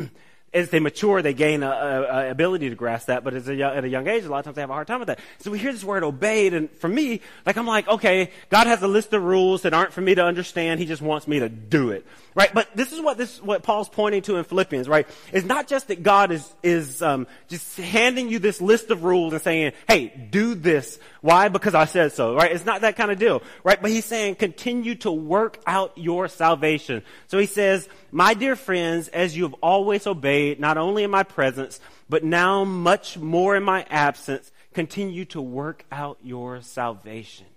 as 0.54 0.70
they 0.70 0.80
mature, 0.80 1.22
they 1.22 1.34
gain 1.34 1.64
a, 1.64 1.70
a, 1.70 2.02
a 2.02 2.32
ability 2.32 2.70
to 2.70 2.76
grasp 2.76 3.08
that. 3.08 3.24
But 3.24 3.34
a, 3.36 3.64
at 3.64 3.84
a 3.84 3.90
young 3.90 4.08
age, 4.08 4.24
a 4.24 4.30
lot 4.30 4.40
of 4.40 4.46
times 4.46 4.56
they 4.56 4.62
have 4.62 4.70
a 4.70 4.74
hard 4.74 4.88
time 4.88 5.00
with 5.00 5.08
that. 5.08 5.20
So 5.40 5.52
we 5.52 5.60
hear 5.60 5.72
this 5.72 5.84
word 5.84 6.04
obeyed, 6.04 6.54
and 6.54 6.72
for 6.78 6.88
me, 6.88 7.22
like 7.46 7.58
I'm 7.58 7.68
like, 7.68 7.88
okay, 7.88 8.32
God 8.50 8.68
has 8.68 8.82
a 8.82 8.88
list 8.88 9.14
of 9.14 9.24
rules 9.24 9.64
that 9.64 9.74
aren't 9.74 9.94
for 9.94 10.02
me 10.02 10.16
to 10.16 10.24
understand. 10.24 10.80
He 10.80 10.86
just 10.86 11.02
wants 11.02 11.28
me 11.28 11.40
to 11.40 11.50
do 11.50 11.92
it, 11.92 12.06
right? 12.36 12.54
But 12.54 12.68
this 12.76 12.92
is 12.92 13.02
what 13.02 13.18
this 13.18 13.42
what 13.42 13.64
Paul's 13.64 13.90
pointing 13.90 14.22
to 14.24 14.38
in 14.38 14.44
Philippians, 14.44 14.88
right? 14.88 15.08
It's 15.32 15.46
not 15.46 15.68
just 15.68 15.90
that 15.90 16.04
God 16.04 16.32
is 16.32 16.54
is 16.64 17.02
um, 17.02 17.28
just 17.48 17.78
handing 17.78 18.30
you 18.30 18.40
this 18.40 18.62
list 18.62 18.90
of 18.90 19.04
rules 19.04 19.34
and 19.34 19.42
saying, 19.42 19.74
hey, 19.88 20.28
do 20.32 20.56
this. 20.56 21.00
Why? 21.22 21.50
Because 21.50 21.76
I 21.76 21.86
said 21.86 22.14
so, 22.14 22.36
right? 22.36 22.52
It's 22.52 22.66
not 22.66 22.82
that 22.82 22.96
kind 22.96 23.12
of 23.12 23.20
deal, 23.20 23.44
right? 23.64 23.82
But 23.82 23.92
he's 23.92 24.06
saying, 24.06 24.36
continue 24.36 24.96
to 24.96 25.12
work 25.12 25.60
out 25.68 25.98
your 25.98 26.28
salvation. 26.28 27.04
So 27.28 27.38
he 27.38 27.46
says, 27.46 27.90
my 28.12 28.34
dear 28.34 28.56
friends, 28.56 29.10
as 29.10 29.36
you 29.36 29.44
have 29.44 29.56
always 29.56 30.08
obeyed, 30.08 30.60
not 30.60 30.78
only 30.78 31.04
in 31.04 31.12
my 31.12 31.24
presence, 31.24 31.80
but 32.08 32.24
now 32.24 32.64
much 32.64 33.18
more 33.18 33.56
in 33.56 33.64
my 33.64 33.86
absence, 33.90 34.52
continue 34.74 35.26
to 35.26 35.42
work 35.42 35.86
out 35.92 36.20
your 36.24 36.62
salvation. 36.62 37.48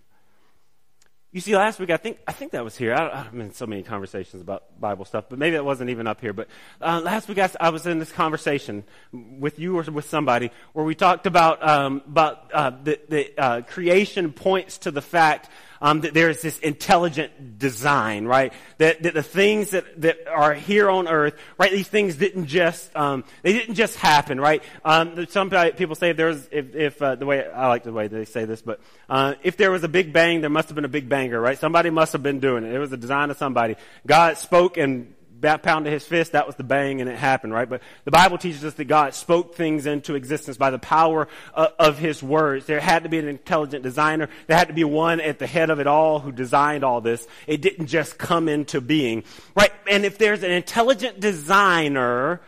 You 1.35 1.41
see, 1.41 1.57
last 1.57 1.81
week 1.81 1.89
I 1.89 1.97
think 1.97 2.19
I 2.29 2.33
think 2.33 2.53
that 2.53 2.63
was 2.63 2.77
here. 2.77 2.93
I, 2.93 3.27
I'm 3.33 3.41
in 3.41 3.55
so 3.55 3.67
many 3.67 3.83
conversations 3.83 4.43
about 4.43 4.79
Bible 4.79 5.07
stuff, 5.07 5.25
but 5.31 5.39
maybe 5.39 5.57
it 5.57 5.65
wasn't 5.65 5.89
even 5.89 6.07
up 6.07 6.21
here. 6.21 6.35
But 6.35 6.49
uh, 6.79 7.01
last 7.03 7.27
week 7.27 7.39
I, 7.39 7.49
I, 7.59 7.71
was 7.71 7.87
in 7.87 7.99
this 7.99 8.13
conversation 8.13 8.85
with 9.13 9.59
you 9.59 9.79
or 9.79 9.83
with 9.85 10.05
somebody 10.05 10.51
where 10.75 10.85
we 10.85 10.95
talked 10.95 11.27
about 11.27 11.67
um, 11.67 12.03
about 12.07 12.53
uh, 12.53 12.73
the, 12.83 13.01
the 13.09 13.41
uh, 13.41 13.61
creation 13.63 14.31
points 14.35 14.77
to 14.79 14.91
the 14.91 15.01
fact 15.01 15.49
um, 15.83 16.01
that 16.03 16.15
there 16.15 16.31
is 16.31 16.41
this 16.41 16.59
intelligent 16.61 17.59
design, 17.59 18.25
right? 18.25 18.53
That, 18.79 19.03
that 19.03 19.15
the 19.15 19.23
things 19.23 19.71
that, 19.71 20.01
that 20.01 20.29
are 20.29 20.55
here 20.55 20.89
on 20.89 21.09
earth, 21.09 21.35
right? 21.59 21.73
These 21.73 21.89
things 21.89 22.17
didn't 22.17 22.47
just, 22.47 22.95
um, 22.97 23.25
they 23.43 23.53
didn't 23.53 23.75
just 23.75 23.97
happen, 23.97 24.41
right? 24.41 24.63
Um, 24.85 25.27
some 25.27 25.51
people 25.51 25.97
say 25.97 26.11
if 26.11 26.17
there's, 26.17 26.49
if, 26.53 26.75
if 26.75 27.03
uh, 27.03 27.17
the 27.17 27.27
way, 27.27 27.45
I 27.47 27.67
like 27.69 27.83
the 27.83 27.93
way 27.93 28.07
they 28.07 28.25
say 28.25 28.45
this, 28.45 28.63
but, 28.63 28.81
uh, 29.11 29.35
if 29.43 29.57
there 29.57 29.73
was 29.73 29.83
a 29.83 29.89
big 29.89 30.13
bang, 30.13 30.41
there 30.41 30.51
must 30.51 30.69
have 30.69 30.77
been 30.77 30.85
a 30.85 30.89
big 30.89 31.09
banger, 31.09 31.41
right? 31.41 31.59
Somebody 31.59 31.91
must 31.91 32.13
have 32.13 32.23
been 32.23 32.39
doing 32.39 32.65
it. 32.65 32.73
It 32.73 32.79
was 32.79 32.93
a 32.93 32.97
design 32.97 33.31
of 33.31 33.37
somebody. 33.37 33.77
God 34.07 34.39
spoke 34.39 34.77
and 34.77 35.15
pounded 35.43 35.93
his 35.93 36.07
fist, 36.07 36.33
that 36.33 36.47
was 36.47 36.57
the 36.57 36.65
bang 36.65 37.01
and 37.01 37.11
it 37.11 37.17
happened, 37.17 37.53
right? 37.53 37.69
But 37.69 37.83
the 38.05 38.11
Bible 38.11 38.39
teaches 38.39 38.65
us 38.65 38.75
that 38.75 38.85
God 38.85 39.15
spoke 39.15 39.55
things 39.55 39.87
into 39.87 40.15
existence 40.15 40.57
by 40.57 40.71
the 40.71 40.79
power 40.79 41.29
of, 41.53 41.73
of 41.79 41.99
his 41.99 42.23
words. 42.23 42.67
There 42.67 42.81
had 42.81 43.03
to 43.03 43.09
be 43.09 43.19
an 43.19 43.29
intelligent 43.29 43.83
designer. 43.83 44.29
There 44.47 44.57
had 44.57 44.69
to 44.69 44.75
be 44.75 44.85
one 44.85 45.21
at 45.21 45.39
the 45.39 45.47
head 45.47 45.71
of 45.71 45.81
it 45.81 45.87
all 45.87 46.21
who 46.21 46.33
designed 46.33 46.85
all 46.85 47.01
this. 47.01 47.27
It 47.47 47.61
didn't 47.61 47.89
just 47.89 48.19
come 48.19 48.49
into 48.49 48.81
being, 48.81 49.25
right? 49.55 49.73
And 49.91 50.05
if 50.05 50.19
there's 50.19 50.43
an 50.43 50.51
intelligent 50.51 51.21
designer 51.21 52.41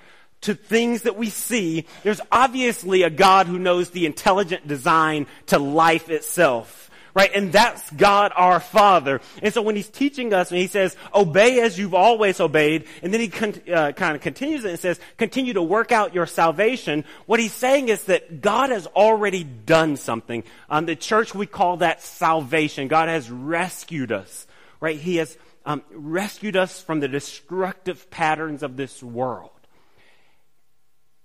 to 0.43 0.55
things 0.55 1.03
that 1.03 1.17
we 1.17 1.31
see, 1.31 1.87
there's 2.03 2.21
obviously 2.31 3.03
a 3.03 3.11
God 3.11 3.47
who 3.47 3.59
knows 3.59 3.91
the 3.91 4.07
intelligent 4.07 4.69
design 4.69 5.27
to 5.47 5.59
life 5.59 6.11
itself 6.11 6.84
right? 7.15 7.31
And 7.33 7.53
that's 7.53 7.89
God 7.93 8.33
our 8.35 8.59
Father. 8.59 9.21
And 9.41 9.55
so 9.55 9.63
when 9.63 9.77
he's 9.77 9.89
teaching 9.89 10.35
us 10.35 10.51
and 10.51 10.61
he 10.61 10.67
says, 10.67 10.97
obey 11.15 11.61
as 11.61 11.79
you've 11.79 11.95
always 11.95 12.41
obeyed, 12.41 12.87
and 13.03 13.13
then 13.13 13.21
he 13.21 13.29
con- 13.29 13.63
uh, 13.73 13.93
kind 13.93 14.17
of 14.17 14.23
continues 14.23 14.65
it 14.65 14.71
and 14.71 14.79
says, 14.79 14.99
continue 15.17 15.53
to 15.53 15.63
work 15.63 15.93
out 15.93 16.15
your 16.15 16.27
salvation, 16.27 17.05
what 17.27 17.39
he's 17.39 17.53
saying 17.53 17.89
is 17.89 18.05
that 18.05 18.41
God 18.41 18.71
has 18.71 18.87
already 18.89 19.45
done 19.45 19.97
something. 19.97 20.43
Um, 20.69 20.87
the 20.87 20.97
church, 20.97 21.35
we 21.35 21.47
call 21.47 21.79
that 21.79 22.03
salvation. 22.03 22.89
God 22.89 23.09
has 23.09 23.31
rescued 23.31 24.11
us, 24.11 24.47
right? 24.81 24.99
He 24.99 25.17
has 25.17 25.39
um, 25.65 25.83
rescued 25.93 26.57
us 26.57 26.83
from 26.83 26.99
the 26.99 27.09
destructive 27.09 28.11
patterns 28.11 28.63
of 28.63 28.77
this 28.77 29.03
world. 29.03 29.51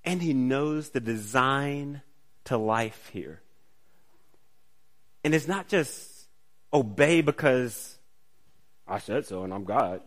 And 0.05 0.21
he 0.21 0.33
knows 0.33 0.89
the 0.89 1.01
design 1.01 2.01
to 2.45 2.57
life 2.57 3.09
here. 3.11 3.41
And 5.23 5.35
it's 5.35 5.47
not 5.47 5.67
just 5.67 6.27
obey 6.73 7.21
because 7.21 7.97
I 8.87 8.99
said 8.99 9.25
so 9.25 9.43
and 9.43 9.53
I'm 9.53 9.65
God. 9.65 10.01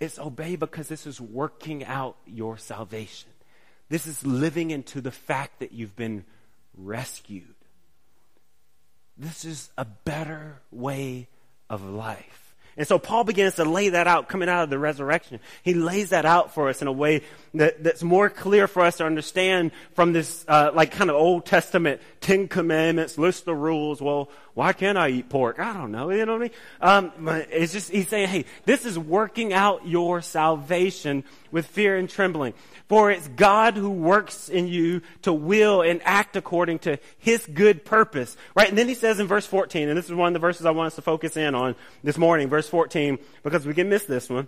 It's 0.00 0.18
obey 0.18 0.56
because 0.56 0.88
this 0.88 1.06
is 1.06 1.20
working 1.20 1.84
out 1.84 2.16
your 2.26 2.58
salvation. 2.58 3.30
This 3.88 4.06
is 4.06 4.24
living 4.26 4.70
into 4.70 5.00
the 5.00 5.10
fact 5.10 5.60
that 5.60 5.72
you've 5.72 5.96
been 5.96 6.24
rescued. 6.76 7.54
This 9.16 9.44
is 9.44 9.70
a 9.78 9.84
better 9.84 10.60
way 10.70 11.28
of 11.70 11.84
life. 11.84 12.44
And 12.76 12.88
so 12.88 12.98
Paul 12.98 13.22
begins 13.22 13.54
to 13.54 13.64
lay 13.64 13.90
that 13.90 14.08
out 14.08 14.28
coming 14.28 14.48
out 14.48 14.64
of 14.64 14.70
the 14.70 14.78
resurrection. 14.78 15.38
He 15.62 15.74
lays 15.74 16.10
that 16.10 16.24
out 16.24 16.54
for 16.54 16.68
us 16.68 16.82
in 16.82 16.88
a 16.88 16.92
way 16.92 17.22
that, 17.54 17.84
that's 17.84 18.02
more 18.02 18.28
clear 18.28 18.66
for 18.66 18.82
us 18.82 18.96
to 18.96 19.06
understand 19.06 19.70
from 19.92 20.12
this, 20.12 20.44
uh, 20.48 20.72
like 20.74 20.90
kind 20.90 21.08
of 21.08 21.16
Old 21.16 21.46
Testament 21.46 22.00
Ten 22.20 22.48
Commandments, 22.48 23.16
list 23.16 23.44
the 23.44 23.54
rules. 23.54 24.02
Well, 24.02 24.28
why 24.54 24.72
can't 24.72 24.96
I 24.96 25.08
eat 25.08 25.28
pork? 25.28 25.58
I 25.58 25.72
don't 25.72 25.90
know. 25.90 26.10
You 26.10 26.24
know 26.24 26.38
what 26.38 26.52
I 26.80 27.00
mean? 27.10 27.28
Um, 27.28 27.46
it's 27.50 27.72
just, 27.72 27.90
he's 27.90 28.08
saying, 28.08 28.28
hey, 28.28 28.44
this 28.64 28.84
is 28.84 28.96
working 28.96 29.52
out 29.52 29.86
your 29.86 30.22
salvation 30.22 31.24
with 31.50 31.66
fear 31.66 31.96
and 31.96 32.08
trembling. 32.08 32.54
For 32.88 33.10
it's 33.10 33.26
God 33.28 33.76
who 33.76 33.90
works 33.90 34.48
in 34.48 34.68
you 34.68 35.02
to 35.22 35.32
will 35.32 35.82
and 35.82 36.00
act 36.04 36.36
according 36.36 36.80
to 36.80 37.00
his 37.18 37.44
good 37.46 37.84
purpose. 37.84 38.36
Right? 38.54 38.68
And 38.68 38.78
then 38.78 38.86
he 38.86 38.94
says 38.94 39.18
in 39.18 39.26
verse 39.26 39.46
14, 39.46 39.88
and 39.88 39.98
this 39.98 40.04
is 40.04 40.14
one 40.14 40.28
of 40.28 40.34
the 40.34 40.38
verses 40.38 40.66
I 40.66 40.70
want 40.70 40.88
us 40.88 40.94
to 40.96 41.02
focus 41.02 41.36
in 41.36 41.56
on 41.56 41.74
this 42.04 42.16
morning, 42.16 42.48
verse 42.48 42.68
14, 42.68 43.18
because 43.42 43.66
we 43.66 43.74
can 43.74 43.88
miss 43.88 44.04
this 44.04 44.30
one. 44.30 44.46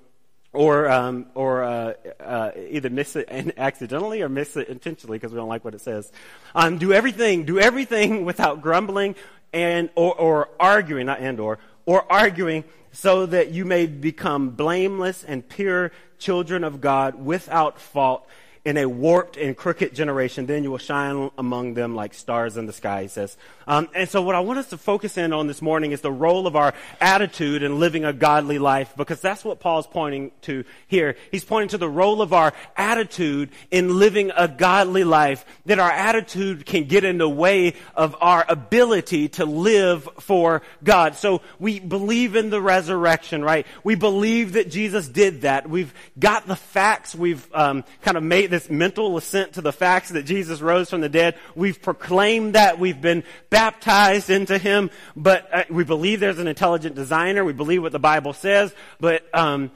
Or, 0.52 0.88
um, 0.88 1.26
or 1.34 1.64
uh, 1.64 1.92
uh, 2.18 2.50
either 2.70 2.88
miss 2.88 3.14
it 3.14 3.28
accidentally 3.58 4.22
or 4.22 4.30
miss 4.30 4.56
it 4.56 4.68
intentionally 4.68 5.18
because 5.18 5.30
we 5.30 5.36
don't 5.36 5.50
like 5.50 5.66
what 5.66 5.74
it 5.74 5.82
says. 5.82 6.10
Um, 6.54 6.78
do 6.78 6.94
everything, 6.94 7.44
do 7.44 7.58
everything 7.58 8.24
without 8.30 8.62
grumbling 8.62 9.16
and 9.52 9.90
or, 9.94 10.14
or 10.18 10.48
arguing, 10.58 11.06
not 11.06 11.20
and 11.20 11.40
or, 11.40 11.58
or 11.84 12.10
arguing, 12.10 12.64
so 12.92 13.26
that 13.26 13.50
you 13.50 13.64
may 13.64 13.86
become 13.86 14.50
blameless 14.50 15.24
and 15.24 15.48
pure 15.48 15.92
children 16.18 16.64
of 16.64 16.80
God 16.80 17.14
without 17.14 17.80
fault 17.80 18.26
in 18.66 18.76
a 18.76 18.84
warped 18.84 19.36
and 19.36 19.56
crooked 19.56 19.94
generation, 19.94 20.46
then 20.46 20.64
you 20.64 20.72
will 20.72 20.76
shine 20.76 21.30
among 21.38 21.74
them 21.74 21.94
like 21.94 22.12
stars 22.12 22.56
in 22.56 22.66
the 22.66 22.72
sky, 22.72 23.02
he 23.02 23.08
says. 23.08 23.36
Um, 23.68 23.88
and 23.94 24.08
so 24.08 24.22
what 24.22 24.34
I 24.34 24.40
want 24.40 24.58
us 24.58 24.70
to 24.70 24.76
focus 24.76 25.16
in 25.16 25.32
on 25.32 25.46
this 25.46 25.62
morning 25.62 25.92
is 25.92 26.00
the 26.00 26.10
role 26.10 26.48
of 26.48 26.56
our 26.56 26.74
attitude 27.00 27.62
in 27.62 27.78
living 27.78 28.04
a 28.04 28.12
godly 28.12 28.58
life, 28.58 28.92
because 28.96 29.20
that's 29.20 29.44
what 29.44 29.60
Paul's 29.60 29.86
pointing 29.86 30.32
to 30.42 30.64
here. 30.88 31.14
He's 31.30 31.44
pointing 31.44 31.68
to 31.68 31.78
the 31.78 31.88
role 31.88 32.20
of 32.20 32.32
our 32.32 32.52
attitude 32.76 33.50
in 33.70 34.00
living 34.00 34.32
a 34.36 34.48
godly 34.48 35.04
life, 35.04 35.46
that 35.66 35.78
our 35.78 35.92
attitude 35.92 36.66
can 36.66 36.84
get 36.84 37.04
in 37.04 37.18
the 37.18 37.28
way 37.28 37.74
of 37.94 38.16
our 38.20 38.44
ability 38.48 39.28
to 39.28 39.44
live 39.44 40.08
for 40.18 40.62
God. 40.82 41.14
So 41.14 41.40
we 41.60 41.78
believe 41.78 42.34
in 42.34 42.50
the 42.50 42.60
resurrection, 42.60 43.44
right? 43.44 43.64
We 43.84 43.94
believe 43.94 44.54
that 44.54 44.72
Jesus 44.72 45.06
did 45.06 45.42
that. 45.42 45.70
We've 45.70 45.94
got 46.18 46.48
the 46.48 46.56
facts. 46.56 47.14
We've 47.14 47.48
um, 47.54 47.84
kind 48.02 48.16
of 48.16 48.24
made 48.24 48.55
this 48.56 48.70
mental 48.70 49.18
assent 49.18 49.52
to 49.52 49.60
the 49.60 49.72
facts 49.72 50.08
that 50.10 50.22
Jesus 50.22 50.62
rose 50.62 50.88
from 50.88 51.02
the 51.02 51.10
dead. 51.10 51.36
We've 51.54 51.80
proclaimed 51.80 52.54
that. 52.54 52.78
We've 52.78 53.00
been 53.00 53.22
baptized 53.50 54.30
into 54.30 54.56
Him. 54.56 54.90
But 55.14 55.48
uh, 55.52 55.64
we 55.68 55.84
believe 55.84 56.20
there's 56.20 56.38
an 56.38 56.48
intelligent 56.48 56.94
designer. 56.94 57.44
We 57.44 57.52
believe 57.52 57.82
what 57.82 57.92
the 57.92 57.98
Bible 57.98 58.32
says. 58.32 58.74
But, 58.98 59.26
um, 59.34 59.70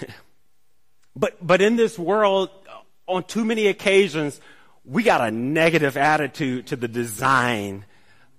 but, 1.16 1.46
but 1.46 1.60
in 1.60 1.76
this 1.76 1.98
world, 1.98 2.48
on 3.06 3.24
too 3.24 3.44
many 3.44 3.66
occasions, 3.66 4.40
we 4.86 5.02
got 5.02 5.20
a 5.20 5.30
negative 5.30 5.98
attitude 5.98 6.68
to 6.68 6.76
the 6.76 6.88
design 6.88 7.84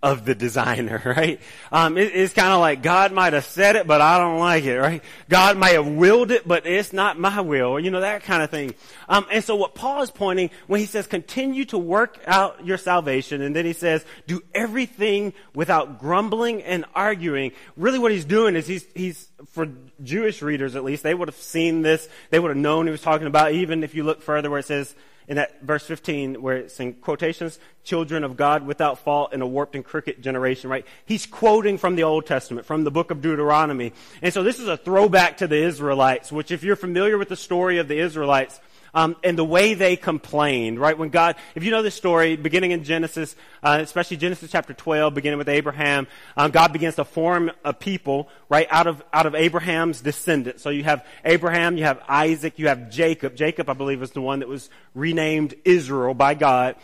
of 0.04 0.26
the 0.26 0.36
designer, 0.36 1.02
right? 1.18 1.40
Um, 1.72 1.98
it, 1.98 2.12
it's 2.14 2.34
kind 2.34 2.52
of 2.52 2.60
like 2.60 2.84
God 2.84 3.14
might 3.14 3.32
have 3.34 3.46
said 3.46 3.78
it, 3.78 3.88
but 3.88 4.02
I 4.02 4.20
don't 4.20 4.38
like 4.38 4.66
it, 4.66 4.78
right? 4.78 5.02
God 5.30 5.58
may 5.58 5.74
have 5.74 5.88
willed 5.88 6.30
it, 6.30 6.46
but 6.46 6.68
it's 6.68 6.92
not 6.92 7.18
my 7.18 7.40
will, 7.40 7.80
you 7.80 7.90
know, 7.90 8.02
that 8.02 8.24
kind 8.24 8.44
of 8.44 8.52
thing. 8.52 8.76
Um, 9.08 9.26
and 9.32 9.42
so 9.44 9.56
what 9.56 9.74
Paul 9.74 10.04
is 10.04 10.12
pointing 10.12 10.50
when 10.68 10.82
he 10.82 10.86
says 10.86 11.08
continue 11.08 11.64
to 11.66 11.78
work 11.78 12.20
out 12.28 12.66
your 12.66 12.78
salvation, 12.78 13.42
and 13.42 13.56
then 13.56 13.66
he 13.66 13.74
says 13.74 14.06
do 14.28 14.44
everything 14.54 15.34
without 15.56 16.00
grumbling 16.00 16.62
and 16.64 16.84
arguing. 16.94 17.54
Really, 17.78 17.98
what 17.98 18.12
he's 18.12 18.26
doing 18.26 18.58
is 18.58 18.68
he's 18.68 18.86
he's 18.94 19.30
for 19.52 19.70
Jewish 20.04 20.42
readers 20.42 20.76
at 20.76 20.84
least, 20.84 21.04
they 21.04 21.14
would 21.14 21.30
have 21.30 21.38
seen 21.38 21.82
this, 21.82 22.10
they 22.30 22.40
would 22.40 22.50
have 22.50 22.58
known 22.58 22.88
he 22.88 22.92
was 22.92 23.02
talking 23.02 23.28
about. 23.28 23.54
Even 23.54 23.84
if 23.84 23.96
you 23.96 24.04
look 24.04 24.22
further, 24.22 24.50
where 24.50 24.60
it 24.60 24.66
says 24.66 24.94
in 25.28 25.36
that 25.38 25.62
verse 25.62 25.86
15 25.86 26.42
where 26.42 26.58
it's 26.58 26.80
in 26.80 26.94
quotations, 26.94 27.60
children 27.84 28.24
of 28.24 28.38
God 28.38 28.66
without 28.66 29.00
fault 29.00 29.34
in 29.34 29.42
a 29.42 29.48
warped 29.48 29.76
and 29.76 29.84
crooked 29.84 30.22
generation, 30.22 30.70
right? 30.70 30.86
He's 31.06 31.26
quoting 31.26 31.78
from 31.78 31.96
the 31.96 32.04
Old 32.04 32.26
Testament, 32.26 32.66
from 32.66 32.84
the 32.84 32.92
book 32.92 33.12
of 33.12 33.22
Deuteronomy. 33.22 33.94
And 34.22 34.34
so 34.34 34.44
this 34.44 34.60
is 34.60 34.68
a 34.68 34.78
throwback 34.78 35.38
to 35.38 35.48
the 35.48 35.58
Israelites, 35.58 36.32
which 36.32 36.52
if 36.52 36.64
you're 36.64 36.76
familiar 36.76 37.18
with 37.18 37.30
the 37.30 37.36
story 37.36 37.78
of 37.78 37.88
the 37.88 38.00
Israelites, 38.00 38.60
um, 38.94 39.16
and 39.24 39.38
the 39.38 39.44
way 39.44 39.74
they 39.74 39.96
complained, 39.96 40.80
right? 40.80 40.98
When 40.98 41.10
God, 41.10 41.36
if 41.56 41.64
you 41.64 41.72
know 41.72 41.82
this 41.82 41.96
story, 41.96 42.36
beginning 42.36 42.72
in 42.72 42.84
Genesis, 42.84 43.36
uh, 43.64 43.80
especially 43.82 44.18
Genesis 44.18 44.52
chapter 44.52 44.74
12, 44.74 45.14
beginning 45.14 45.40
with 45.40 45.50
Abraham, 45.50 46.08
um, 46.38 46.52
God 46.52 46.72
begins 46.74 46.96
to 46.96 47.06
form 47.06 47.52
a 47.66 47.74
people, 47.74 48.30
right, 48.50 48.68
out 48.70 48.88
of, 48.88 49.04
out 49.12 49.26
of 49.26 49.34
Abraham's 49.34 50.02
descendants. 50.02 50.62
So 50.62 50.70
you 50.70 50.84
have 50.84 51.06
Abraham, 51.26 51.78
you 51.78 51.86
have 51.86 52.02
Isaac, 52.08 52.60
you 52.60 52.68
have 52.68 52.92
Jacob. 52.92 53.36
Jacob, 53.36 53.70
I 53.70 53.74
believe, 53.74 54.00
was 54.00 54.12
the 54.12 54.22
one 54.22 54.40
that 54.40 54.48
was 54.48 54.70
renamed 54.94 55.56
Israel 55.66 56.14
by 56.14 56.36
God, 56.36 56.76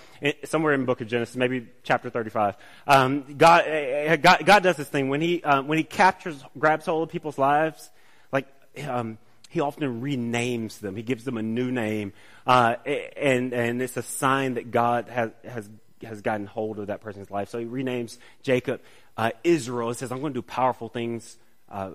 somewhere 0.45 0.74
in 0.74 0.82
the 0.82 0.86
book 0.88 1.02
of 1.02 1.08
Genesis, 1.08 1.36
maybe 1.36 1.67
chapter 1.84 2.10
35. 2.10 2.56
Um, 2.88 3.36
God, 3.38 3.67
uh, 3.67 4.15
God, 4.15 4.45
God, 4.45 4.63
does 4.63 4.78
this 4.78 4.88
thing 4.88 5.10
when 5.10 5.22
he, 5.22 5.43
uh, 5.43 5.62
when 5.62 5.78
he 5.78 5.84
captures, 5.84 6.43
grabs 6.58 6.88
hold 6.88 7.04
of 7.04 7.12
people's 7.12 7.38
lives, 7.38 7.89
like, 8.32 8.48
um, 8.88 9.19
he 9.50 9.60
often 9.60 10.02
renames 10.02 10.80
them. 10.80 10.96
He 10.96 11.04
gives 11.04 11.26
them 11.26 11.38
a 11.38 11.42
new 11.42 11.72
name, 11.72 12.14
uh, 12.48 12.76
and 13.18 13.52
and 13.52 13.82
it's 13.82 13.98
a 13.98 14.04
sign 14.04 14.54
that 14.54 14.72
God 14.72 15.10
has 15.10 15.32
has 15.44 15.70
has 16.04 16.22
gotten 16.22 16.46
hold 16.46 16.80
of 16.80 16.88
that 16.88 17.02
person's 17.02 17.30
life. 17.30 17.50
So 17.50 17.60
he 17.60 17.66
renames 17.66 18.18
Jacob 18.44 18.82
uh, 19.18 19.32
Israel. 19.44 19.90
He 19.90 19.96
says, 19.96 20.12
"I'm 20.12 20.22
going 20.22 20.34
to 20.34 20.38
do 20.38 20.44
powerful 20.44 20.88
things 20.88 21.38
uh, 21.68 21.92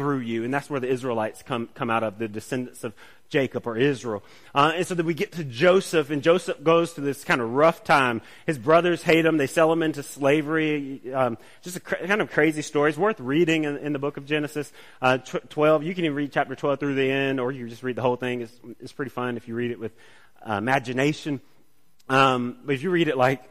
through 0.00 0.20
you," 0.20 0.44
and 0.44 0.54
that's 0.54 0.70
where 0.70 0.80
the 0.80 0.88
Israelites 0.88 1.42
come 1.42 1.68
come 1.74 1.90
out 1.90 2.02
of, 2.02 2.18
the 2.18 2.28
descendants 2.28 2.84
of 2.84 2.94
Jacob 3.28 3.66
or 3.66 3.76
Israel. 3.76 4.22
Uh, 4.54 4.72
and 4.76 4.86
so 4.86 4.94
that 4.94 5.06
we 5.06 5.14
get 5.14 5.32
to 5.32 5.44
Joseph, 5.44 6.10
and 6.10 6.22
Joseph 6.22 6.62
goes 6.62 6.92
through 6.92 7.04
this 7.04 7.22
kind 7.22 7.40
of 7.40 7.52
rough 7.52 7.84
time. 7.84 8.22
His 8.46 8.58
brothers 8.58 9.02
hate 9.02 9.24
him. 9.24 9.36
They 9.36 9.46
sell 9.46 9.72
him 9.72 9.82
into 9.82 10.02
slavery. 10.02 11.00
Um, 11.14 11.38
just 11.62 11.76
a 11.76 11.80
cr- 11.80 12.06
kind 12.06 12.20
of 12.20 12.30
crazy 12.30 12.62
story. 12.62 12.90
It's 12.90 12.98
worth 12.98 13.20
reading 13.20 13.64
in, 13.64 13.76
in 13.78 13.92
the 13.92 13.98
book 13.98 14.16
of 14.16 14.26
Genesis 14.26 14.72
uh, 15.00 15.18
tw- 15.18 15.48
12. 15.48 15.84
You 15.84 15.94
can 15.94 16.04
even 16.04 16.16
read 16.16 16.32
chapter 16.32 16.54
12 16.56 16.80
through 16.80 16.94
the 16.96 17.10
end, 17.10 17.40
or 17.40 17.52
you 17.52 17.68
just 17.68 17.82
read 17.82 17.96
the 17.96 18.02
whole 18.02 18.16
thing. 18.16 18.40
It's, 18.40 18.60
it's 18.80 18.92
pretty 18.92 19.10
fun 19.10 19.36
if 19.36 19.46
you 19.46 19.54
read 19.54 19.70
it 19.70 19.78
with 19.78 19.92
uh, 20.48 20.54
imagination. 20.54 21.40
Um, 22.08 22.58
but 22.64 22.74
if 22.74 22.82
you 22.82 22.90
read 22.90 23.06
it 23.06 23.16
like 23.16 23.42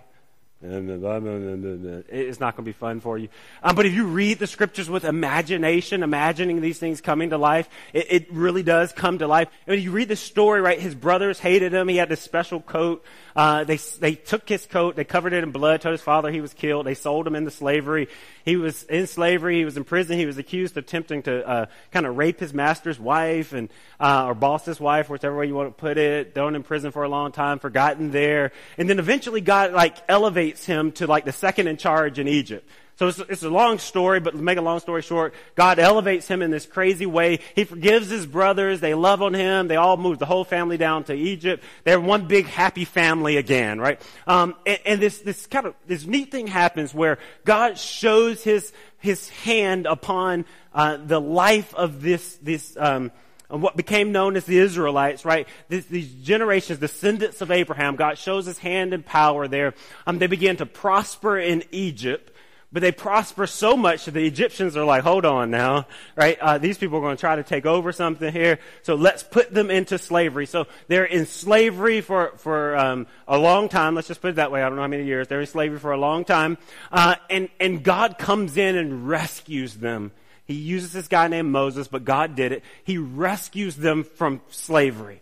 it's 2.10 2.40
not 2.42 2.58
going 2.58 2.66
to 2.66 2.70
be 2.70 2.74
fun 2.74 3.00
for 3.00 3.18
you. 3.18 3.30
Um, 3.64 3.78
but 3.78 3.86
if 3.86 3.94
you 3.94 4.08
read 4.08 4.40
the 4.40 4.48
scriptures 4.48 4.90
with 4.90 5.06
imagination, 5.06 6.04
imagining 6.04 6.60
these 6.60 6.78
things 6.78 7.00
coming 7.00 7.30
to 7.30 7.38
life, 7.38 7.70
it, 7.94 8.08
it, 8.10 8.34
really 8.34 8.62
does 8.62 8.92
come 8.92 9.20
to 9.20 9.28
life. 9.28 9.48
And 9.66 9.78
when 9.78 9.84
you 9.84 9.92
read 9.92 10.10
the 10.10 10.18
story, 10.18 10.60
right, 10.60 10.78
his 10.78 10.96
brothers 10.96 11.40
hated 11.40 11.74
him. 11.74 11.88
He 11.88 11.96
had 11.96 12.10
this 12.10 12.20
special 12.20 12.60
coat. 12.60 13.06
Uh, 13.38 13.64
they, 13.64 13.78
they 13.78 14.16
took 14.16 14.50
his 14.50 14.66
coat, 14.66 14.98
they 14.98 15.06
covered 15.06 15.32
it 15.32 15.46
in 15.46 15.52
blood, 15.52 15.80
told 15.80 15.94
his 15.94 16.02
father 16.02 16.30
he 16.30 16.42
was 16.42 16.54
killed. 16.54 16.86
They 16.86 16.94
sold 16.94 17.26
him 17.26 17.36
into 17.36 17.52
slavery. 17.52 18.10
He 18.50 18.56
was 18.56 18.82
in 18.86 19.06
slavery. 19.06 19.60
He 19.60 19.66
was 19.66 19.78
in 19.78 19.84
prison. 19.84 20.18
He 20.18 20.26
was 20.26 20.40
accused 20.40 20.76
of 20.76 20.84
attempting 20.84 21.22
to 21.24 21.48
uh, 21.48 21.66
kind 21.92 22.08
of 22.08 22.18
rape 22.18 22.40
his 22.40 22.52
master's 22.52 23.00
wife 23.00 23.54
and 23.54 23.70
uh, 24.00 24.26
or 24.26 24.34
boss's 24.34 24.80
wife, 24.80 25.08
whichever 25.08 25.38
way 25.38 25.46
you 25.46 25.54
want 25.54 25.70
to 25.70 25.80
put 25.80 26.00
it. 26.00 26.34
Thrown 26.34 26.56
in 26.56 26.64
prison 26.64 26.92
for 26.92 27.04
a 27.04 27.10
long 27.10 27.32
time, 27.32 27.60
forgotten 27.60 28.10
there, 28.10 28.52
and 28.76 28.90
then 28.90 28.98
eventually 28.98 29.40
God 29.40 29.72
like 29.72 29.98
elevates 30.10 30.66
him 30.66 30.92
to 30.94 31.06
like 31.06 31.26
the 31.26 31.32
second 31.32 31.68
in 31.68 31.78
charge 31.78 32.18
in 32.18 32.28
Egypt. 32.28 32.68
So 33.00 33.08
it's, 33.08 33.20
it's, 33.20 33.44
a 33.44 33.50
long 33.50 33.80
story, 33.80 34.20
but 34.20 34.32
to 34.32 34.42
make 34.42 34.58
a 34.58 34.62
long 34.62 34.82
story 34.82 35.02
short, 35.02 35.34
God 35.56 35.80
elevates 35.80 36.28
him 36.28 36.42
in 36.42 36.52
this 36.52 36.66
crazy 36.66 37.06
way. 37.06 37.40
He 37.56 37.64
forgives 37.64 38.10
his 38.10 38.26
brothers. 38.26 38.82
They 38.82 38.94
love 38.94 39.22
on 39.22 39.34
him. 39.34 39.70
They 39.70 39.78
all 39.78 39.96
move 39.96 40.20
the 40.20 40.26
whole 40.26 40.44
family 40.44 40.76
down 40.76 41.06
to 41.06 41.14
Egypt. 41.14 41.64
They're 41.86 42.02
one 42.02 42.28
big 42.28 42.46
happy 42.46 42.84
family 42.84 43.38
again, 43.38 43.80
right? 43.80 44.02
Um, 44.28 44.54
and, 44.66 44.80
and 44.86 45.02
this, 45.02 45.20
this 45.20 45.48
kind 45.48 45.68
of, 45.68 45.76
this 45.88 46.06
neat 46.06 46.30
thing 46.30 46.48
happens 46.48 46.94
where 46.94 47.20
God 47.46 47.78
shows 47.78 48.44
his, 48.44 48.74
his 48.98 49.30
hand 49.30 49.86
upon, 49.86 50.44
uh, 50.74 50.98
the 50.98 51.22
life 51.22 51.74
of 51.76 52.02
this, 52.02 52.36
this, 52.42 52.76
um, 52.78 53.14
what 53.48 53.78
became 53.78 54.12
known 54.12 54.36
as 54.36 54.44
the 54.44 54.60
Israelites, 54.60 55.24
right? 55.24 55.48
These, 55.70 55.86
these, 55.86 56.14
generations, 56.16 56.80
descendants 56.80 57.40
of 57.40 57.50
Abraham, 57.50 57.96
God 57.96 58.18
shows 58.18 58.46
his 58.46 58.58
hand 58.58 58.94
and 58.94 59.06
power 59.06 59.48
there. 59.48 59.74
Um, 60.06 60.20
they 60.20 60.28
begin 60.28 60.58
to 60.58 60.66
prosper 60.66 61.40
in 61.40 61.64
Egypt. 61.72 62.34
But 62.72 62.82
they 62.82 62.92
prosper 62.92 63.48
so 63.48 63.76
much 63.76 64.06
that 64.06 64.12
the 64.12 64.26
Egyptians 64.28 64.78
are 64.78 64.86
like, 64.86 65.04
hold 65.04 65.26
on 65.26 65.50
now, 65.50 65.88
right? 66.16 66.38
Uh, 66.40 66.60
these 66.60 66.78
people 66.78 67.00
are 67.00 67.02
going 67.02 67.18
to 67.18 67.20
try 67.20 67.36
to 67.36 67.42
take 67.42 67.66
over 67.66 67.92
something 67.92 68.32
here. 68.32 68.60
So 68.84 68.94
let's 68.94 69.24
put 69.24 69.52
them 69.52 69.72
into 69.72 69.98
slavery. 69.98 70.46
So 70.46 70.68
they're 70.88 71.06
in 71.06 71.26
slavery 71.26 72.02
for, 72.02 72.34
for, 72.38 72.78
um, 72.78 73.08
a 73.28 73.40
long 73.40 73.70
time. 73.70 73.96
Let's 73.96 74.08
just 74.08 74.22
put 74.22 74.30
it 74.30 74.36
that 74.36 74.52
way. 74.52 74.62
I 74.62 74.68
don't 74.68 74.76
know 74.76 74.84
how 74.84 74.88
many 74.88 75.06
years. 75.06 75.28
They're 75.28 75.42
in 75.42 75.48
slavery 75.48 75.80
for 75.80 75.94
a 75.94 75.98
long 75.98 76.26
time. 76.26 76.60
Uh, 76.92 77.16
and, 77.32 77.50
and 77.60 77.84
God 77.84 78.20
comes 78.20 78.56
in 78.56 78.78
and 78.78 79.08
rescues 79.08 79.74
them. 79.74 80.12
He 80.46 80.54
uses 80.54 80.94
this 80.94 81.08
guy 81.08 81.28
named 81.28 81.50
Moses, 81.50 81.88
but 81.88 82.06
God 82.06 82.36
did 82.36 82.52
it. 82.52 82.64
He 82.84 83.00
rescues 83.00 83.76
them 83.76 84.04
from 84.04 84.42
slavery. 84.50 85.22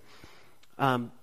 Um, 0.77 1.13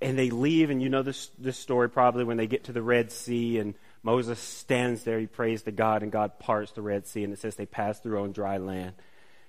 and 0.00 0.16
they 0.16 0.30
leave, 0.30 0.70
and 0.70 0.80
you 0.80 0.88
know 0.88 1.02
this, 1.02 1.30
this 1.38 1.56
story 1.56 1.88
probably 1.88 2.24
when 2.24 2.36
they 2.36 2.46
get 2.46 2.64
to 2.64 2.72
the 2.72 2.82
Red 2.82 3.10
Sea 3.10 3.58
and 3.58 3.74
Moses 4.06 4.38
stands 4.38 5.02
there, 5.02 5.18
he 5.18 5.26
prays 5.26 5.64
to 5.64 5.72
God, 5.72 6.04
and 6.04 6.12
God 6.12 6.38
parts 6.38 6.70
the 6.70 6.80
Red 6.80 7.08
Sea, 7.08 7.24
and 7.24 7.32
it 7.32 7.40
says 7.40 7.56
they 7.56 7.66
passed 7.66 8.04
through 8.04 8.22
on 8.22 8.30
dry 8.30 8.56
land. 8.58 8.92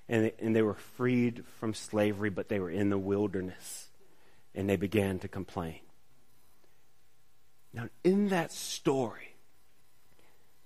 And 0.10 0.32
and 0.39 0.56
they 0.56 0.63
were 0.63 0.74
freed 0.74 1.43
from 1.60 1.76
slavery, 1.76 2.32
but 2.32 2.50
they 2.50 2.60
were 2.60 2.72
in 2.72 2.89
the 2.89 2.98
wilderness, 2.98 3.88
and 4.56 4.67
they 4.67 4.76
began 4.76 5.20
to 5.20 5.28
complain. 5.28 5.82
Now, 7.72 7.89
in 8.04 8.30
that 8.30 8.52
story, 8.52 9.36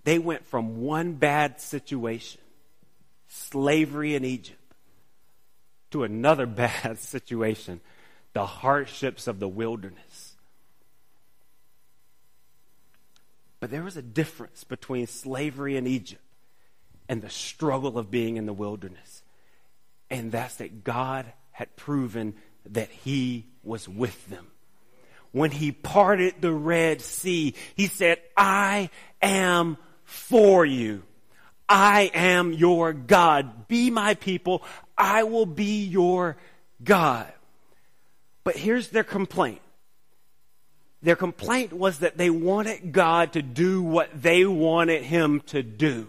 they 0.06 0.19
went 0.19 0.45
from 0.45 0.80
one 0.80 1.15
bad 1.15 1.60
situation, 1.60 2.39
slavery 3.27 4.15
in 4.15 4.23
Egypt, 4.23 4.73
to 5.89 6.06
another 6.06 6.45
bad 6.45 6.97
situation, 6.97 7.82
the 8.32 8.45
hardships 8.45 9.27
of 9.27 9.41
the 9.41 9.49
wilderness. 9.49 10.30
But 13.62 13.69
there 13.69 13.84
was 13.84 13.95
a 13.95 14.02
difference 14.02 14.65
between 14.65 15.08
slavery 15.08 15.78
in 15.78 15.88
Egypt 15.88 16.24
and 17.08 17.21
the 17.21 17.30
struggle 17.30 17.97
of 17.97 18.12
being 18.12 18.36
in 18.36 18.47
the 18.47 18.54
wilderness. 18.54 19.21
And 20.10 20.32
that's 20.32 20.56
that 20.56 20.84
God 20.84 21.32
had 21.52 21.78
proven 21.78 22.34
that 22.65 22.89
He 22.89 23.45
was 23.63 23.88
with 23.88 24.28
them. 24.30 24.47
When 25.32 25.52
He 25.52 25.71
parted 25.71 26.41
the 26.41 26.52
Red 26.52 27.02
Sea, 27.02 27.54
He 27.76 27.88
said, 27.88 28.19
I 28.36 28.89
am 29.21 29.78
for 30.04 30.65
you. 30.65 31.04
I 31.69 32.12
am 32.13 32.54
your 32.54 32.91
God. 32.93 33.67
Be 33.67 33.91
my 33.91 34.15
people. 34.15 34.63
I 34.97 35.24
will 35.24 35.45
be 35.45 35.86
your 35.86 36.36
God. 36.84 37.32
But 38.43 38.58
here's 38.58 38.89
their 38.89 39.04
complaint. 39.04 39.62
Their 41.03 41.15
complaint 41.15 41.73
was 41.73 41.99
that 41.99 42.17
they 42.17 42.29
wanted 42.29 42.91
God 42.91 43.33
to 43.33 43.41
do 43.41 43.81
what 43.81 44.09
they 44.21 44.45
wanted 44.45 45.03
Him 45.03 45.41
to 45.47 45.63
do. 45.63 46.07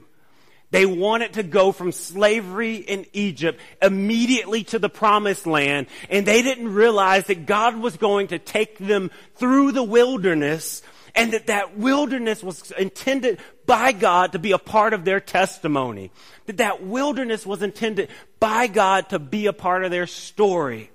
They 0.71 0.87
wanted 0.87 1.35
to 1.35 1.43
go 1.43 1.71
from 1.71 1.93
slavery 1.93 2.77
in 2.77 3.05
Egypt 3.13 3.61
immediately 3.83 4.65
to 4.65 4.79
the 4.79 4.89
promised 4.89 5.47
land, 5.47 5.87
and 6.09 6.25
they 6.25 6.43
didn't 6.43 6.73
realize 6.73 7.27
that 7.27 7.45
God 7.45 7.77
was 7.77 7.99
going 7.99 8.29
to 8.29 8.39
take 8.39 8.79
them 8.79 9.11
through 9.35 9.73
the 9.73 9.83
wilderness, 9.83 10.83
and 11.15 11.35
that 11.35 11.49
that 11.49 11.77
wilderness 11.77 12.43
was 12.43 12.71
intended 12.73 13.39
by 13.67 13.93
God 13.93 14.33
to 14.33 14.39
be 14.39 14.53
a 14.53 14.59
part 14.59 14.95
of 14.95 15.05
their 15.05 15.21
testimony. 15.21 16.11
That 16.47 16.57
that 16.57 16.83
wilderness 16.83 17.45
was 17.45 17.63
intended 17.63 18.09
by 18.41 18.67
God 18.67 19.11
to 19.11 19.19
be 19.19 19.47
a 19.47 19.53
part 19.53 19.85
of 19.85 19.91
their 19.91 20.07
story. 20.07 20.91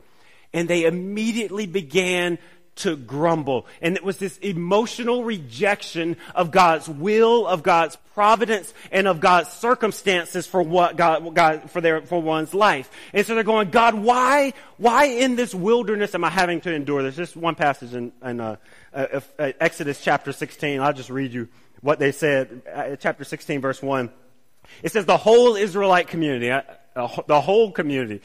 And 0.53 0.67
they 0.67 0.85
immediately 0.85 1.67
began 1.67 2.39
to 2.77 2.95
grumble. 2.95 3.65
And 3.81 3.95
it 3.95 4.03
was 4.03 4.17
this 4.17 4.37
emotional 4.39 5.23
rejection 5.23 6.17
of 6.35 6.51
God's 6.51 6.87
will, 6.87 7.47
of 7.47 7.63
God's 7.63 7.97
providence, 8.13 8.73
and 8.91 9.07
of 9.07 9.19
God's 9.19 9.49
circumstances 9.49 10.47
for 10.47 10.61
what 10.61 10.95
God, 10.95 11.35
God, 11.35 11.69
for 11.69 11.81
their, 11.81 12.01
for 12.01 12.21
one's 12.21 12.53
life. 12.53 12.89
And 13.13 13.25
so 13.25 13.35
they're 13.35 13.43
going, 13.43 13.69
God, 13.69 13.95
why, 13.95 14.53
why 14.77 15.05
in 15.05 15.35
this 15.35 15.53
wilderness 15.53 16.15
am 16.15 16.23
I 16.23 16.29
having 16.29 16.61
to 16.61 16.73
endure 16.73 17.03
this? 17.03 17.15
Just 17.15 17.35
one 17.35 17.55
passage 17.55 17.93
in, 17.93 18.11
in 18.23 18.39
uh, 18.39 18.55
uh, 18.93 19.21
uh, 19.37 19.51
Exodus 19.59 20.01
chapter 20.01 20.31
16. 20.31 20.79
I'll 20.79 20.93
just 20.93 21.09
read 21.09 21.33
you 21.33 21.47
what 21.81 21.99
they 21.99 22.11
said. 22.11 22.61
Uh, 22.73 22.95
chapter 22.95 23.23
16 23.23 23.61
verse 23.61 23.81
1. 23.81 24.09
It 24.83 24.91
says 24.91 25.05
the 25.05 25.17
whole 25.17 25.55
Israelite 25.55 26.07
community, 26.07 26.51
uh, 26.51 26.61
the 27.27 27.41
whole 27.41 27.71
community, 27.71 28.21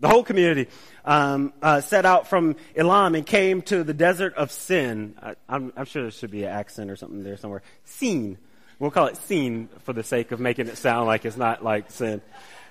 the 0.00 0.08
whole 0.08 0.22
community 0.22 0.68
um, 1.08 1.54
uh, 1.62 1.80
set 1.80 2.04
out 2.04 2.28
from 2.28 2.54
Elim 2.74 3.14
and 3.14 3.24
came 3.24 3.62
to 3.62 3.82
the 3.82 3.94
desert 3.94 4.34
of 4.34 4.52
Sin. 4.52 5.16
I, 5.48 5.56
am 5.56 5.72
sure 5.86 6.02
there 6.02 6.10
should 6.10 6.30
be 6.30 6.44
an 6.44 6.50
accent 6.50 6.90
or 6.90 6.96
something 6.96 7.24
there 7.24 7.38
somewhere. 7.38 7.62
Sin. 7.84 8.36
We'll 8.78 8.90
call 8.90 9.06
it 9.06 9.16
Sin 9.16 9.70
for 9.84 9.94
the 9.94 10.02
sake 10.02 10.32
of 10.32 10.38
making 10.38 10.68
it 10.68 10.76
sound 10.76 11.06
like 11.06 11.24
it's 11.24 11.38
not 11.38 11.64
like 11.64 11.90
sin. 11.90 12.20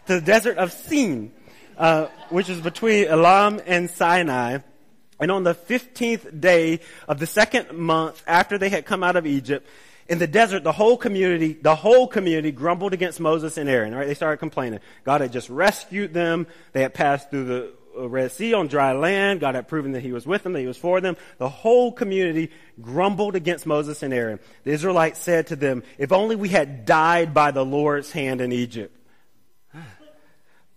To 0.05 0.19
the 0.19 0.21
desert 0.21 0.59
of 0.59 0.71
Sin, 0.71 1.31
uh, 1.79 2.09
which 2.29 2.47
is 2.47 2.61
between 2.61 3.07
Elim 3.07 3.59
and 3.65 3.89
Sinai. 3.89 4.59
And 5.19 5.31
on 5.31 5.43
the 5.43 5.55
15th 5.55 6.39
day 6.39 6.81
of 7.07 7.19
the 7.19 7.25
second 7.25 7.75
month 7.75 8.23
after 8.27 8.59
they 8.59 8.69
had 8.69 8.85
come 8.85 9.03
out 9.03 9.15
of 9.15 9.25
Egypt, 9.25 9.67
in 10.07 10.19
the 10.19 10.27
desert, 10.27 10.63
the 10.63 10.71
whole 10.71 10.95
community, 10.95 11.53
the 11.53 11.75
whole 11.75 12.07
community 12.07 12.51
grumbled 12.51 12.93
against 12.93 13.19
Moses 13.19 13.57
and 13.57 13.67
Aaron, 13.67 13.95
right? 13.95 14.05
They 14.05 14.13
started 14.13 14.37
complaining. 14.37 14.79
God 15.03 15.21
had 15.21 15.33
just 15.33 15.49
rescued 15.49 16.13
them. 16.13 16.45
They 16.73 16.83
had 16.83 16.93
passed 16.93 17.31
through 17.31 17.45
the 17.45 17.73
Red 17.97 18.31
Sea 18.31 18.53
on 18.53 18.67
dry 18.67 18.93
land. 18.93 19.39
God 19.39 19.55
had 19.55 19.67
proven 19.67 19.93
that 19.93 20.01
he 20.01 20.11
was 20.11 20.25
with 20.25 20.43
them, 20.43 20.53
that 20.53 20.59
he 20.59 20.67
was 20.67 20.77
for 20.77 21.01
them. 21.01 21.17
The 21.37 21.49
whole 21.49 21.91
community 21.91 22.51
grumbled 22.81 23.35
against 23.35 23.65
Moses 23.65 24.03
and 24.03 24.13
Aaron. 24.13 24.39
The 24.63 24.71
Israelites 24.71 25.19
said 25.19 25.47
to 25.47 25.55
them, 25.55 25.83
if 25.97 26.11
only 26.11 26.35
we 26.35 26.49
had 26.49 26.85
died 26.85 27.33
by 27.33 27.51
the 27.51 27.65
Lord's 27.65 28.11
hand 28.11 28.41
in 28.41 28.51
Egypt. 28.51 28.95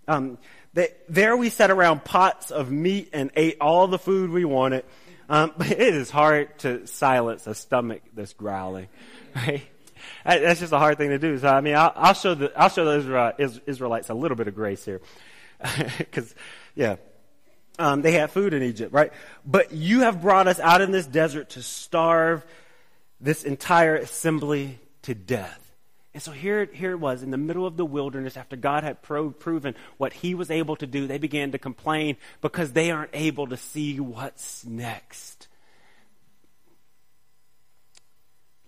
Um, 0.09 0.38
they, 0.72 0.88
there 1.09 1.37
we 1.37 1.50
sat 1.50 1.70
around 1.70 2.04
pots 2.04 2.50
of 2.50 2.68
meat 2.68 3.11
and 3.12 3.30
ate 3.37 3.59
all 3.61 3.87
the 3.87 3.98
food 3.98 4.30
we 4.30 4.44
wanted. 4.44 4.85
Um, 5.28 5.52
but 5.56 5.70
it 5.70 5.94
is 5.94 6.11
hard 6.11 6.59
to 6.61 6.87
silence 6.87 7.46
a 7.46 7.54
stomach 7.54 8.02
that's 8.12 8.33
growling. 8.33 8.88
right? 9.37 9.62
That's 10.24 10.61
just 10.61 10.72
a 10.72 10.78
hard 10.78 10.98
thing 10.98 11.11
to 11.11 11.18
do. 11.18 11.38
So 11.38 11.48
I 11.48 11.61
mean, 11.61 11.76
I'll, 11.76 11.92
I'll 11.94 12.14
show 12.14 12.35
the 12.35 12.52
I'll 12.56 12.68
show 12.68 12.85
the 12.85 13.61
Israelites 13.66 14.09
a 14.09 14.14
little 14.14 14.37
bit 14.37 14.48
of 14.48 14.54
grace 14.54 14.85
here, 14.85 15.00
because 15.98 16.35
yeah, 16.74 16.96
um, 17.80 18.02
they 18.02 18.12
had 18.12 18.30
food 18.30 18.52
in 18.52 18.62
Egypt, 18.62 18.92
right? 18.92 19.12
But 19.44 19.72
you 19.72 20.00
have 20.00 20.20
brought 20.20 20.46
us 20.46 20.60
out 20.60 20.82
in 20.82 20.90
this 20.90 21.06
desert 21.06 21.50
to 21.50 21.62
starve 21.62 22.44
this 23.20 23.42
entire 23.42 23.96
assembly 23.96 24.78
to 25.02 25.14
death. 25.14 25.56
And 26.12 26.22
so 26.22 26.30
here, 26.32 26.68
here 26.72 26.90
it 26.92 26.98
was 26.98 27.22
in 27.22 27.30
the 27.30 27.38
middle 27.38 27.66
of 27.66 27.76
the 27.76 27.84
wilderness 27.84 28.36
after 28.36 28.56
God 28.56 28.84
had 28.84 29.00
pro- 29.00 29.30
proven 29.30 29.74
what 29.96 30.12
he 30.12 30.34
was 30.34 30.50
able 30.50 30.76
to 30.76 30.86
do. 30.86 31.06
They 31.06 31.18
began 31.18 31.52
to 31.52 31.58
complain 31.58 32.16
because 32.40 32.72
they 32.72 32.90
aren't 32.90 33.12
able 33.14 33.46
to 33.46 33.56
see 33.56 33.98
what's 33.98 34.64
next. 34.66 35.48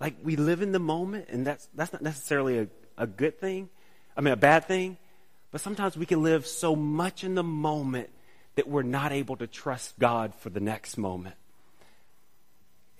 Like 0.01 0.17
we 0.23 0.37
live 0.37 0.63
in 0.63 0.73
the 0.73 0.79
moment, 0.79 1.27
and 1.29 1.47
that's, 1.47 1.69
that's 1.75 1.93
not 1.93 2.03
necessarily 2.03 2.59
a, 2.61 2.69
a 2.97 3.07
good 3.07 3.39
thing. 3.39 3.69
I 4.17 4.21
mean, 4.21 4.33
a 4.33 4.37
bad 4.37 4.67
thing. 4.67 4.97
But 5.51 5.61
sometimes 5.61 5.97
we 5.99 6.07
can 6.07 6.23
live 6.23 6.47
so 6.47 6.75
much 6.75 7.25
in 7.25 7.35
the 7.35 7.43
moment 7.43 8.09
that 8.55 8.69
we're 8.69 8.83
not 8.83 9.13
able 9.13 9.37
to 9.37 9.47
trust 9.47 9.99
God 9.99 10.35
for 10.35 10.51
the 10.51 10.61
next 10.61 10.97
moment. 10.97 11.37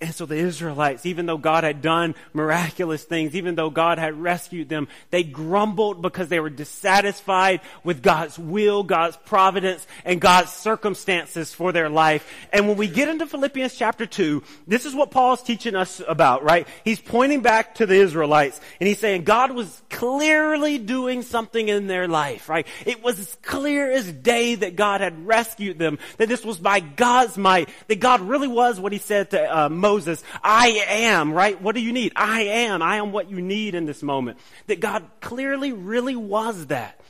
And 0.01 0.13
so 0.13 0.25
the 0.25 0.35
Israelites, 0.35 1.05
even 1.05 1.27
though 1.27 1.37
God 1.37 1.63
had 1.63 1.81
done 1.81 2.15
miraculous 2.33 3.05
things, 3.05 3.35
even 3.35 3.55
though 3.55 3.69
God 3.69 3.97
had 3.97 4.21
rescued 4.21 4.67
them, 4.67 4.89
they 5.11 5.23
grumbled 5.23 6.01
because 6.01 6.27
they 6.27 6.41
were 6.41 6.49
dissatisfied 6.49 7.61
with 7.85 8.03
God's 8.03 8.37
will, 8.37 8.83
God's 8.83 9.15
providence, 9.15 9.87
and 10.03 10.19
God's 10.19 10.51
circumstances 10.51 11.53
for 11.53 11.71
their 11.71 11.89
life. 11.89 12.29
And 12.51 12.67
when 12.67 12.75
we 12.75 12.89
get 12.89 13.07
into 13.07 13.25
Philippians 13.25 13.75
chapter 13.75 14.05
2, 14.05 14.43
this 14.67 14.85
is 14.85 14.93
what 14.93 15.09
Paul's 15.09 15.41
teaching 15.41 15.73
us 15.73 16.01
about, 16.05 16.43
right? 16.43 16.67
He's 16.83 16.99
pointing 16.99 17.41
back 17.41 17.75
to 17.75 17.85
the 17.85 17.95
Israelites 17.95 18.59
and 18.81 18.89
he's 18.89 18.99
saying 18.99 19.23
God 19.23 19.53
was 19.53 19.81
clearly 19.89 20.79
doing 20.79 21.21
something 21.21 21.69
in 21.69 21.87
their 21.87 22.09
life, 22.09 22.49
right? 22.49 22.67
It 22.85 23.01
was 23.01 23.19
as 23.19 23.37
clear 23.41 23.89
as 23.89 24.11
day 24.11 24.55
that 24.55 24.75
God 24.75 24.99
had 24.99 25.25
rescued 25.25 25.79
them, 25.79 25.97
that 26.17 26.27
this 26.27 26.43
was 26.43 26.57
by 26.57 26.81
God's 26.81 27.37
might, 27.37 27.69
that 27.87 28.01
God 28.01 28.19
really 28.19 28.49
was 28.49 28.81
what 28.81 28.91
he 28.91 28.97
said 28.97 29.29
to 29.29 29.57
uh, 29.57 29.69
Moses, 29.83 30.23
I 30.41 30.85
am, 30.87 31.33
right? 31.33 31.61
What 31.61 31.75
do 31.75 31.81
you 31.81 31.91
need? 31.91 32.13
I 32.15 32.43
am. 32.43 32.81
I 32.81 32.95
am 32.95 33.11
what 33.11 33.29
you 33.29 33.41
need 33.41 33.75
in 33.75 33.85
this 33.85 34.01
moment. 34.01 34.37
That 34.67 34.79
God 34.79 35.03
clearly 35.19 35.73
really 35.73 36.15
was 36.15 36.67
that. 36.67 37.01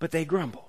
But 0.00 0.10
they 0.10 0.24
grumble. 0.24 0.68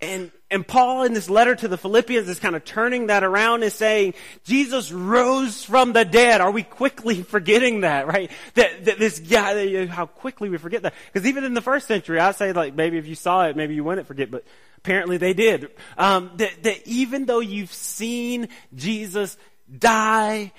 And, 0.00 0.32
and 0.50 0.66
Paul 0.66 1.02
in 1.02 1.12
this 1.12 1.28
letter 1.28 1.54
to 1.54 1.68
the 1.68 1.76
Philippians 1.76 2.28
is 2.28 2.38
kind 2.38 2.56
of 2.56 2.64
turning 2.64 3.08
that 3.08 3.22
around 3.22 3.62
and 3.62 3.72
saying, 3.72 4.14
Jesus 4.44 4.90
rose 4.90 5.62
from 5.62 5.92
the 5.92 6.06
dead. 6.06 6.40
Are 6.40 6.50
we 6.50 6.62
quickly 6.62 7.22
forgetting 7.34 7.82
that, 7.82 8.06
right? 8.06 8.30
That, 8.54 8.86
that 8.86 8.98
this 8.98 9.18
guy, 9.18 9.86
how 9.86 10.06
quickly 10.06 10.48
we 10.48 10.56
forget 10.56 10.82
that. 10.82 10.94
Because 11.12 11.28
even 11.28 11.44
in 11.44 11.52
the 11.52 11.60
first 11.60 11.86
century, 11.86 12.18
I'd 12.18 12.36
say 12.36 12.52
like 12.52 12.74
maybe 12.74 12.96
if 12.96 13.06
you 13.06 13.14
saw 13.14 13.46
it, 13.46 13.56
maybe 13.56 13.74
you 13.74 13.84
wouldn't 13.84 14.06
forget, 14.06 14.30
but 14.30 14.44
apparently 14.78 15.18
they 15.18 15.34
did. 15.34 15.70
Um, 15.98 16.30
that, 16.36 16.62
that 16.62 16.86
even 16.86 17.26
though 17.26 17.40
you've 17.40 17.72
seen 17.72 18.48
Jesus 18.74 19.36
die, 19.78 20.52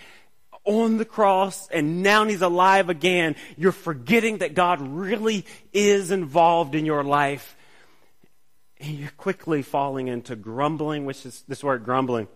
on 0.66 0.98
the 0.98 1.06
cross 1.06 1.68
and 1.70 2.04
now 2.04 2.26
he's 2.26 2.44
alive 2.44 2.90
again, 2.90 3.36
you're 3.58 3.72
forgetting 3.72 4.40
that 4.40 4.54
God 4.54 4.80
really 4.82 5.46
is 5.74 6.12
involved 6.12 6.76
in 6.76 6.86
your 6.86 7.04
life 7.04 7.56
you're 8.80 9.12
quickly 9.18 9.62
falling 9.62 10.08
into 10.08 10.36
grumbling, 10.36 11.06
which 11.06 11.26
is 11.26 11.44
this 11.48 11.64
word 11.64 11.84
grumbling. 11.84 12.28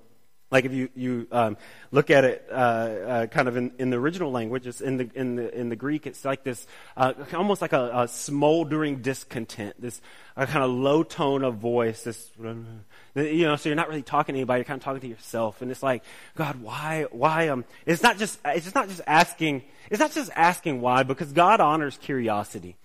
Like 0.51 0.65
if 0.65 0.71
you, 0.71 0.89
you 0.95 1.27
um, 1.32 1.58
look 1.91 2.12
at 2.12 2.25
it 2.25 2.47
uh, 2.51 2.53
uh, 2.53 3.25
kind 3.25 3.47
of 3.47 3.58
in, 3.58 3.71
in 3.79 3.89
the 3.89 3.97
original 3.97 4.32
language, 4.32 4.67
it's 4.67 4.82
in 4.82 4.97
the, 4.97 5.10
in 5.15 5.36
the, 5.36 5.60
in 5.60 5.69
the 5.69 5.75
Greek, 5.75 6.06
it's 6.06 6.23
like 6.23 6.43
this, 6.43 6.67
uh, 6.95 7.13
almost 7.34 7.60
like 7.60 7.73
a, 7.73 8.01
a, 8.01 8.08
smoldering 8.08 9.01
discontent, 9.01 9.82
this 9.82 9.99
a 10.38 10.45
kind 10.45 10.63
of 10.63 10.69
low 10.69 11.01
tone 11.01 11.43
of 11.43 11.56
voice, 11.56 12.03
this, 12.03 12.29
you 12.38 13.45
know, 13.45 13.56
so 13.56 13.67
you're 13.67 13.75
not 13.75 13.89
really 13.89 14.03
talking 14.03 14.34
to 14.34 14.39
anybody, 14.39 14.60
you're 14.60 14.65
kind 14.65 14.77
of 14.77 14.84
talking 14.84 15.01
to 15.01 15.08
yourself. 15.08 15.63
And 15.63 15.71
it's 15.71 15.82
like, 15.82 16.03
God, 16.36 16.62
why, 16.62 17.08
why, 17.10 17.47
um, 17.47 17.65
it's 17.88 18.03
not 18.03 18.19
just, 18.19 18.39
it's 18.45 18.75
not 18.75 18.89
just 18.89 19.01
asking, 19.08 19.63
it's 19.89 19.99
not 19.99 20.12
just 20.12 20.29
asking 20.36 20.82
why, 20.82 21.01
because 21.01 21.32
God 21.34 21.62
honors 21.62 21.97
curiosity. 21.97 22.75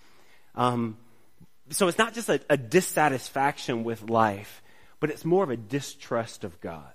Um, 0.55 0.97
so 1.71 1.87
it's 1.87 1.97
not 1.97 2.13
just 2.13 2.29
a, 2.29 2.39
a 2.49 2.57
dissatisfaction 2.57 3.83
with 3.83 4.09
life, 4.09 4.61
but 4.99 5.09
it's 5.09 5.25
more 5.25 5.43
of 5.43 5.49
a 5.49 5.57
distrust 5.57 6.43
of 6.43 6.59
God. 6.61 6.93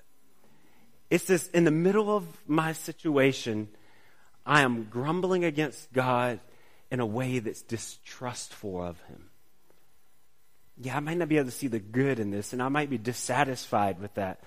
It's 1.10 1.24
this 1.24 1.48
in 1.48 1.64
the 1.64 1.70
middle 1.70 2.14
of 2.14 2.26
my 2.46 2.72
situation, 2.72 3.68
I 4.44 4.62
am 4.62 4.84
grumbling 4.84 5.44
against 5.44 5.92
God 5.92 6.40
in 6.90 7.00
a 7.00 7.06
way 7.06 7.38
that's 7.38 7.62
distrustful 7.62 8.82
of 8.82 9.00
Him. 9.02 9.30
Yeah, 10.76 10.96
I 10.96 11.00
might 11.00 11.18
not 11.18 11.28
be 11.28 11.36
able 11.36 11.50
to 11.50 11.56
see 11.56 11.68
the 11.68 11.78
good 11.78 12.18
in 12.18 12.30
this, 12.30 12.52
and 12.52 12.62
I 12.62 12.68
might 12.68 12.90
be 12.90 12.98
dissatisfied 12.98 14.00
with 14.00 14.14
that. 14.14 14.40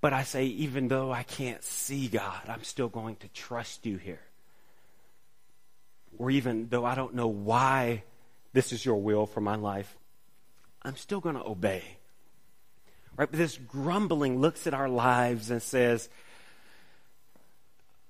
But 0.00 0.12
I 0.12 0.24
say, 0.24 0.46
even 0.46 0.88
though 0.88 1.12
I 1.12 1.22
can't 1.22 1.62
see 1.62 2.08
God, 2.08 2.40
I'm 2.48 2.64
still 2.64 2.88
going 2.88 3.16
to 3.16 3.28
trust 3.28 3.86
you 3.86 3.96
here. 3.96 4.22
Or 6.18 6.30
even 6.30 6.68
though 6.68 6.84
I 6.84 6.94
don't 6.94 7.14
know 7.14 7.28
why 7.28 8.02
this 8.52 8.72
is 8.72 8.84
your 8.84 9.00
will 9.00 9.26
for 9.26 9.40
my 9.40 9.54
life, 9.54 9.96
I'm 10.82 10.96
still 10.96 11.20
going 11.20 11.36
to 11.36 11.44
obey. 11.44 11.82
Right? 13.16 13.30
But 13.30 13.38
this 13.38 13.56
grumbling 13.56 14.40
looks 14.40 14.66
at 14.66 14.74
our 14.74 14.88
lives 14.88 15.50
and 15.50 15.62
says, 15.62 16.08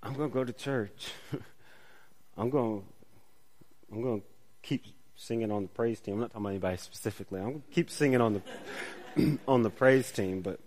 I'm 0.02 0.14
going 0.14 0.30
to 0.30 0.34
go 0.34 0.44
to 0.44 0.52
church. 0.52 1.12
I'm 2.36 2.48
going, 2.48 2.84
I'm 3.92 4.02
going 4.02 4.20
to 4.20 4.26
keep 4.62 4.84
singing 5.16 5.50
on 5.50 5.62
the 5.62 5.68
praise 5.68 6.00
team. 6.00 6.14
I'm 6.14 6.20
not 6.20 6.30
talking 6.30 6.42
about 6.42 6.50
anybody 6.50 6.76
specifically. 6.78 7.40
I'm 7.40 7.46
going 7.46 7.62
to 7.62 7.74
keep 7.74 7.90
singing 7.90 8.20
on 8.20 8.34
the 8.34 9.38
on 9.48 9.62
the 9.62 9.70
praise 9.70 10.10
team, 10.10 10.40
but 10.40 10.60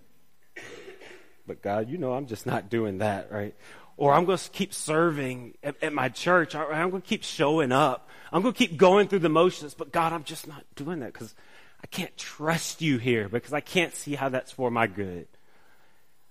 but 1.47 1.61
God, 1.61 1.89
you 1.89 1.97
know 1.97 2.13
I'm 2.13 2.27
just 2.27 2.45
not 2.45 2.69
doing 2.69 2.99
that, 2.99 3.31
right? 3.31 3.55
Or 4.03 4.13
I'm 4.13 4.25
going 4.25 4.37
to 4.37 4.49
keep 4.49 4.73
serving 4.73 5.53
at, 5.63 5.81
at 5.81 5.93
my 5.93 6.09
church. 6.09 6.55
I'm 6.55 6.89
going 6.89 7.01
to 7.01 7.07
keep 7.07 7.23
showing 7.23 7.71
up. 7.71 8.09
I'm 8.33 8.41
going 8.41 8.53
to 8.53 8.57
keep 8.57 8.75
going 8.75 9.07
through 9.07 9.19
the 9.19 9.29
motions, 9.29 9.75
but 9.75 9.93
God, 9.93 10.11
I'm 10.11 10.25
just 10.25 10.45
not 10.45 10.65
doing 10.75 10.99
that 10.99 11.13
because 11.13 11.33
I 11.81 11.87
can't 11.87 12.15
trust 12.17 12.81
you 12.81 12.97
here 12.97 13.29
because 13.29 13.53
I 13.53 13.61
can't 13.61 13.95
see 13.95 14.15
how 14.15 14.27
that's 14.27 14.51
for 14.51 14.69
my 14.69 14.87
good. 14.87 15.25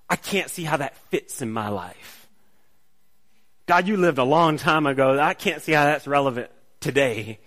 I 0.06 0.16
can't 0.16 0.50
see 0.50 0.64
how 0.64 0.76
that 0.76 0.98
fits 1.08 1.40
in 1.40 1.50
my 1.50 1.70
life. 1.70 2.28
God, 3.64 3.88
you 3.88 3.96
lived 3.96 4.18
a 4.18 4.24
long 4.24 4.58
time 4.58 4.84
ago. 4.84 5.18
I 5.18 5.32
can't 5.32 5.62
see 5.62 5.72
how 5.72 5.86
that's 5.86 6.06
relevant 6.06 6.50
today. 6.80 7.38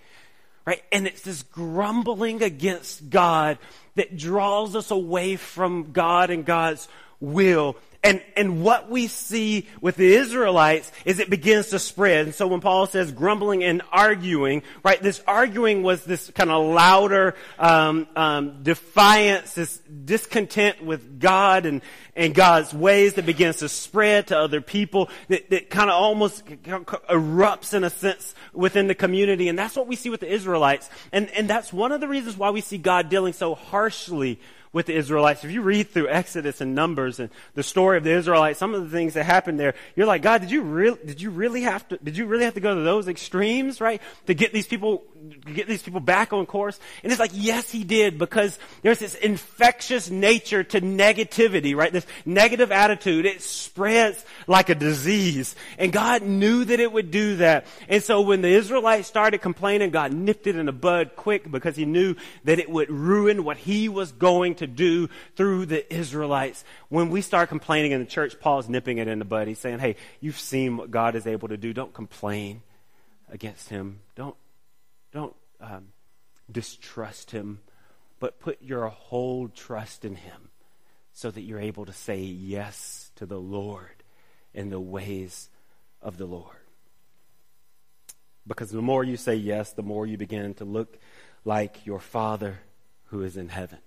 Right? 0.64 0.82
And 0.90 1.06
it's 1.06 1.22
this 1.22 1.44
grumbling 1.44 2.42
against 2.42 3.10
God 3.10 3.58
that 3.94 4.16
draws 4.16 4.74
us 4.74 4.90
away 4.90 5.36
from 5.36 5.92
God 5.92 6.30
and 6.30 6.44
God's 6.44 6.88
will 7.20 7.76
and, 8.06 8.22
and 8.36 8.62
what 8.62 8.88
we 8.88 9.08
see 9.08 9.66
with 9.80 9.96
the 9.96 10.14
Israelites 10.14 10.92
is 11.04 11.18
it 11.18 11.28
begins 11.28 11.70
to 11.70 11.80
spread. 11.80 12.26
And 12.26 12.34
so 12.34 12.46
when 12.46 12.60
Paul 12.60 12.86
says 12.86 13.10
grumbling 13.10 13.64
and 13.64 13.82
arguing, 13.90 14.62
right, 14.84 15.02
this 15.02 15.20
arguing 15.26 15.82
was 15.82 16.04
this 16.04 16.30
kind 16.30 16.52
of 16.52 16.64
louder 16.64 17.34
um, 17.58 18.06
um, 18.14 18.62
defiance, 18.62 19.54
this 19.54 19.78
discontent 19.78 20.84
with 20.84 21.18
God 21.18 21.66
and, 21.66 21.82
and 22.14 22.32
God's 22.32 22.72
ways 22.72 23.14
that 23.14 23.26
begins 23.26 23.56
to 23.56 23.68
spread 23.68 24.28
to 24.28 24.38
other 24.38 24.60
people, 24.60 25.10
that, 25.26 25.50
that 25.50 25.68
kind 25.68 25.90
of 25.90 25.96
almost 25.96 26.46
erupts 26.46 27.74
in 27.74 27.82
a 27.82 27.90
sense 27.90 28.36
within 28.52 28.86
the 28.86 28.94
community. 28.94 29.48
And 29.48 29.58
that's 29.58 29.74
what 29.74 29.88
we 29.88 29.96
see 29.96 30.10
with 30.10 30.20
the 30.20 30.32
Israelites. 30.32 30.88
And, 31.10 31.28
and 31.30 31.50
that's 31.50 31.72
one 31.72 31.90
of 31.90 32.00
the 32.00 32.06
reasons 32.06 32.36
why 32.36 32.50
we 32.50 32.60
see 32.60 32.78
God 32.78 33.08
dealing 33.08 33.32
so 33.32 33.56
harshly 33.56 34.38
with 34.72 34.86
the 34.86 34.94
Israelites. 34.94 35.44
If 35.44 35.50
you 35.50 35.62
read 35.62 35.90
through 35.90 36.08
Exodus 36.08 36.60
and 36.60 36.74
Numbers 36.74 37.18
and 37.20 37.30
the 37.54 37.62
story 37.62 37.98
of 37.98 38.04
the 38.04 38.12
Israelites, 38.12 38.58
some 38.58 38.74
of 38.74 38.82
the 38.82 38.90
things 38.90 39.14
that 39.14 39.24
happened 39.24 39.58
there, 39.58 39.74
you're 39.94 40.06
like, 40.06 40.22
God, 40.22 40.40
did 40.42 40.50
you 40.50 40.62
really, 40.62 40.98
did 41.04 41.20
you 41.20 41.30
really 41.30 41.62
have 41.62 41.86
to, 41.88 41.96
did 41.98 42.16
you 42.16 42.26
really 42.26 42.44
have 42.44 42.54
to 42.54 42.60
go 42.60 42.74
to 42.74 42.82
those 42.82 43.08
extremes, 43.08 43.80
right? 43.80 44.02
To 44.26 44.34
get 44.34 44.52
these 44.52 44.66
people, 44.66 45.04
get 45.54 45.66
these 45.66 45.82
people 45.82 46.00
back 46.00 46.32
on 46.32 46.46
course? 46.46 46.78
And 47.02 47.10
it's 47.10 47.20
like, 47.20 47.32
yes, 47.32 47.70
he 47.70 47.84
did 47.84 48.18
because 48.18 48.58
there's 48.82 48.98
this 48.98 49.14
infectious 49.14 50.10
nature 50.10 50.64
to 50.64 50.80
negativity, 50.80 51.74
right? 51.74 51.92
This 51.92 52.06
negative 52.24 52.72
attitude. 52.72 53.26
It 53.26 53.42
spreads 53.42 54.24
like 54.46 54.68
a 54.68 54.74
disease. 54.74 55.56
And 55.78 55.92
God 55.92 56.22
knew 56.22 56.64
that 56.64 56.80
it 56.80 56.92
would 56.92 57.10
do 57.10 57.36
that. 57.36 57.66
And 57.88 58.02
so 58.02 58.20
when 58.20 58.42
the 58.42 58.48
Israelites 58.48 59.08
started 59.08 59.40
complaining, 59.40 59.90
God 59.90 60.12
nipped 60.12 60.46
it 60.46 60.56
in 60.56 60.66
the 60.66 60.72
bud 60.72 61.16
quick 61.16 61.50
because 61.50 61.76
he 61.76 61.84
knew 61.84 62.16
that 62.44 62.58
it 62.58 62.70
would 62.70 62.90
ruin 62.90 63.44
what 63.44 63.56
he 63.56 63.88
was 63.88 64.12
going 64.12 64.56
to 64.56 64.65
do 64.66 65.08
through 65.36 65.66
the 65.66 65.92
Israelites. 65.92 66.64
When 66.88 67.10
we 67.10 67.20
start 67.20 67.48
complaining 67.48 67.92
in 67.92 68.00
the 68.00 68.06
church, 68.06 68.38
Paul's 68.40 68.68
nipping 68.68 68.98
it 68.98 69.08
in 69.08 69.18
the 69.18 69.24
bud. 69.24 69.48
He's 69.48 69.58
saying, 69.58 69.78
hey, 69.78 69.96
you've 70.20 70.38
seen 70.38 70.76
what 70.76 70.90
God 70.90 71.14
is 71.14 71.26
able 71.26 71.48
to 71.48 71.56
do. 71.56 71.72
Don't 71.72 71.94
complain 71.94 72.62
against 73.28 73.68
him. 73.68 74.00
Don't, 74.14 74.36
don't 75.12 75.34
um, 75.60 75.88
distrust 76.50 77.30
him, 77.30 77.60
but 78.20 78.40
put 78.40 78.62
your 78.62 78.88
whole 78.88 79.48
trust 79.48 80.04
in 80.04 80.14
him 80.14 80.50
so 81.12 81.30
that 81.30 81.40
you're 81.40 81.60
able 81.60 81.86
to 81.86 81.92
say 81.92 82.20
yes 82.20 83.10
to 83.16 83.26
the 83.26 83.40
Lord 83.40 84.02
in 84.52 84.70
the 84.70 84.80
ways 84.80 85.48
of 86.02 86.18
the 86.18 86.26
Lord. 86.26 86.56
Because 88.46 88.70
the 88.70 88.82
more 88.82 89.02
you 89.02 89.16
say 89.16 89.34
yes, 89.34 89.72
the 89.72 89.82
more 89.82 90.06
you 90.06 90.16
begin 90.16 90.54
to 90.54 90.64
look 90.64 90.98
like 91.44 91.84
your 91.84 91.98
Father 92.00 92.60
who 93.06 93.22
is 93.22 93.36
in 93.36 93.48
heaven. 93.48 93.78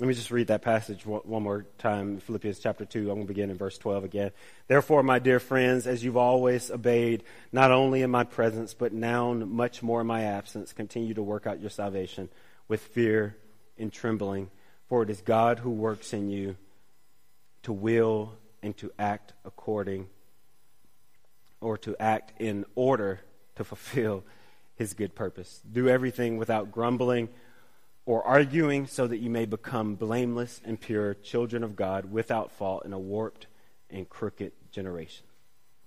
Let 0.00 0.08
me 0.08 0.14
just 0.14 0.30
read 0.30 0.46
that 0.46 0.62
passage 0.62 1.04
one 1.04 1.42
more 1.42 1.66
time, 1.76 2.18
Philippians 2.18 2.58
chapter 2.58 2.86
2. 2.86 3.00
I'm 3.00 3.06
going 3.06 3.20
to 3.20 3.26
begin 3.26 3.50
in 3.50 3.58
verse 3.58 3.76
12 3.76 4.04
again. 4.04 4.30
Therefore, 4.66 5.02
my 5.02 5.18
dear 5.18 5.38
friends, 5.38 5.86
as 5.86 6.02
you've 6.02 6.16
always 6.16 6.70
obeyed, 6.70 7.24
not 7.52 7.70
only 7.70 8.00
in 8.00 8.10
my 8.10 8.24
presence, 8.24 8.72
but 8.72 8.94
now 8.94 9.34
much 9.34 9.82
more 9.82 10.00
in 10.00 10.06
my 10.06 10.22
absence, 10.22 10.72
continue 10.72 11.12
to 11.12 11.22
work 11.22 11.46
out 11.46 11.60
your 11.60 11.68
salvation 11.68 12.30
with 12.68 12.80
fear 12.80 13.36
and 13.78 13.92
trembling. 13.92 14.50
For 14.88 15.02
it 15.02 15.10
is 15.10 15.20
God 15.20 15.58
who 15.58 15.70
works 15.70 16.14
in 16.14 16.30
you 16.30 16.56
to 17.64 17.72
will 17.72 18.32
and 18.62 18.74
to 18.78 18.90
act 18.98 19.34
according, 19.44 20.08
or 21.60 21.76
to 21.78 21.94
act 22.00 22.32
in 22.40 22.64
order 22.74 23.20
to 23.56 23.62
fulfill 23.62 24.24
his 24.74 24.94
good 24.94 25.14
purpose. 25.14 25.60
Do 25.70 25.86
everything 25.90 26.38
without 26.38 26.72
grumbling 26.72 27.28
or 28.04 28.22
arguing 28.24 28.86
so 28.86 29.06
that 29.06 29.18
you 29.18 29.30
may 29.30 29.46
become 29.46 29.94
blameless 29.94 30.60
and 30.64 30.80
pure 30.80 31.14
children 31.14 31.62
of 31.62 31.76
God 31.76 32.10
without 32.10 32.50
fault 32.50 32.84
in 32.84 32.92
a 32.92 32.98
warped 32.98 33.46
and 33.90 34.08
crooked 34.08 34.52
generation. 34.72 35.24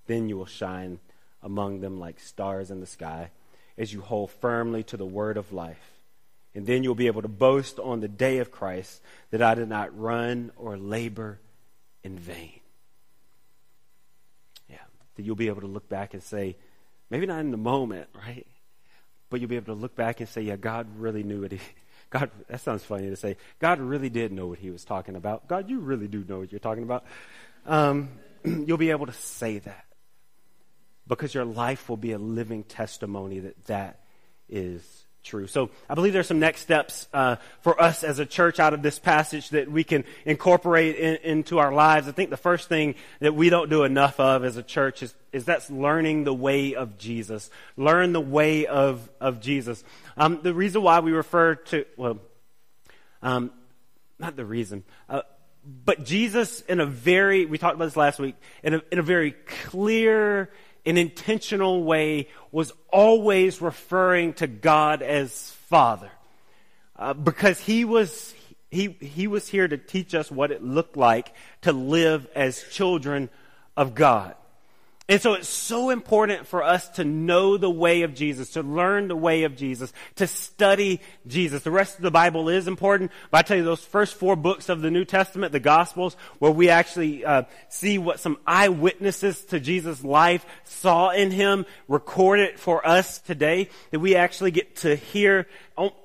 Then 0.08 0.30
you 0.30 0.38
will 0.38 0.46
shine 0.46 1.00
among 1.44 1.82
them 1.82 2.00
like 2.00 2.20
stars 2.20 2.72
in 2.72 2.80
the 2.80 2.86
sky 2.86 3.32
as 3.78 3.92
you 3.92 4.02
hold 4.02 4.32
firmly 4.32 4.84
to 4.84 4.98
the 4.98 5.06
word 5.06 5.38
of 5.38 5.52
life. 5.52 5.92
And 6.54 6.66
then 6.66 6.84
you'll 6.84 6.96
be 6.96 7.08
able 7.08 7.22
to 7.22 7.28
boast 7.28 7.80
on 7.80 8.00
the 8.00 8.08
day 8.08 8.38
of 8.38 8.50
Christ 8.50 9.02
that 9.32 9.42
I 9.42 9.56
did 9.56 9.68
not 9.68 10.00
run 10.00 10.52
or 10.56 10.78
labor 10.78 11.40
in 12.02 12.18
vain. 12.18 12.62
Yeah, 14.70 14.78
that 15.16 15.24
you'll 15.24 15.36
be 15.36 15.48
able 15.48 15.62
to 15.62 15.68
look 15.68 15.90
back 15.90 16.14
and 16.14 16.24
say, 16.24 16.56
maybe 17.10 17.26
not 17.26 17.42
in 17.42 17.52
the 17.52 17.58
moment, 17.58 18.08
right? 18.16 18.48
But 19.30 19.42
you'll 19.42 19.50
be 19.50 19.58
able 19.58 19.76
to 19.76 19.82
look 19.82 19.96
back 19.98 20.22
and 20.22 20.30
say, 20.30 20.44
yeah, 20.44 20.56
God 20.56 20.88
really 20.98 21.24
knew 21.24 21.42
what 21.42 21.52
he 21.52 21.60
God, 22.20 22.32
that 22.48 22.62
sounds 22.62 22.82
funny 22.82 23.10
to 23.10 23.18
say. 23.18 23.36
God 23.60 23.82
really 23.82 24.10
did 24.10 24.32
know 24.32 24.48
what 24.48 24.60
he 24.60 24.72
was 24.72 24.86
talking 24.86 25.18
about. 25.18 25.50
God, 25.50 25.70
you 25.70 25.80
really 25.80 26.08
do 26.08 26.24
know 26.26 26.40
what 26.40 26.50
you're 26.50 26.60
talking 26.60 26.84
about. 26.84 27.04
Um, 27.66 28.10
you'll 28.46 28.78
be 28.78 28.92
able 28.92 29.08
to 29.08 29.14
say 29.14 29.60
that 29.60 29.84
because 31.06 31.34
your 31.34 31.44
life 31.44 31.90
will 31.90 31.98
be 31.98 32.14
a 32.14 32.18
living 32.18 32.64
testimony 32.64 33.40
that 33.40 33.66
that 33.66 34.00
is 34.48 35.05
true. 35.26 35.48
So 35.48 35.72
I 35.90 35.96
believe 35.96 36.14
there's 36.14 36.28
some 36.28 36.40
next 36.40 36.62
steps 36.62 37.08
uh, 37.14 37.36
for 37.62 37.82
us 37.82 38.04
as 38.04 38.20
a 38.20 38.26
church 38.26 38.60
out 38.60 38.74
of 38.74 38.82
this 38.82 39.00
passage 39.00 39.50
that 39.50 39.70
we 39.70 39.84
can 39.84 40.06
incorporate 40.24 40.96
in, 40.96 41.16
into 41.18 41.60
our 41.60 41.74
lives. 41.74 42.08
I 42.08 42.12
think 42.12 42.30
the 42.30 42.38
first 42.38 42.70
thing 42.70 42.96
that 43.20 43.36
we 43.36 43.50
don't 43.50 43.70
do 43.70 43.84
enough 43.84 44.20
of 44.20 44.46
as 44.46 44.56
a 44.56 44.64
church 44.64 45.04
is, 45.04 45.14
is 45.34 45.44
that's 45.44 45.70
learning 45.70 46.24
the 46.24 46.34
way 46.34 46.76
of 46.76 46.98
Jesus. 46.98 47.50
Learn 47.76 48.14
the 48.14 48.22
way 48.22 48.68
of, 48.68 49.10
of 49.20 49.42
Jesus. 49.42 49.84
Um, 50.16 50.40
the 50.44 50.54
reason 50.54 50.82
why 50.82 51.00
we 51.00 51.12
refer 51.12 51.56
to, 51.56 51.86
well, 51.98 52.20
um, 53.22 53.52
not 54.20 54.36
the 54.36 54.46
reason, 54.46 54.84
uh, 55.10 55.24
but 55.66 56.06
Jesus 56.06 56.62
in 56.62 56.80
a 56.80 56.86
very, 56.86 57.46
we 57.46 57.58
talked 57.58 57.76
about 57.76 57.86
this 57.86 57.98
last 57.98 58.20
week, 58.20 58.36
in 58.62 58.76
a, 58.76 58.82
in 58.92 59.00
a 59.00 59.02
very 59.02 59.32
clear 59.32 60.52
an 60.86 60.98
intentional 60.98 61.84
way 61.84 62.30
was 62.52 62.72
always 62.90 63.62
referring 63.62 64.34
to 64.34 64.48
God 64.48 65.02
as 65.02 65.52
Father. 65.68 66.12
Uh, 66.96 67.14
because 67.14 67.60
he 67.60 67.84
was, 67.84 68.34
he, 68.72 68.90
he 69.00 69.28
was 69.28 69.48
here 69.48 69.68
to 69.68 69.78
teach 69.78 70.16
us 70.16 70.32
what 70.32 70.52
it 70.52 70.64
looked 70.64 70.96
like 70.96 71.34
to 71.62 71.74
live 71.74 72.28
as 72.36 72.64
children 72.72 73.30
of 73.76 73.96
God. 73.96 74.36
And 75.08 75.22
so 75.22 75.34
it's 75.34 75.48
so 75.48 75.92
important 75.92 76.48
for 76.48 76.64
us 76.64 76.90
to 76.90 77.04
know 77.04 77.58
the 77.58 77.70
way 77.70 78.02
of 78.02 78.16
Jesus, 78.16 78.52
to 78.52 78.64
learn 78.64 79.08
the 79.08 79.16
way 79.16 79.44
of 79.44 79.56
Jesus, 79.56 79.94
to 80.16 80.26
study 80.26 81.00
Jesus. 81.28 81.62
The 81.62 81.70
rest 81.70 81.98
of 81.98 82.02
the 82.02 82.10
Bible 82.10 82.50
is 82.50 82.68
important, 82.68 83.12
but 83.30 83.38
I 83.38 83.42
tell 83.44 83.58
you, 83.58 83.64
those 83.64 83.86
first 83.86 84.16
four 84.16 84.36
books 84.36 84.68
of 84.68 84.82
the 84.82 84.90
New 84.90 85.06
Testament, 85.06 85.52
the 85.52 85.60
Gospels, 85.60 86.16
where 86.40 86.52
we 86.52 86.70
actually 86.70 87.24
uh, 87.24 87.44
see 87.70 88.00
what 88.00 88.20
some 88.20 88.40
eyewitnesses 88.48 89.44
to 89.46 89.60
Jesus' 89.60 90.04
life 90.04 90.44
saw 90.64 91.12
in 91.12 91.30
him, 91.30 91.68
recorded 91.88 92.60
for 92.60 92.86
us 92.88 93.20
today, 93.20 93.70
that 93.92 94.00
we 94.00 94.16
actually 94.16 94.50
get 94.50 94.78
to 94.78 94.96
hear 94.96 95.46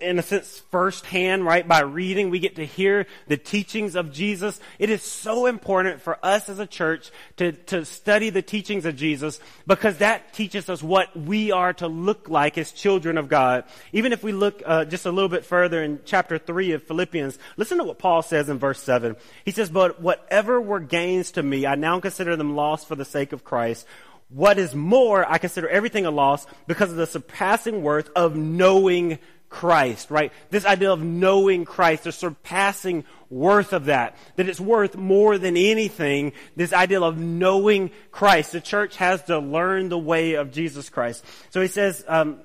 in 0.01 0.19
a 0.19 0.23
sense, 0.23 0.63
firsthand, 0.71 1.45
right? 1.45 1.67
By 1.67 1.81
reading, 1.83 2.31
we 2.31 2.41
get 2.41 2.57
to 2.57 2.67
hear 2.67 3.07
the 3.29 3.37
teachings 3.37 3.95
of 3.95 4.13
Jesus. 4.13 4.59
It 4.81 4.91
is 4.91 5.03
so 5.03 5.47
important 5.47 6.01
for 6.01 6.19
us 6.25 6.49
as 6.49 6.59
a 6.59 6.67
church 6.67 7.11
to, 7.37 7.53
to 7.53 7.85
study 7.85 8.31
the 8.31 8.43
teachings 8.43 8.85
of 8.85 8.97
Jesus 8.97 9.39
because 9.69 9.99
that 9.99 10.33
teaches 10.33 10.69
us 10.69 10.83
what 10.83 11.17
we 11.17 11.53
are 11.53 11.73
to 11.75 11.87
look 11.87 12.29
like 12.29 12.59
as 12.59 12.73
children 12.73 13.17
of 13.17 13.29
God. 13.29 13.65
Even 13.93 14.13
if 14.13 14.25
we 14.25 14.33
look 14.33 14.61
uh, 14.67 14.85
just 14.87 15.07
a 15.07 15.13
little 15.13 15.29
bit 15.29 15.45
further 15.45 15.83
in 15.85 16.01
chapter 16.05 16.37
3 16.37 16.73
of 16.73 16.83
Philippians, 16.83 17.39
listen 17.57 17.79
to 17.79 17.85
what 17.85 17.99
Paul 17.99 18.23
says 18.23 18.49
in 18.49 18.59
verse 18.59 18.83
7. 18.83 19.15
He 19.45 19.53
says, 19.53 19.71
But 19.71 20.01
whatever 20.03 20.61
were 20.61 20.81
gains 20.81 21.33
to 21.33 21.43
me, 21.43 21.65
I 21.65 21.77
now 21.77 22.01
consider 22.01 22.35
them 22.35 22.57
lost 22.57 22.89
for 22.89 22.97
the 22.97 23.05
sake 23.05 23.33
of 23.33 23.45
Christ. 23.45 23.87
What 24.31 24.59
is 24.59 24.77
more, 24.77 25.29
I 25.29 25.39
consider 25.39 25.69
everything 25.69 26.07
a 26.07 26.11
loss 26.11 26.47
because 26.69 26.91
of 26.91 26.97
the 26.97 27.07
surpassing 27.07 27.83
worth 27.83 28.11
of 28.15 28.37
knowing 28.37 29.19
Christ, 29.51 30.11
right? 30.11 30.33
This 30.49 30.65
idea 30.65 30.93
of 30.93 31.03
knowing 31.03 31.65
Christ, 31.65 32.05
the 32.05 32.13
surpassing 32.13 33.05
worth 33.29 33.73
of 33.73 33.87
that, 33.87 34.17
that 34.37 34.49
it's 34.49 34.61
worth 34.61 34.97
more 34.97 35.39
than 35.39 35.57
anything, 35.57 36.33
this 36.57 36.73
idea 36.73 37.03
of 37.03 37.19
knowing 37.19 37.91
Christ. 38.13 38.53
The 38.53 38.61
church 38.61 38.97
has 38.97 39.23
to 39.25 39.41
learn 39.41 39.89
the 39.89 39.99
way 39.99 40.35
of 40.35 40.53
Jesus 40.53 40.89
Christ. 40.89 41.25
So 41.51 41.61
he 41.61 41.67
says, 41.67 42.05
um, 42.07 42.41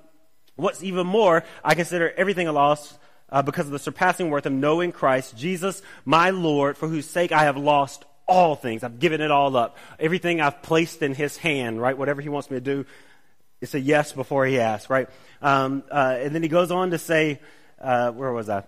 what's 0.56 0.84
even 0.84 1.06
more, 1.06 1.43
I 1.64 1.76
consider 1.76 2.12
everything 2.18 2.47
a 2.47 2.51
loss 2.51 2.97
uh, 3.30 3.43
because 3.43 3.68
of 3.68 3.72
the 3.72 3.80
surpassing 3.80 4.32
worth 4.32 4.47
of 4.47 4.53
knowing 4.53 4.91
Christ, 4.91 5.38
Jesus, 5.38 5.82
my 6.06 6.32
Lord, 6.32 6.76
for 6.76 6.88
whose 6.88 7.06
sake 7.06 7.32
I 7.32 7.43
have 7.43 7.58
lost 7.58 8.03
all 8.28 8.56
things. 8.56 8.84
I've 8.84 8.99
given 8.99 9.22
it 9.22 9.30
all 9.30 9.56
up. 9.56 9.78
Everything 9.99 10.41
I've 10.41 10.64
placed 10.64 11.03
in 11.03 11.14
his 11.14 11.38
hand, 11.38 11.80
right? 11.80 11.97
Whatever 11.97 12.22
he 12.22 12.30
wants 12.30 12.49
me 12.49 12.58
to 12.58 12.62
do, 12.62 12.86
it's 13.62 13.74
a 13.74 13.80
yes 13.80 14.14
before 14.14 14.45
he 14.45 14.60
asks, 14.60 14.89
right? 14.89 15.10
Um, 15.41 15.84
uh, 15.91 16.18
and 16.20 16.34
then 16.34 16.43
he 16.43 16.49
goes 16.49 16.72
on 16.72 16.91
to 16.91 16.97
say, 16.97 17.41
uh, 17.80 18.12
where 18.12 18.32
was 18.32 18.49
I? 18.49 18.64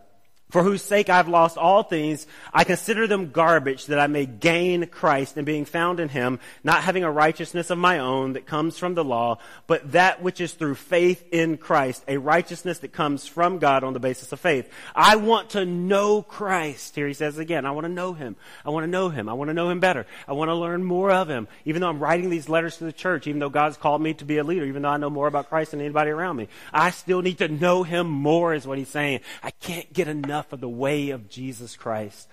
For 0.50 0.64
whose 0.64 0.82
sake 0.82 1.10
I've 1.10 1.28
lost 1.28 1.58
all 1.58 1.84
things, 1.84 2.26
I 2.54 2.64
consider 2.64 3.06
them 3.06 3.32
garbage 3.32 3.88
that 3.88 4.00
I 4.00 4.08
may 4.08 4.26
gain 4.26 4.88
Christ 4.88 5.36
and 5.36 5.46
being 5.46 5.66
found 5.66 6.00
in 6.00 6.08
him, 6.08 6.40
not 6.64 6.84
having 6.84 7.04
a 7.04 7.12
righteousness 7.12 7.70
of 7.70 7.78
my 7.78 8.00
own 8.00 8.32
that 8.34 8.46
comes 8.46 8.78
from 8.78 8.94
the 8.94 9.04
law, 9.04 9.40
but 9.68 9.92
that 9.92 10.22
which 10.22 10.40
is 10.40 10.54
through 10.54 10.76
faith 10.76 11.26
in 11.34 11.58
Christ, 11.58 12.06
a 12.08 12.16
righteousness 12.16 12.80
that 12.80 12.94
comes 12.94 13.28
from 13.28 13.60
God 13.60 13.84
on 13.84 13.92
the 13.92 14.00
basis 14.00 14.32
of 14.32 14.40
faith. 14.40 14.72
I 14.96 15.18
want 15.18 15.50
to 15.50 15.66
know 15.66 16.22
Christ. 16.22 16.96
Here 16.96 17.08
he 17.08 17.14
says 17.14 17.38
again, 17.38 17.66
I 17.66 17.72
want 17.72 17.84
to 17.84 17.92
know 17.92 18.14
him. 18.14 18.38
I 18.64 18.70
want 18.70 18.86
to 18.86 18.90
know 18.90 19.10
him. 19.10 19.28
I 19.28 19.34
want 19.34 19.50
to 19.50 19.54
know 19.54 19.70
him 19.70 19.82
better. 19.82 20.06
I 20.30 20.32
want 20.32 20.48
to 20.48 20.56
learn 20.56 20.82
more 20.82 21.12
of 21.12 21.28
him. 21.28 21.50
Even 21.66 21.82
though 21.82 21.90
I'm 21.90 22.00
writing 22.00 22.30
these 22.30 22.48
letters 22.48 22.78
to 22.78 22.86
the 22.86 22.94
church, 22.94 23.28
even 23.28 23.40
though 23.40 23.50
God's 23.50 23.76
called 23.76 24.02
me 24.02 24.14
to 24.14 24.24
be 24.24 24.38
a 24.38 24.46
leader, 24.46 24.64
even 24.64 24.84
though 24.84 24.90
I 24.90 24.98
know 24.98 25.10
more 25.10 25.28
about 25.28 25.50
Christ 25.50 25.72
than 25.72 25.82
anybody 25.82 26.12
around 26.12 26.38
me, 26.38 26.48
I 26.72 26.92
still 26.92 27.22
need 27.22 27.40
to 27.40 27.50
know 27.50 27.84
him 27.84 28.08
more 28.08 28.54
is 28.54 28.66
what 28.66 28.78
he's 28.78 28.88
saying. 28.88 29.20
I 29.44 29.52
can't 29.52 29.92
get 29.92 30.08
enough 30.08 30.37
enough 30.38 30.54
of 30.54 30.62
the 30.62 30.70
way 30.70 31.10
of 31.10 31.30
Jesus 31.30 31.76
Christ. 31.76 32.28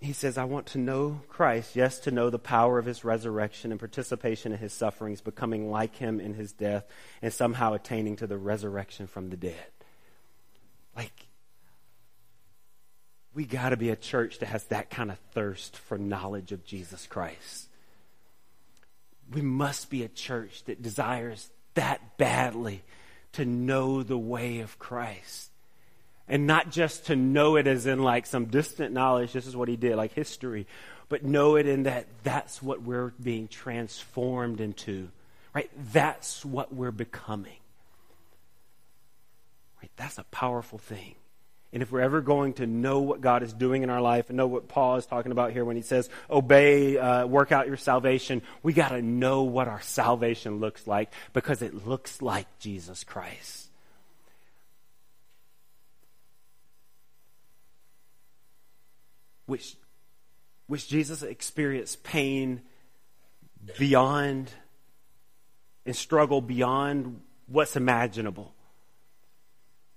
He 0.00 0.14
says, 0.14 0.38
I 0.38 0.44
want 0.44 0.66
to 0.68 0.78
know 0.78 1.20
Christ, 1.28 1.76
yes, 1.76 1.98
to 2.00 2.10
know 2.10 2.30
the 2.30 2.38
power 2.38 2.78
of 2.78 2.86
his 2.86 3.04
resurrection 3.04 3.70
and 3.70 3.78
participation 3.78 4.52
in 4.52 4.58
his 4.58 4.72
sufferings, 4.72 5.20
becoming 5.20 5.70
like 5.70 5.96
him 5.96 6.20
in 6.20 6.32
his 6.32 6.52
death, 6.52 6.86
and 7.20 7.30
somehow 7.30 7.74
attaining 7.74 8.16
to 8.16 8.26
the 8.26 8.38
resurrection 8.38 9.06
from 9.06 9.28
the 9.28 9.36
dead. 9.36 9.72
Like, 10.96 11.26
we 13.34 13.44
got 13.44 13.70
to 13.70 13.76
be 13.76 13.90
a 13.90 13.96
church 13.96 14.38
that 14.38 14.46
has 14.46 14.64
that 14.64 14.88
kind 14.88 15.10
of 15.10 15.18
thirst 15.32 15.76
for 15.76 15.98
knowledge 15.98 16.50
of 16.50 16.64
Jesus 16.64 17.06
Christ. 17.06 17.68
We 19.30 19.42
must 19.42 19.90
be 19.90 20.02
a 20.02 20.08
church 20.08 20.64
that 20.64 20.80
desires 20.80 21.50
that 21.74 22.16
badly 22.16 22.82
to 23.32 23.44
know 23.44 24.02
the 24.02 24.18
way 24.18 24.60
of 24.60 24.78
Christ. 24.78 25.50
And 26.28 26.46
not 26.46 26.70
just 26.70 27.06
to 27.06 27.16
know 27.16 27.56
it 27.56 27.66
as 27.66 27.86
in 27.86 28.02
like 28.02 28.26
some 28.26 28.46
distant 28.46 28.92
knowledge, 28.92 29.32
this 29.32 29.46
is 29.46 29.56
what 29.56 29.68
he 29.68 29.76
did, 29.76 29.96
like 29.96 30.12
history, 30.12 30.66
but 31.08 31.22
know 31.22 31.56
it 31.56 31.66
in 31.66 31.82
that 31.82 32.06
that's 32.22 32.62
what 32.62 32.82
we're 32.82 33.12
being 33.22 33.48
transformed 33.48 34.60
into. 34.60 35.08
Right? 35.54 35.70
That's 35.92 36.44
what 36.44 36.74
we're 36.74 36.90
becoming. 36.90 37.58
Right? 39.82 39.90
That's 39.96 40.18
a 40.18 40.24
powerful 40.24 40.78
thing. 40.78 41.14
And 41.74 41.82
if 41.82 41.90
we're 41.90 42.00
ever 42.00 42.20
going 42.20 42.54
to 42.54 42.66
know 42.66 43.00
what 43.00 43.20
God 43.20 43.42
is 43.42 43.52
doing 43.52 43.82
in 43.82 43.90
our 43.90 44.00
life 44.00 44.30
and 44.30 44.36
know 44.36 44.46
what 44.46 44.68
Paul 44.68 44.96
is 44.96 45.06
talking 45.06 45.32
about 45.32 45.52
here 45.52 45.64
when 45.64 45.74
he 45.74 45.82
says, 45.82 46.08
obey, 46.30 46.96
uh, 46.96 47.26
work 47.26 47.50
out 47.50 47.66
your 47.66 47.76
salvation, 47.76 48.42
we 48.62 48.72
got 48.72 48.90
to 48.90 49.02
know 49.02 49.42
what 49.42 49.66
our 49.66 49.80
salvation 49.80 50.60
looks 50.60 50.86
like 50.86 51.12
because 51.32 51.62
it 51.62 51.86
looks 51.86 52.22
like 52.22 52.46
Jesus 52.60 53.02
Christ. 53.02 53.63
Which, 59.46 59.76
which 60.66 60.88
Jesus 60.88 61.22
experienced 61.22 62.02
pain 62.02 62.62
beyond 63.78 64.50
and 65.86 65.94
struggle 65.94 66.40
beyond 66.40 67.20
what's 67.46 67.76
imaginable. 67.76 68.54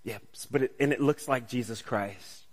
Yes, 0.03 0.19
but 0.49 0.63
it, 0.63 0.75
and 0.79 0.93
it 0.93 1.01
looks 1.01 1.27
like 1.27 1.47
Jesus 1.47 1.81
Christ. 1.81 2.43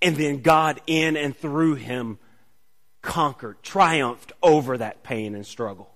And 0.00 0.16
then 0.16 0.42
God 0.42 0.80
in 0.86 1.16
and 1.16 1.36
through 1.36 1.76
him 1.76 2.18
conquered, 3.02 3.62
triumphed 3.62 4.32
over 4.42 4.78
that 4.78 5.02
pain 5.02 5.34
and 5.34 5.46
struggle. 5.46 5.92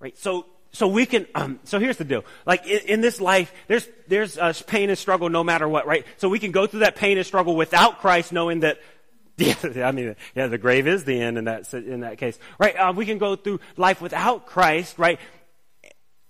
Right? 0.00 0.16
So 0.18 0.46
so 0.72 0.86
we 0.86 1.06
can 1.06 1.26
um, 1.34 1.60
so 1.64 1.78
here's 1.78 1.96
the 1.96 2.04
deal 2.04 2.24
like 2.44 2.66
in, 2.66 2.80
in 2.86 3.00
this 3.00 3.20
life 3.20 3.52
there's 3.66 3.88
there's 4.08 4.38
uh, 4.38 4.52
pain 4.66 4.88
and 4.90 4.98
struggle 4.98 5.28
no 5.28 5.44
matter 5.44 5.68
what 5.68 5.86
right 5.86 6.06
so 6.16 6.28
we 6.28 6.38
can 6.38 6.52
go 6.52 6.66
through 6.66 6.80
that 6.80 6.96
pain 6.96 7.16
and 7.18 7.26
struggle 7.26 7.56
without 7.56 7.98
christ 7.98 8.32
knowing 8.32 8.60
that 8.60 8.78
yeah, 9.38 9.54
I 9.84 9.92
mean, 9.92 10.16
yeah, 10.34 10.46
the 10.46 10.56
grave 10.56 10.86
is 10.86 11.04
the 11.04 11.20
end 11.20 11.36
in 11.36 11.44
that 11.44 11.74
in 11.74 12.00
that 12.00 12.16
case, 12.16 12.38
right? 12.58 12.74
Uh, 12.74 12.94
we 12.96 13.04
can 13.04 13.18
go 13.18 13.36
through 13.36 13.60
life 13.76 14.00
without 14.00 14.46
Christ, 14.46 14.98
right? 14.98 15.20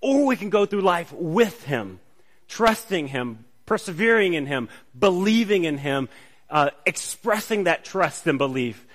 Or 0.01 0.25
we 0.25 0.35
can 0.35 0.49
go 0.49 0.65
through 0.65 0.81
life 0.81 1.13
with 1.13 1.63
Him, 1.63 2.01
trusting 2.49 3.07
Him, 3.07 3.45
persevering 3.65 4.33
in 4.33 4.45
Him, 4.45 4.67
believing 4.99 5.63
in 5.63 5.77
Him, 5.77 6.09
uh, 6.49 6.71
expressing 6.85 7.63
that 7.63 7.85
trust 7.85 8.27
and 8.27 8.37
belief 8.37 8.85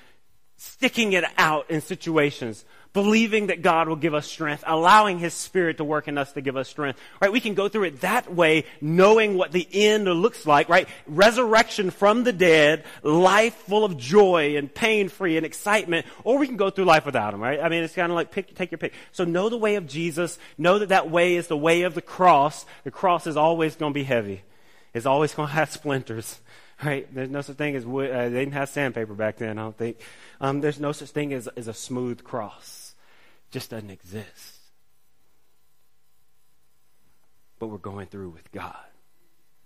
sticking 0.63 1.13
it 1.13 1.25
out 1.39 1.69
in 1.71 1.81
situations, 1.81 2.65
believing 2.93 3.47
that 3.47 3.63
God 3.63 3.89
will 3.89 3.97
give 3.97 4.15
us 4.15 4.27
strength, 4.27 4.65
allowing 4.67 5.19
His 5.19 5.35
Spirit 5.35 5.79
to 5.79 5.85
work 5.85 6.09
in 6.09 6.19
us 6.19 6.33
to 6.33 6.41
give 6.41 6.57
us 6.57 6.69
strength, 6.69 7.01
right? 7.21 7.33
We 7.33 7.41
can 7.41 7.55
go 7.55 7.69
through 7.69 7.85
it 7.85 8.01
that 8.03 8.33
way, 8.33 8.65
knowing 8.81 9.37
what 9.37 9.53
the 9.53 9.67
end 9.73 10.05
looks 10.05 10.47
like, 10.47 10.69
right? 10.69 10.89
Resurrection 11.07 11.91
from 11.91 12.25
the 12.25 12.33
dead, 12.33 12.85
life 13.03 13.55
full 13.55 13.85
of 13.85 13.97
joy 13.97 14.57
and 14.57 14.73
pain 14.73 15.09
free 15.09 15.37
and 15.37 15.47
excitement, 15.47 16.07
or 16.25 16.39
we 16.39 16.47
can 16.47 16.57
go 16.57 16.71
through 16.71 16.85
life 16.85 17.07
without 17.07 17.35
Him, 17.35 17.41
right? 17.41 17.61
I 17.61 17.69
mean, 17.69 17.83
it's 17.83 17.95
kind 17.95 18.13
of 18.13 18.17
like 18.17 18.31
pick, 18.31 18.55
take 18.55 18.71
your 18.71 18.79
pick. 18.79 18.93
So 19.13 19.25
know 19.25 19.49
the 19.49 19.57
way 19.57 19.77
of 19.77 19.87
Jesus, 19.87 20.39
know 20.59 20.79
that 20.79 20.91
that 20.91 21.11
way 21.11 21.37
is 21.37 21.47
the 21.47 21.57
way 21.57 21.83
of 21.83 21.95
the 21.95 22.03
cross. 22.03 22.67
The 22.85 22.91
cross 22.91 23.27
is 23.27 23.37
always 23.37 23.77
going 23.77 23.93
to 23.93 23.99
be 23.99 24.05
heavy. 24.05 24.43
It's 24.93 25.07
always 25.07 25.35
going 25.35 25.49
to 25.51 25.55
have 25.55 25.71
splinters 25.71 26.41
right? 26.85 27.13
There's 27.15 27.31
no 27.31 27.43
such 27.43 27.57
thing 27.57 27.77
as 27.77 27.87
wood. 27.87 28.11
Uh, 28.11 28.29
they 28.29 28.41
didn't 28.41 28.55
have 28.55 28.69
sandpaper 28.69 29.15
back 29.15 29.37
then, 29.37 29.59
I 29.59 29.63
don't 29.63 29.77
think. 29.77 29.99
Um, 30.41 30.61
there's 30.61 30.81
no 30.81 30.91
such 30.91 31.11
thing 31.11 31.33
as, 31.33 31.47
as 31.57 31.69
a 31.69 31.75
smooth 31.75 32.25
cross. 32.25 32.82
Just 33.53 33.71
doesn't 33.71 33.91
exist. 33.91 34.59
But 37.61 37.69
we're 37.69 37.79
going 37.79 38.07
through 38.07 38.31
with 38.31 38.51
God. 38.51 38.75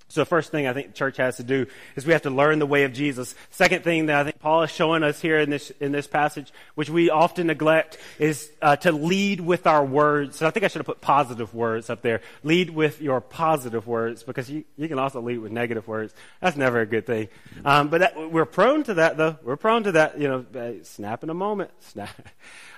So 0.09 0.21
the 0.21 0.27
first 0.27 0.51
thing 0.51 0.67
I 0.67 0.73
think 0.73 0.95
church 0.95 1.17
has 1.17 1.39
to 1.39 1.43
do 1.43 1.67
is 1.97 2.07
we 2.07 2.13
have 2.13 2.23
to 2.23 2.31
learn 2.31 2.59
the 2.59 2.67
way 2.67 2.85
of 2.85 2.93
Jesus. 2.93 3.35
Second 3.51 3.83
thing 3.83 4.07
that 4.07 4.17
I 4.17 4.25
think 4.25 4.36
Paul 4.47 4.63
is 4.63 4.71
showing 4.71 5.03
us 5.03 5.21
here 5.21 5.39
in 5.39 5.51
this 5.51 5.73
in 5.81 5.91
this 5.91 6.07
passage, 6.07 6.53
which 6.77 6.89
we 6.89 7.11
often 7.11 7.49
neglect, 7.49 7.99
is 8.21 8.49
uh, 8.63 8.77
to 8.77 8.93
lead 8.93 9.41
with 9.41 9.67
our 9.67 9.85
words. 9.85 10.37
So 10.37 10.47
I 10.47 10.51
think 10.53 10.65
I 10.65 10.69
should 10.69 10.79
have 10.79 10.87
put 10.87 11.01
positive 11.01 11.53
words 11.53 11.91
up 11.91 12.01
there. 12.01 12.21
Lead 12.45 12.71
with 12.71 13.03
your 13.03 13.21
positive 13.21 13.89
words 13.89 14.23
because 14.23 14.49
you, 14.49 14.63
you 14.77 14.87
can 14.87 15.01
also 15.01 15.21
lead 15.21 15.39
with 15.39 15.51
negative 15.51 15.89
words. 15.89 16.15
That's 16.41 16.57
never 16.57 16.81
a 16.81 16.87
good 16.87 17.07
thing. 17.07 17.27
Um, 17.65 17.89
but 17.89 17.99
that, 18.03 18.31
we're 18.31 18.45
prone 18.45 18.85
to 18.85 18.95
that 18.95 19.17
though. 19.17 19.37
We're 19.43 19.57
prone 19.57 19.83
to 19.83 19.93
that. 19.93 20.21
You 20.21 20.29
know, 20.29 20.47
uh, 20.55 20.85
snap 20.85 21.25
in 21.25 21.31
a 21.31 21.35
moment. 21.35 21.73
Snap. 21.81 22.29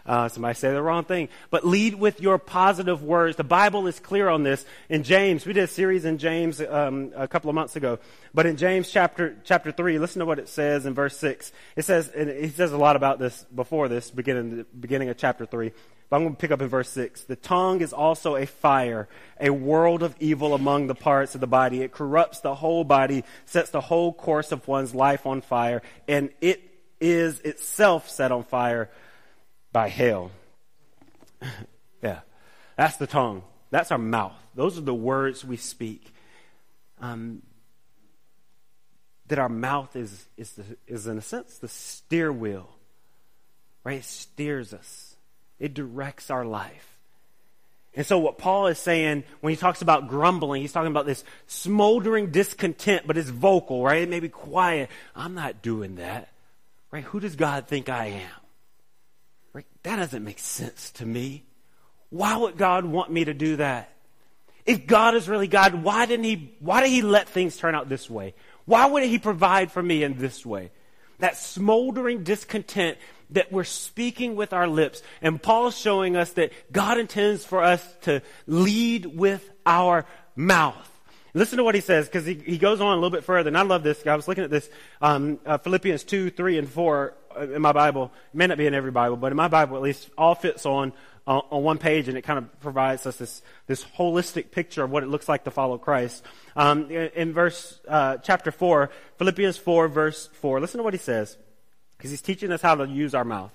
Uh, 0.06 0.26
somebody 0.26 0.54
say 0.54 0.72
the 0.72 0.80
wrong 0.80 1.04
thing. 1.04 1.28
But 1.50 1.66
lead 1.66 1.94
with 1.94 2.22
your 2.22 2.38
positive 2.38 3.02
words. 3.02 3.36
The 3.36 3.44
Bible 3.44 3.86
is 3.88 4.00
clear 4.00 4.30
on 4.30 4.42
this. 4.42 4.64
In 4.88 5.02
James, 5.02 5.44
we 5.44 5.52
did 5.52 5.64
a 5.64 5.66
series 5.66 6.06
in 6.06 6.16
James 6.16 6.62
um, 6.62 7.12
a 7.14 7.28
couple 7.28 7.50
of 7.50 7.54
months 7.54 7.76
ago. 7.76 7.98
But 8.34 8.46
in 8.46 8.56
James 8.56 8.90
chapter 8.90 9.36
chapter 9.44 9.72
three, 9.72 9.98
listen 9.98 10.20
to 10.20 10.26
what 10.26 10.38
it 10.38 10.48
says 10.48 10.86
in 10.86 10.94
verse 10.94 11.16
six. 11.16 11.52
It 11.76 11.84
says, 11.84 12.08
and 12.08 12.30
he 12.30 12.48
says 12.48 12.72
a 12.72 12.78
lot 12.78 12.96
about 12.96 13.18
this 13.18 13.44
before 13.54 13.88
this, 13.88 14.10
beginning 14.10 14.66
beginning 14.78 15.08
of 15.08 15.16
chapter 15.16 15.46
three. 15.46 15.72
But 16.08 16.16
I'm 16.16 16.22
going 16.22 16.36
to 16.36 16.40
pick 16.40 16.50
up 16.50 16.62
in 16.62 16.68
verse 16.68 16.88
6. 16.90 17.24
The 17.24 17.36
tongue 17.36 17.82
is 17.82 17.92
also 17.92 18.36
a 18.36 18.46
fire, 18.46 19.08
a 19.38 19.50
world 19.50 20.02
of 20.02 20.16
evil 20.20 20.54
among 20.54 20.86
the 20.86 20.94
parts 20.94 21.34
of 21.34 21.40
the 21.42 21.46
body. 21.46 21.82
It 21.82 21.92
corrupts 21.92 22.40
the 22.40 22.54
whole 22.54 22.82
body, 22.82 23.24
sets 23.44 23.70
the 23.70 23.82
whole 23.82 24.12
course 24.14 24.50
of 24.50 24.66
one's 24.66 24.94
life 24.94 25.26
on 25.26 25.42
fire, 25.42 25.82
and 26.06 26.30
it 26.40 26.62
is 27.00 27.40
itself 27.40 28.08
set 28.08 28.32
on 28.32 28.42
fire 28.44 28.90
by 29.70 29.88
hell. 29.88 30.30
yeah, 32.02 32.20
that's 32.76 32.96
the 32.96 33.06
tongue. 33.06 33.42
That's 33.70 33.92
our 33.92 33.98
mouth. 33.98 34.32
Those 34.54 34.78
are 34.78 34.82
the 34.82 34.94
words 34.94 35.44
we 35.44 35.58
speak. 35.58 36.10
Um, 37.00 37.42
that 39.28 39.38
our 39.38 39.48
mouth 39.48 39.94
is, 39.96 40.26
is, 40.36 40.52
the, 40.52 40.64
is, 40.86 41.06
in 41.06 41.18
a 41.18 41.22
sense, 41.22 41.58
the 41.58 41.68
steer 41.68 42.32
wheel, 42.32 42.68
right? 43.84 43.98
It 43.98 44.04
steers 44.04 44.74
us, 44.74 45.16
it 45.58 45.74
directs 45.74 46.30
our 46.30 46.44
life. 46.44 46.96
And 47.94 48.06
so, 48.06 48.18
what 48.18 48.38
Paul 48.38 48.68
is 48.68 48.78
saying 48.78 49.24
when 49.40 49.52
he 49.52 49.56
talks 49.56 49.82
about 49.82 50.08
grumbling, 50.08 50.62
he's 50.62 50.72
talking 50.72 50.90
about 50.90 51.06
this 51.06 51.24
smoldering 51.46 52.30
discontent, 52.30 53.06
but 53.06 53.16
it's 53.16 53.30
vocal, 53.30 53.82
right? 53.82 54.02
It 54.02 54.08
may 54.08 54.20
be 54.20 54.28
quiet. 54.28 54.90
I'm 55.16 55.34
not 55.34 55.62
doing 55.62 55.96
that, 55.96 56.28
right? 56.90 57.04
Who 57.04 57.18
does 57.18 57.34
God 57.34 57.66
think 57.66 57.88
I 57.88 58.06
am? 58.06 58.40
Right? 59.52 59.66
That 59.82 59.96
doesn't 59.96 60.22
make 60.22 60.38
sense 60.38 60.90
to 60.92 61.06
me. 61.06 61.44
Why 62.10 62.36
would 62.36 62.56
God 62.56 62.84
want 62.84 63.10
me 63.10 63.24
to 63.24 63.34
do 63.34 63.56
that? 63.56 63.90
If 64.68 64.86
God 64.86 65.14
is 65.14 65.30
really 65.30 65.48
God, 65.48 65.82
why 65.82 66.04
didn't 66.04 66.26
he, 66.26 66.52
why 66.60 66.82
did 66.82 66.90
he 66.90 67.00
let 67.00 67.26
things 67.26 67.56
turn 67.56 67.74
out 67.74 67.88
this 67.88 68.10
way? 68.10 68.34
Why 68.66 68.84
wouldn't 68.84 69.10
he 69.10 69.18
provide 69.18 69.72
for 69.72 69.82
me 69.82 70.02
in 70.02 70.18
this 70.18 70.44
way? 70.44 70.70
That 71.20 71.38
smoldering 71.38 72.22
discontent 72.22 72.98
that 73.30 73.50
we're 73.50 73.64
speaking 73.64 74.36
with 74.36 74.52
our 74.52 74.68
lips. 74.68 75.02
And 75.22 75.42
Paul's 75.42 75.76
showing 75.76 76.16
us 76.16 76.32
that 76.34 76.52
God 76.70 76.98
intends 76.98 77.46
for 77.46 77.62
us 77.62 77.82
to 78.02 78.20
lead 78.46 79.06
with 79.06 79.48
our 79.64 80.04
mouth. 80.36 80.76
Listen 81.32 81.56
to 81.56 81.64
what 81.64 81.74
he 81.74 81.80
says, 81.80 82.06
because 82.06 82.26
he, 82.26 82.34
he 82.34 82.58
goes 82.58 82.82
on 82.82 82.92
a 82.92 82.94
little 82.94 83.10
bit 83.10 83.24
further, 83.24 83.48
and 83.48 83.56
I 83.56 83.62
love 83.62 83.82
this. 83.82 84.06
I 84.06 84.16
was 84.16 84.28
looking 84.28 84.44
at 84.44 84.50
this, 84.50 84.68
um, 85.00 85.38
uh, 85.46 85.56
Philippians 85.56 86.04
2, 86.04 86.28
3, 86.28 86.58
and 86.58 86.68
4 86.68 87.14
uh, 87.34 87.40
in 87.52 87.62
my 87.62 87.72
Bible. 87.72 88.12
It 88.34 88.36
may 88.36 88.46
not 88.46 88.58
be 88.58 88.66
in 88.66 88.74
every 88.74 88.90
Bible, 88.90 89.16
but 89.16 89.32
in 89.32 89.36
my 89.36 89.48
Bible 89.48 89.76
at 89.76 89.82
least, 89.82 90.10
all 90.18 90.34
fits 90.34 90.66
on, 90.66 90.92
uh, 91.28 91.42
on 91.50 91.62
one 91.62 91.76
page, 91.76 92.08
and 92.08 92.16
it 92.16 92.22
kind 92.22 92.38
of 92.38 92.60
provides 92.60 93.06
us 93.06 93.18
this, 93.18 93.42
this 93.66 93.84
holistic 93.84 94.50
picture 94.50 94.82
of 94.82 94.90
what 94.90 95.02
it 95.02 95.10
looks 95.10 95.28
like 95.28 95.44
to 95.44 95.50
follow 95.50 95.76
Christ. 95.76 96.24
Um, 96.56 96.90
in, 96.90 97.10
in, 97.14 97.32
verse, 97.34 97.78
uh, 97.86 98.16
chapter 98.16 98.50
4, 98.50 98.88
Philippians 99.18 99.58
4, 99.58 99.88
verse 99.88 100.30
4, 100.40 100.58
listen 100.58 100.78
to 100.78 100.84
what 100.84 100.94
he 100.94 100.98
says, 100.98 101.36
because 101.96 102.10
he's 102.10 102.22
teaching 102.22 102.50
us 102.50 102.62
how 102.62 102.76
to 102.76 102.88
use 102.88 103.14
our 103.14 103.26
mouth. 103.26 103.52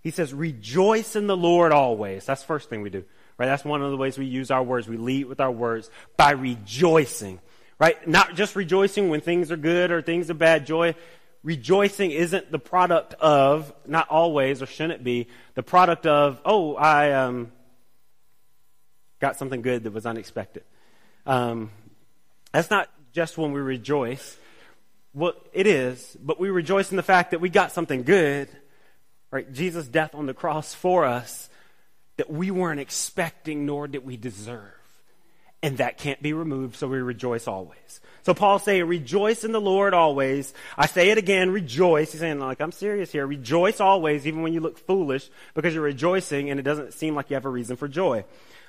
He 0.00 0.12
says, 0.12 0.32
rejoice 0.32 1.16
in 1.16 1.26
the 1.26 1.36
Lord 1.36 1.72
always. 1.72 2.24
That's 2.24 2.42
the 2.42 2.46
first 2.46 2.70
thing 2.70 2.82
we 2.82 2.90
do. 2.90 3.04
Right? 3.36 3.46
That's 3.46 3.64
one 3.64 3.82
of 3.82 3.90
the 3.90 3.96
ways 3.96 4.16
we 4.16 4.26
use 4.26 4.52
our 4.52 4.62
words. 4.62 4.86
We 4.86 4.96
lead 4.96 5.26
with 5.26 5.40
our 5.40 5.50
words 5.50 5.90
by 6.16 6.30
rejoicing. 6.30 7.40
Right? 7.80 8.06
Not 8.06 8.36
just 8.36 8.54
rejoicing 8.54 9.08
when 9.08 9.22
things 9.22 9.50
are 9.50 9.56
good 9.56 9.90
or 9.90 10.02
things 10.02 10.30
are 10.30 10.34
bad. 10.34 10.66
Joy, 10.66 10.94
rejoicing 11.42 12.10
isn't 12.10 12.50
the 12.50 12.58
product 12.58 13.14
of, 13.14 13.72
not 13.86 14.08
always 14.08 14.62
or 14.62 14.66
shouldn't 14.66 15.04
be, 15.04 15.28
the 15.54 15.62
product 15.62 16.06
of, 16.06 16.40
oh, 16.44 16.74
I 16.74 17.12
um, 17.12 17.52
got 19.20 19.36
something 19.36 19.62
good 19.62 19.84
that 19.84 19.92
was 19.92 20.06
unexpected. 20.06 20.64
Um, 21.26 21.70
that's 22.52 22.70
not 22.70 22.88
just 23.12 23.38
when 23.38 23.52
we 23.52 23.60
rejoice. 23.60 24.36
Well, 25.14 25.34
it 25.52 25.66
is, 25.66 26.16
but 26.20 26.38
we 26.38 26.50
rejoice 26.50 26.90
in 26.90 26.96
the 26.96 27.02
fact 27.02 27.32
that 27.32 27.40
we 27.40 27.48
got 27.48 27.72
something 27.72 28.02
good, 28.02 28.48
right? 29.30 29.50
Jesus' 29.52 29.88
death 29.88 30.14
on 30.14 30.26
the 30.26 30.34
cross 30.34 30.74
for 30.74 31.04
us 31.04 31.48
that 32.16 32.30
we 32.30 32.50
weren't 32.50 32.80
expecting 32.80 33.66
nor 33.66 33.88
did 33.88 34.04
we 34.04 34.16
deserve. 34.16 34.77
And 35.62 35.78
that 35.78 35.98
can't 35.98 36.22
be 36.22 36.32
removed, 36.32 36.76
so 36.76 36.86
we 36.86 36.98
rejoice 36.98 37.48
always. 37.48 38.00
So 38.22 38.34
Paul's 38.34 38.62
saying, 38.62 38.84
rejoice 38.84 39.42
in 39.42 39.52
the 39.52 39.60
Lord 39.60 39.94
always. 39.94 40.52
I 40.76 40.86
say 40.86 41.10
it 41.10 41.18
again, 41.18 41.50
rejoice. 41.50 42.12
He's 42.12 42.20
saying, 42.20 42.38
like, 42.38 42.60
I'm 42.60 42.72
serious 42.72 43.10
here. 43.10 43.26
Rejoice 43.26 43.80
always, 43.80 44.26
even 44.26 44.42
when 44.42 44.52
you 44.52 44.60
look 44.60 44.78
foolish, 44.78 45.28
because 45.54 45.74
you're 45.74 45.82
rejoicing 45.82 46.50
and 46.50 46.60
it 46.60 46.62
doesn't 46.62 46.92
seem 46.92 47.14
like 47.14 47.30
you 47.30 47.34
have 47.34 47.46
a 47.46 47.48
reason 47.50 47.76
for 47.76 47.88
joy. 47.88 48.24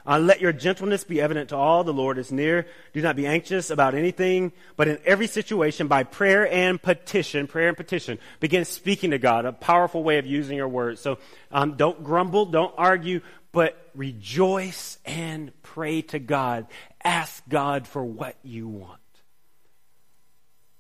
Uh, 0.08 0.18
let 0.18 0.42
your 0.42 0.54
gentleness 0.54 1.04
be 1.04 1.22
evident 1.22 1.50
to 1.50 1.56
all. 1.56 1.84
The 1.84 1.94
Lord 1.94 2.18
is 2.18 2.32
near. 2.32 2.66
Do 2.94 3.02
not 3.02 3.16
be 3.16 3.28
anxious 3.28 3.70
about 3.70 3.96
anything, 3.96 4.54
but 4.76 4.88
in 4.88 4.98
every 5.06 5.28
situation, 5.28 5.88
by 5.88 6.04
prayer 6.04 6.52
and 6.52 6.82
petition, 6.82 7.48
prayer 7.48 7.68
and 7.68 7.78
petition, 7.78 8.18
begin 8.40 8.66
speaking 8.66 9.12
to 9.12 9.20
God, 9.20 9.46
a 9.46 9.52
powerful 9.52 10.02
way 10.02 10.18
of 10.18 10.26
using 10.26 10.58
your 10.58 10.70
words. 10.70 11.02
So 11.02 11.20
um, 11.52 11.76
don't 11.76 12.04
grumble, 12.04 12.46
don't 12.46 12.74
argue, 12.78 13.22
but 13.52 13.90
rejoice 13.96 14.98
and 15.06 15.52
pray 15.64 16.02
to 16.04 16.20
God. 16.20 16.68
Ask 17.04 17.44
God 17.50 17.88
for 17.88 18.04
what 18.04 18.36
you 18.44 18.68
want. 18.68 19.00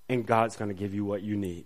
And 0.07 0.26
God's 0.26 0.55
going 0.55 0.70
to 0.70 0.76
give 0.76 0.93
you 0.93 1.05
what 1.05 1.22
you 1.22 1.36
need. 1.36 1.65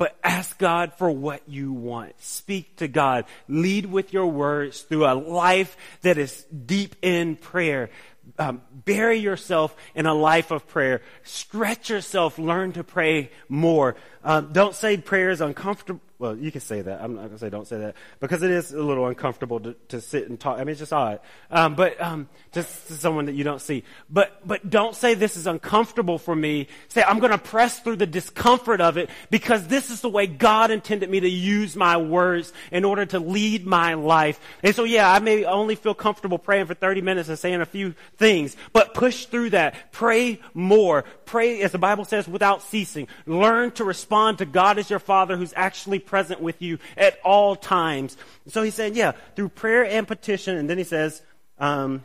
But 0.00 0.16
ask 0.24 0.56
God 0.56 0.94
for 0.94 1.10
what 1.10 1.42
you 1.46 1.74
want. 1.74 2.14
Speak 2.22 2.76
to 2.76 2.88
God. 2.88 3.26
Lead 3.48 3.84
with 3.84 4.14
your 4.14 4.28
words 4.28 4.80
through 4.80 5.04
a 5.04 5.12
life 5.12 5.76
that 6.00 6.16
is 6.16 6.42
deep 6.44 6.96
in 7.02 7.36
prayer. 7.36 7.90
Um, 8.38 8.62
bury 8.72 9.18
yourself 9.18 9.76
in 9.94 10.06
a 10.06 10.14
life 10.14 10.50
of 10.52 10.66
prayer. 10.66 11.02
Stretch 11.22 11.90
yourself. 11.90 12.38
Learn 12.38 12.72
to 12.72 12.84
pray 12.84 13.30
more. 13.50 13.94
Um, 14.22 14.52
don't 14.52 14.74
say 14.74 14.96
prayer 14.96 15.30
is 15.30 15.40
uncomfortable 15.40 16.00
well, 16.20 16.36
you 16.36 16.52
can 16.52 16.60
say 16.60 16.82
that. 16.82 17.00
I'm 17.00 17.14
not 17.14 17.20
going 17.22 17.32
to 17.32 17.38
say 17.38 17.48
don't 17.48 17.66
say 17.66 17.78
that 17.78 17.94
because 18.20 18.42
it 18.42 18.50
is 18.50 18.72
a 18.72 18.82
little 18.82 19.06
uncomfortable 19.06 19.58
to, 19.60 19.74
to 19.88 20.02
sit 20.02 20.28
and 20.28 20.38
talk. 20.38 20.56
I 20.56 20.64
mean, 20.64 20.68
it's 20.68 20.78
just 20.78 20.92
odd. 20.92 21.20
Um, 21.50 21.74
but 21.74 21.98
um, 21.98 22.28
just 22.52 22.88
to 22.88 22.92
someone 22.92 23.24
that 23.24 23.34
you 23.34 23.42
don't 23.42 23.62
see. 23.62 23.84
But 24.10 24.46
but 24.46 24.68
don't 24.68 24.94
say 24.94 25.14
this 25.14 25.38
is 25.38 25.46
uncomfortable 25.46 26.18
for 26.18 26.36
me. 26.36 26.68
Say 26.88 27.02
I'm 27.02 27.20
going 27.20 27.32
to 27.32 27.38
press 27.38 27.80
through 27.80 27.96
the 27.96 28.06
discomfort 28.06 28.82
of 28.82 28.98
it 28.98 29.08
because 29.30 29.66
this 29.68 29.88
is 29.88 30.02
the 30.02 30.10
way 30.10 30.26
God 30.26 30.70
intended 30.70 31.08
me 31.08 31.20
to 31.20 31.28
use 31.28 31.74
my 31.74 31.96
words 31.96 32.52
in 32.70 32.84
order 32.84 33.06
to 33.06 33.18
lead 33.18 33.66
my 33.66 33.94
life. 33.94 34.38
And 34.62 34.74
so 34.74 34.84
yeah, 34.84 35.10
I 35.10 35.20
may 35.20 35.46
only 35.46 35.74
feel 35.74 35.94
comfortable 35.94 36.38
praying 36.38 36.66
for 36.66 36.74
30 36.74 37.00
minutes 37.00 37.30
and 37.30 37.38
saying 37.38 37.62
a 37.62 37.66
few 37.66 37.94
things, 38.18 38.58
but 38.74 38.92
push 38.92 39.24
through 39.24 39.50
that. 39.50 39.90
Pray 39.90 40.38
more. 40.52 41.04
Pray 41.24 41.62
as 41.62 41.72
the 41.72 41.78
Bible 41.78 42.04
says 42.04 42.28
without 42.28 42.60
ceasing. 42.60 43.08
Learn 43.24 43.70
to 43.72 43.84
respond 43.84 44.09
to 44.10 44.44
God 44.44 44.78
as 44.78 44.90
your 44.90 44.98
Father 44.98 45.36
who's 45.36 45.54
actually 45.56 45.98
present 45.98 46.40
with 46.42 46.60
you 46.60 46.78
at 46.96 47.18
all 47.24 47.56
times. 47.56 48.16
So 48.48 48.62
he 48.62 48.70
said, 48.70 48.96
yeah, 48.96 49.12
through 49.36 49.50
prayer 49.50 49.84
and 49.84 50.06
petition. 50.06 50.56
And 50.56 50.68
then 50.68 50.76
he 50.76 50.84
says, 50.84 51.22
um, 51.58 52.04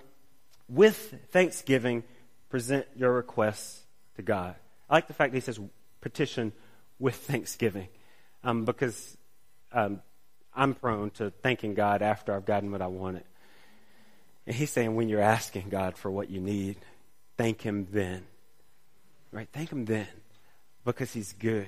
with 0.69 1.15
thanksgiving, 1.31 2.03
present 2.49 2.87
your 2.95 3.11
requests 3.11 3.81
to 4.15 4.21
God. 4.21 4.55
I 4.89 4.93
like 4.95 5.07
the 5.07 5.13
fact 5.13 5.33
that 5.33 5.37
he 5.37 5.41
says 5.41 5.59
petition 5.99 6.53
with 6.99 7.15
thanksgiving. 7.15 7.89
um, 8.45 8.63
because 8.63 9.17
um, 9.73 10.01
I'm 10.53 10.75
prone 10.75 11.09
to 11.11 11.31
thanking 11.31 11.73
God 11.73 12.01
after 12.01 12.33
I've 12.33 12.45
gotten 12.45 12.71
what 12.71 12.81
I 12.81 12.87
wanted. 12.87 13.23
And 14.45 14.55
he's 14.55 14.69
saying 14.69 14.95
when 14.95 15.09
you're 15.09 15.19
asking 15.19 15.69
God 15.69 15.97
for 15.97 16.09
what 16.09 16.29
you 16.29 16.39
need, 16.39 16.77
thank 17.37 17.61
him 17.61 17.87
then. 17.91 18.23
Right? 19.31 19.49
Thank 19.51 19.71
him 19.71 19.85
then 19.85 20.07
because 20.85 21.11
he's 21.11 21.33
good. 21.33 21.67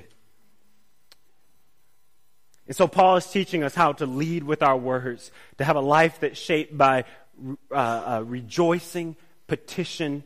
And 2.67 2.75
so 2.75 2.87
Paul 2.87 3.15
is 3.15 3.25
teaching 3.25 3.63
us 3.63 3.73
how 3.73 3.93
to 3.93 4.05
lead 4.05 4.43
with 4.43 4.61
our 4.61 4.77
words, 4.77 5.31
to 5.57 5.63
have 5.63 5.75
a 5.75 5.81
life 5.81 6.19
that's 6.19 6.39
shaped 6.39 6.77
by 6.77 7.05
uh, 7.71 7.75
uh, 7.75 8.23
rejoicing, 8.25 9.15
petition, 9.47 10.23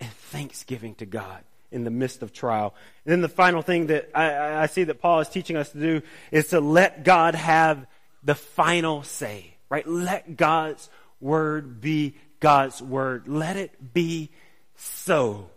and 0.00 0.10
thanksgiving 0.10 0.94
to 0.96 1.06
God 1.06 1.42
in 1.70 1.84
the 1.84 1.90
midst 1.90 2.22
of 2.22 2.32
trial. 2.32 2.74
And 3.04 3.12
then 3.12 3.20
the 3.20 3.28
final 3.28 3.62
thing 3.62 3.88
that 3.88 4.10
I, 4.14 4.62
I 4.62 4.66
see 4.66 4.84
that 4.84 5.00
Paul 5.00 5.20
is 5.20 5.28
teaching 5.28 5.56
us 5.56 5.70
to 5.70 5.78
do 5.78 6.02
is 6.30 6.48
to 6.48 6.60
let 6.60 7.04
God 7.04 7.34
have 7.34 7.86
the 8.22 8.34
final 8.34 9.02
say, 9.02 9.54
right? 9.68 9.86
Let 9.86 10.36
God's 10.36 10.88
word 11.20 11.80
be 11.80 12.16
God's 12.40 12.80
word. 12.82 13.28
Let 13.28 13.56
it 13.56 13.92
be 13.94 14.30
so. 14.76 15.50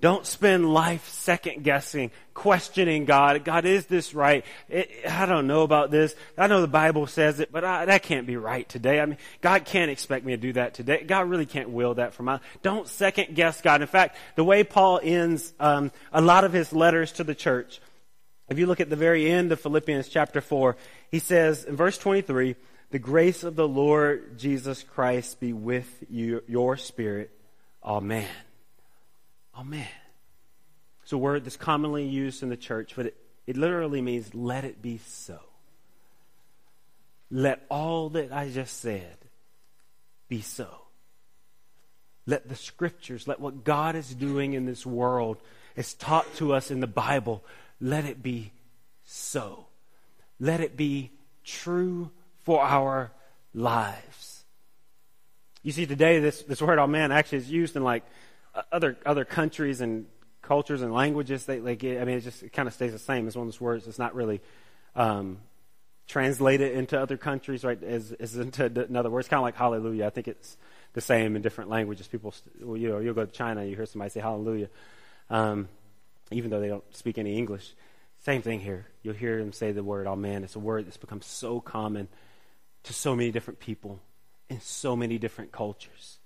Don't 0.00 0.26
spend 0.26 0.72
life 0.72 1.08
second 1.10 1.62
guessing, 1.62 2.10
questioning 2.32 3.04
God. 3.04 3.44
God, 3.44 3.66
is 3.66 3.84
this 3.84 4.14
right? 4.14 4.46
It, 4.70 4.90
I 5.06 5.26
don't 5.26 5.46
know 5.46 5.62
about 5.62 5.90
this. 5.90 6.14
I 6.38 6.46
know 6.46 6.62
the 6.62 6.68
Bible 6.68 7.06
says 7.06 7.38
it, 7.38 7.52
but 7.52 7.64
I, 7.64 7.84
that 7.84 8.02
can't 8.02 8.26
be 8.26 8.38
right 8.38 8.66
today. 8.66 8.98
I 8.98 9.04
mean, 9.04 9.18
God 9.42 9.66
can't 9.66 9.90
expect 9.90 10.24
me 10.24 10.32
to 10.32 10.38
do 10.38 10.54
that 10.54 10.72
today. 10.72 11.04
God 11.04 11.28
really 11.28 11.44
can't 11.44 11.68
will 11.68 11.94
that 11.94 12.14
for 12.14 12.22
my. 12.22 12.40
Don't 12.62 12.88
second 12.88 13.34
guess 13.34 13.60
God. 13.60 13.82
In 13.82 13.88
fact, 13.88 14.16
the 14.36 14.44
way 14.44 14.64
Paul 14.64 15.00
ends 15.02 15.52
um, 15.60 15.92
a 16.12 16.22
lot 16.22 16.44
of 16.44 16.52
his 16.54 16.72
letters 16.72 17.12
to 17.12 17.24
the 17.24 17.34
church, 17.34 17.80
if 18.48 18.58
you 18.58 18.66
look 18.66 18.80
at 18.80 18.88
the 18.88 18.96
very 18.96 19.30
end 19.30 19.52
of 19.52 19.60
Philippians 19.60 20.08
chapter 20.08 20.40
four, 20.40 20.76
he 21.10 21.18
says 21.18 21.64
in 21.64 21.76
verse 21.76 21.98
twenty-three, 21.98 22.56
"The 22.90 22.98
grace 22.98 23.44
of 23.44 23.54
the 23.54 23.68
Lord 23.68 24.38
Jesus 24.38 24.82
Christ 24.82 25.40
be 25.40 25.52
with 25.52 25.88
you, 26.08 26.42
your 26.48 26.76
spirit. 26.78 27.30
Amen." 27.84 28.26
Amen. 29.60 29.86
It's 31.02 31.12
a 31.12 31.18
word 31.18 31.44
that's 31.44 31.58
commonly 31.58 32.06
used 32.06 32.42
in 32.42 32.48
the 32.48 32.56
church, 32.56 32.94
but 32.96 33.06
it, 33.06 33.16
it 33.46 33.58
literally 33.58 34.00
means 34.00 34.34
let 34.34 34.64
it 34.64 34.80
be 34.80 34.98
so. 34.98 35.38
Let 37.30 37.62
all 37.68 38.08
that 38.10 38.32
I 38.32 38.48
just 38.48 38.80
said 38.80 39.18
be 40.28 40.40
so. 40.40 40.66
Let 42.26 42.48
the 42.48 42.56
scriptures, 42.56 43.28
let 43.28 43.38
what 43.38 43.62
God 43.62 43.96
is 43.96 44.14
doing 44.14 44.54
in 44.54 44.64
this 44.64 44.86
world, 44.86 45.36
is 45.76 45.92
taught 45.92 46.32
to 46.36 46.54
us 46.54 46.70
in 46.70 46.80
the 46.80 46.86
Bible, 46.86 47.44
let 47.80 48.06
it 48.06 48.22
be 48.22 48.52
so. 49.04 49.66
Let 50.38 50.60
it 50.60 50.74
be 50.74 51.10
true 51.44 52.10
for 52.44 52.62
our 52.62 53.12
lives. 53.52 54.44
You 55.62 55.72
see, 55.72 55.84
today 55.84 56.18
this, 56.18 56.42
this 56.42 56.62
word, 56.62 56.78
oh 56.78 56.86
man, 56.86 57.12
actually 57.12 57.38
is 57.38 57.50
used 57.50 57.76
in 57.76 57.84
like 57.84 58.04
other 58.72 58.96
other 59.04 59.24
countries 59.24 59.80
and 59.80 60.06
cultures 60.42 60.82
and 60.82 60.92
languages, 60.92 61.46
they. 61.46 61.58
I 61.58 62.04
mean, 62.04 62.18
it 62.18 62.20
just 62.20 62.42
it 62.42 62.52
kind 62.52 62.68
of 62.68 62.74
stays 62.74 62.92
the 62.92 62.98
same. 62.98 63.26
It's 63.26 63.36
one 63.36 63.46
of 63.46 63.52
those 63.52 63.60
words. 63.60 63.86
It's 63.86 63.98
not 63.98 64.14
really 64.14 64.40
um, 64.94 65.38
translated 66.06 66.72
into 66.72 67.00
other 67.00 67.16
countries, 67.16 67.64
right? 67.64 67.82
As, 67.82 68.12
as 68.12 68.36
into 68.36 68.66
another 68.66 69.10
word. 69.10 69.20
It's 69.20 69.28
kind 69.28 69.38
of 69.38 69.44
like 69.44 69.56
hallelujah. 69.56 70.06
I 70.06 70.10
think 70.10 70.28
it's 70.28 70.56
the 70.92 71.00
same 71.00 71.36
in 71.36 71.42
different 71.42 71.70
languages. 71.70 72.08
People, 72.08 72.34
well, 72.60 72.76
you 72.76 72.88
know, 72.88 72.98
you'll 72.98 73.14
go 73.14 73.24
to 73.24 73.32
China, 73.32 73.64
you 73.64 73.76
hear 73.76 73.86
somebody 73.86 74.10
say 74.10 74.20
hallelujah, 74.20 74.68
um, 75.28 75.68
even 76.30 76.50
though 76.50 76.60
they 76.60 76.68
don't 76.68 76.84
speak 76.96 77.18
any 77.18 77.36
English. 77.36 77.74
Same 78.24 78.42
thing 78.42 78.60
here. 78.60 78.86
You'll 79.02 79.14
hear 79.14 79.38
them 79.38 79.52
say 79.52 79.72
the 79.72 79.84
word, 79.84 80.06
oh 80.06 80.16
man, 80.16 80.44
it's 80.44 80.56
a 80.56 80.58
word 80.58 80.86
that's 80.86 80.96
become 80.96 81.22
so 81.22 81.60
common 81.60 82.08
to 82.82 82.92
so 82.92 83.14
many 83.14 83.30
different 83.30 83.60
people 83.60 84.00
in 84.48 84.60
so 84.60 84.96
many 84.96 85.16
different 85.16 85.52
cultures. 85.52 86.18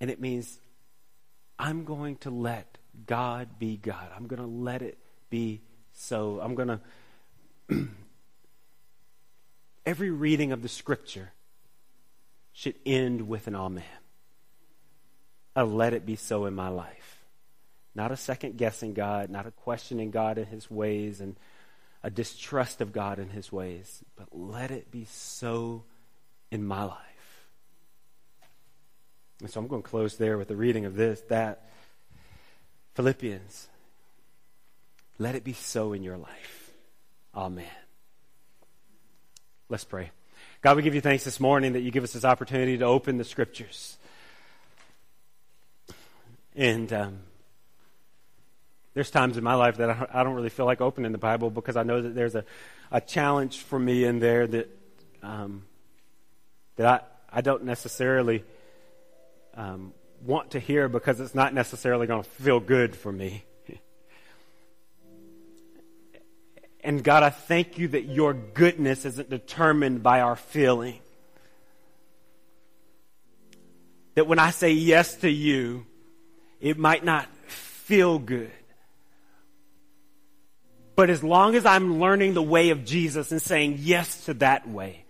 And 0.00 0.10
it 0.10 0.20
means 0.20 0.58
I'm 1.60 1.84
going 1.84 2.16
to 2.18 2.30
let 2.30 2.78
God 3.06 3.58
be 3.58 3.76
God. 3.76 4.08
I'm 4.16 4.26
going 4.26 4.40
to 4.40 4.48
let 4.48 4.80
it 4.80 4.96
be 5.28 5.60
so. 5.92 6.40
I'm 6.42 6.54
going 6.54 6.80
to. 7.68 7.88
Every 9.86 10.10
reading 10.10 10.52
of 10.52 10.62
the 10.62 10.70
scripture 10.70 11.32
should 12.54 12.76
end 12.86 13.28
with 13.28 13.46
an 13.46 13.54
amen. 13.54 13.84
A 15.54 15.66
let 15.66 15.92
it 15.92 16.06
be 16.06 16.16
so 16.16 16.46
in 16.46 16.54
my 16.54 16.68
life. 16.68 17.26
Not 17.94 18.10
a 18.10 18.16
second 18.16 18.56
guessing 18.56 18.94
God, 18.94 19.28
not 19.28 19.46
a 19.46 19.50
questioning 19.50 20.10
God 20.10 20.38
in 20.38 20.46
his 20.46 20.70
ways 20.70 21.20
and 21.20 21.36
a 22.02 22.08
distrust 22.08 22.80
of 22.80 22.90
God 22.90 23.18
in 23.18 23.28
his 23.28 23.52
ways, 23.52 24.02
but 24.16 24.28
let 24.32 24.70
it 24.70 24.90
be 24.90 25.04
so 25.04 25.84
in 26.50 26.64
my 26.64 26.84
life. 26.84 27.09
And 29.40 29.50
so 29.50 29.60
I'm 29.60 29.66
going 29.66 29.82
to 29.82 29.88
close 29.88 30.16
there 30.16 30.36
with 30.36 30.48
the 30.48 30.56
reading 30.56 30.84
of 30.84 30.94
this, 30.94 31.20
that. 31.28 31.70
Philippians. 32.94 33.68
Let 35.18 35.34
it 35.34 35.44
be 35.44 35.52
so 35.52 35.92
in 35.92 36.02
your 36.02 36.16
life. 36.16 36.70
Amen. 37.34 37.64
Let's 39.68 39.84
pray. 39.84 40.10
God, 40.62 40.76
we 40.76 40.82
give 40.82 40.94
you 40.94 41.00
thanks 41.00 41.24
this 41.24 41.40
morning 41.40 41.74
that 41.74 41.80
you 41.80 41.90
give 41.90 42.04
us 42.04 42.12
this 42.12 42.24
opportunity 42.24 42.76
to 42.78 42.84
open 42.84 43.16
the 43.16 43.24
scriptures. 43.24 43.96
And 46.54 46.92
um, 46.92 47.18
there's 48.94 49.10
times 49.10 49.36
in 49.36 49.44
my 49.44 49.54
life 49.54 49.76
that 49.76 50.10
I 50.12 50.22
don't 50.22 50.34
really 50.34 50.50
feel 50.50 50.66
like 50.66 50.80
opening 50.80 51.12
the 51.12 51.18
Bible 51.18 51.50
because 51.50 51.76
I 51.76 51.84
know 51.84 52.02
that 52.02 52.14
there's 52.14 52.34
a, 52.34 52.44
a 52.90 53.00
challenge 53.00 53.58
for 53.58 53.78
me 53.78 54.04
in 54.04 54.18
there 54.18 54.46
that 54.46 54.68
um, 55.22 55.62
that 56.76 56.86
I, 57.32 57.38
I 57.38 57.40
don't 57.40 57.64
necessarily 57.64 58.42
um, 59.54 59.92
want 60.24 60.52
to 60.52 60.60
hear 60.60 60.88
because 60.88 61.20
it's 61.20 61.34
not 61.34 61.54
necessarily 61.54 62.06
going 62.06 62.22
to 62.22 62.28
feel 62.28 62.60
good 62.60 62.94
for 62.94 63.10
me. 63.10 63.44
and 66.84 67.02
God, 67.02 67.22
I 67.22 67.30
thank 67.30 67.78
you 67.78 67.88
that 67.88 68.04
your 68.04 68.34
goodness 68.34 69.04
isn't 69.04 69.30
determined 69.30 70.02
by 70.02 70.20
our 70.20 70.36
feeling. 70.36 71.00
That 74.14 74.26
when 74.26 74.38
I 74.38 74.50
say 74.50 74.72
yes 74.72 75.16
to 75.16 75.30
you, 75.30 75.86
it 76.60 76.78
might 76.78 77.04
not 77.04 77.28
feel 77.46 78.18
good. 78.18 78.50
But 80.94 81.08
as 81.08 81.24
long 81.24 81.54
as 81.54 81.64
I'm 81.64 81.98
learning 81.98 82.34
the 82.34 82.42
way 82.42 82.70
of 82.70 82.84
Jesus 82.84 83.32
and 83.32 83.40
saying 83.40 83.76
yes 83.78 84.26
to 84.26 84.34
that 84.34 84.68
way, 84.68 85.06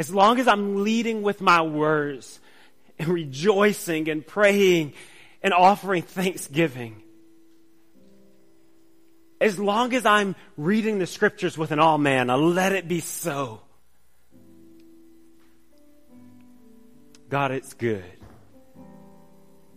as 0.00 0.10
long 0.10 0.40
as 0.40 0.48
I'm 0.48 0.82
leading 0.82 1.20
with 1.20 1.42
my 1.42 1.60
words 1.60 2.40
and 2.98 3.08
rejoicing 3.08 4.08
and 4.08 4.26
praying 4.26 4.94
and 5.42 5.52
offering 5.52 6.00
thanksgiving. 6.02 7.02
As 9.42 9.58
long 9.58 9.92
as 9.92 10.06
I'm 10.06 10.36
reading 10.56 11.00
the 11.00 11.06
scriptures 11.06 11.58
with 11.58 11.70
an 11.70 11.80
amen, 11.80 12.30
I 12.30 12.36
let 12.36 12.72
it 12.72 12.88
be 12.88 13.00
so. 13.00 13.60
God, 17.28 17.50
it's 17.50 17.74
good. 17.74 18.02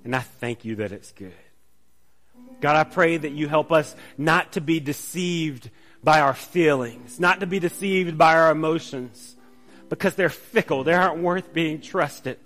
And 0.06 0.16
I 0.16 0.20
thank 0.20 0.64
you 0.64 0.78
that 0.78 0.94
it's 0.94 1.12
good. 1.12 1.34
God, 2.62 2.78
I 2.78 2.86
pray 2.86 3.18
that 3.18 3.34
you 3.34 3.50
help 3.50 3.74
us 3.74 3.94
not 4.18 4.54
to 4.54 4.62
be 4.62 4.80
deceived 4.80 5.70
by 6.02 6.22
our 6.22 6.34
feelings, 6.34 7.20
not 7.20 7.42
to 7.42 7.46
be 7.46 7.60
deceived 7.60 8.18
by 8.18 8.36
our 8.38 8.52
emotions, 8.52 9.33
because 9.94 10.16
they're 10.16 10.28
fickle. 10.28 10.84
They 10.84 10.96
aren't 10.96 11.22
worth 11.22 11.54
being 11.54 11.80
trusted. 11.80 12.40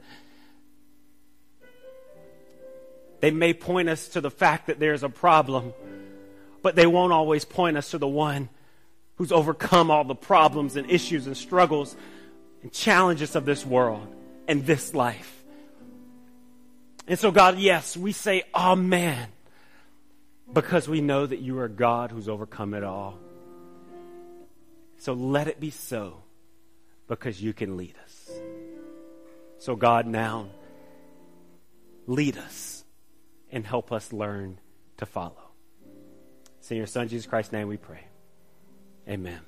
They 3.22 3.32
may 3.32 3.54
point 3.54 3.88
us 3.88 4.10
to 4.10 4.20
the 4.20 4.30
fact 4.30 4.68
that 4.68 4.82
there's 4.82 5.02
a 5.02 5.08
problem, 5.08 5.72
but 6.62 6.76
they 6.76 6.86
won't 6.86 7.14
always 7.14 7.46
point 7.46 7.78
us 7.78 7.92
to 7.92 7.98
the 7.98 8.08
one 8.08 8.50
who's 9.16 9.32
overcome 9.32 9.90
all 9.90 10.04
the 10.04 10.14
problems 10.14 10.76
and 10.76 10.92
issues 10.92 11.26
and 11.26 11.38
struggles 11.38 11.96
and 12.64 12.74
challenges 12.74 13.34
of 13.34 13.46
this 13.46 13.66
world 13.66 14.14
and 14.50 14.66
this 14.66 14.94
life. 14.94 15.42
And 17.08 17.18
so, 17.18 17.32
God, 17.32 17.60
yes, 17.60 17.96
we 17.96 18.12
say 18.12 18.44
Amen 18.54 19.30
because 20.52 20.90
we 20.90 21.00
know 21.00 21.26
that 21.26 21.40
you 21.40 21.60
are 21.60 21.70
God 21.70 22.12
who's 22.12 22.28
overcome 22.28 22.74
it 22.74 22.84
all. 22.84 23.18
So 24.98 25.14
let 25.14 25.48
it 25.48 25.62
be 25.62 25.70
so 25.70 26.24
because 27.08 27.42
you 27.42 27.54
can 27.54 27.78
lead 27.78 27.96
us. 28.04 28.32
So, 29.58 29.76
God, 29.76 30.06
now 30.06 30.48
lead 32.06 32.38
us 32.38 32.86
and 33.52 33.66
help 33.66 33.92
us 33.92 34.14
learn 34.14 34.60
to 34.98 35.06
follow. 35.06 35.52
It's 36.60 36.72
in 36.72 36.78
your 36.78 36.88
Son, 36.88 37.08
Jesus 37.08 37.26
Christ's 37.26 37.54
name, 37.54 37.68
we 37.68 37.78
pray. 37.78 38.06
Amen. 39.08 39.47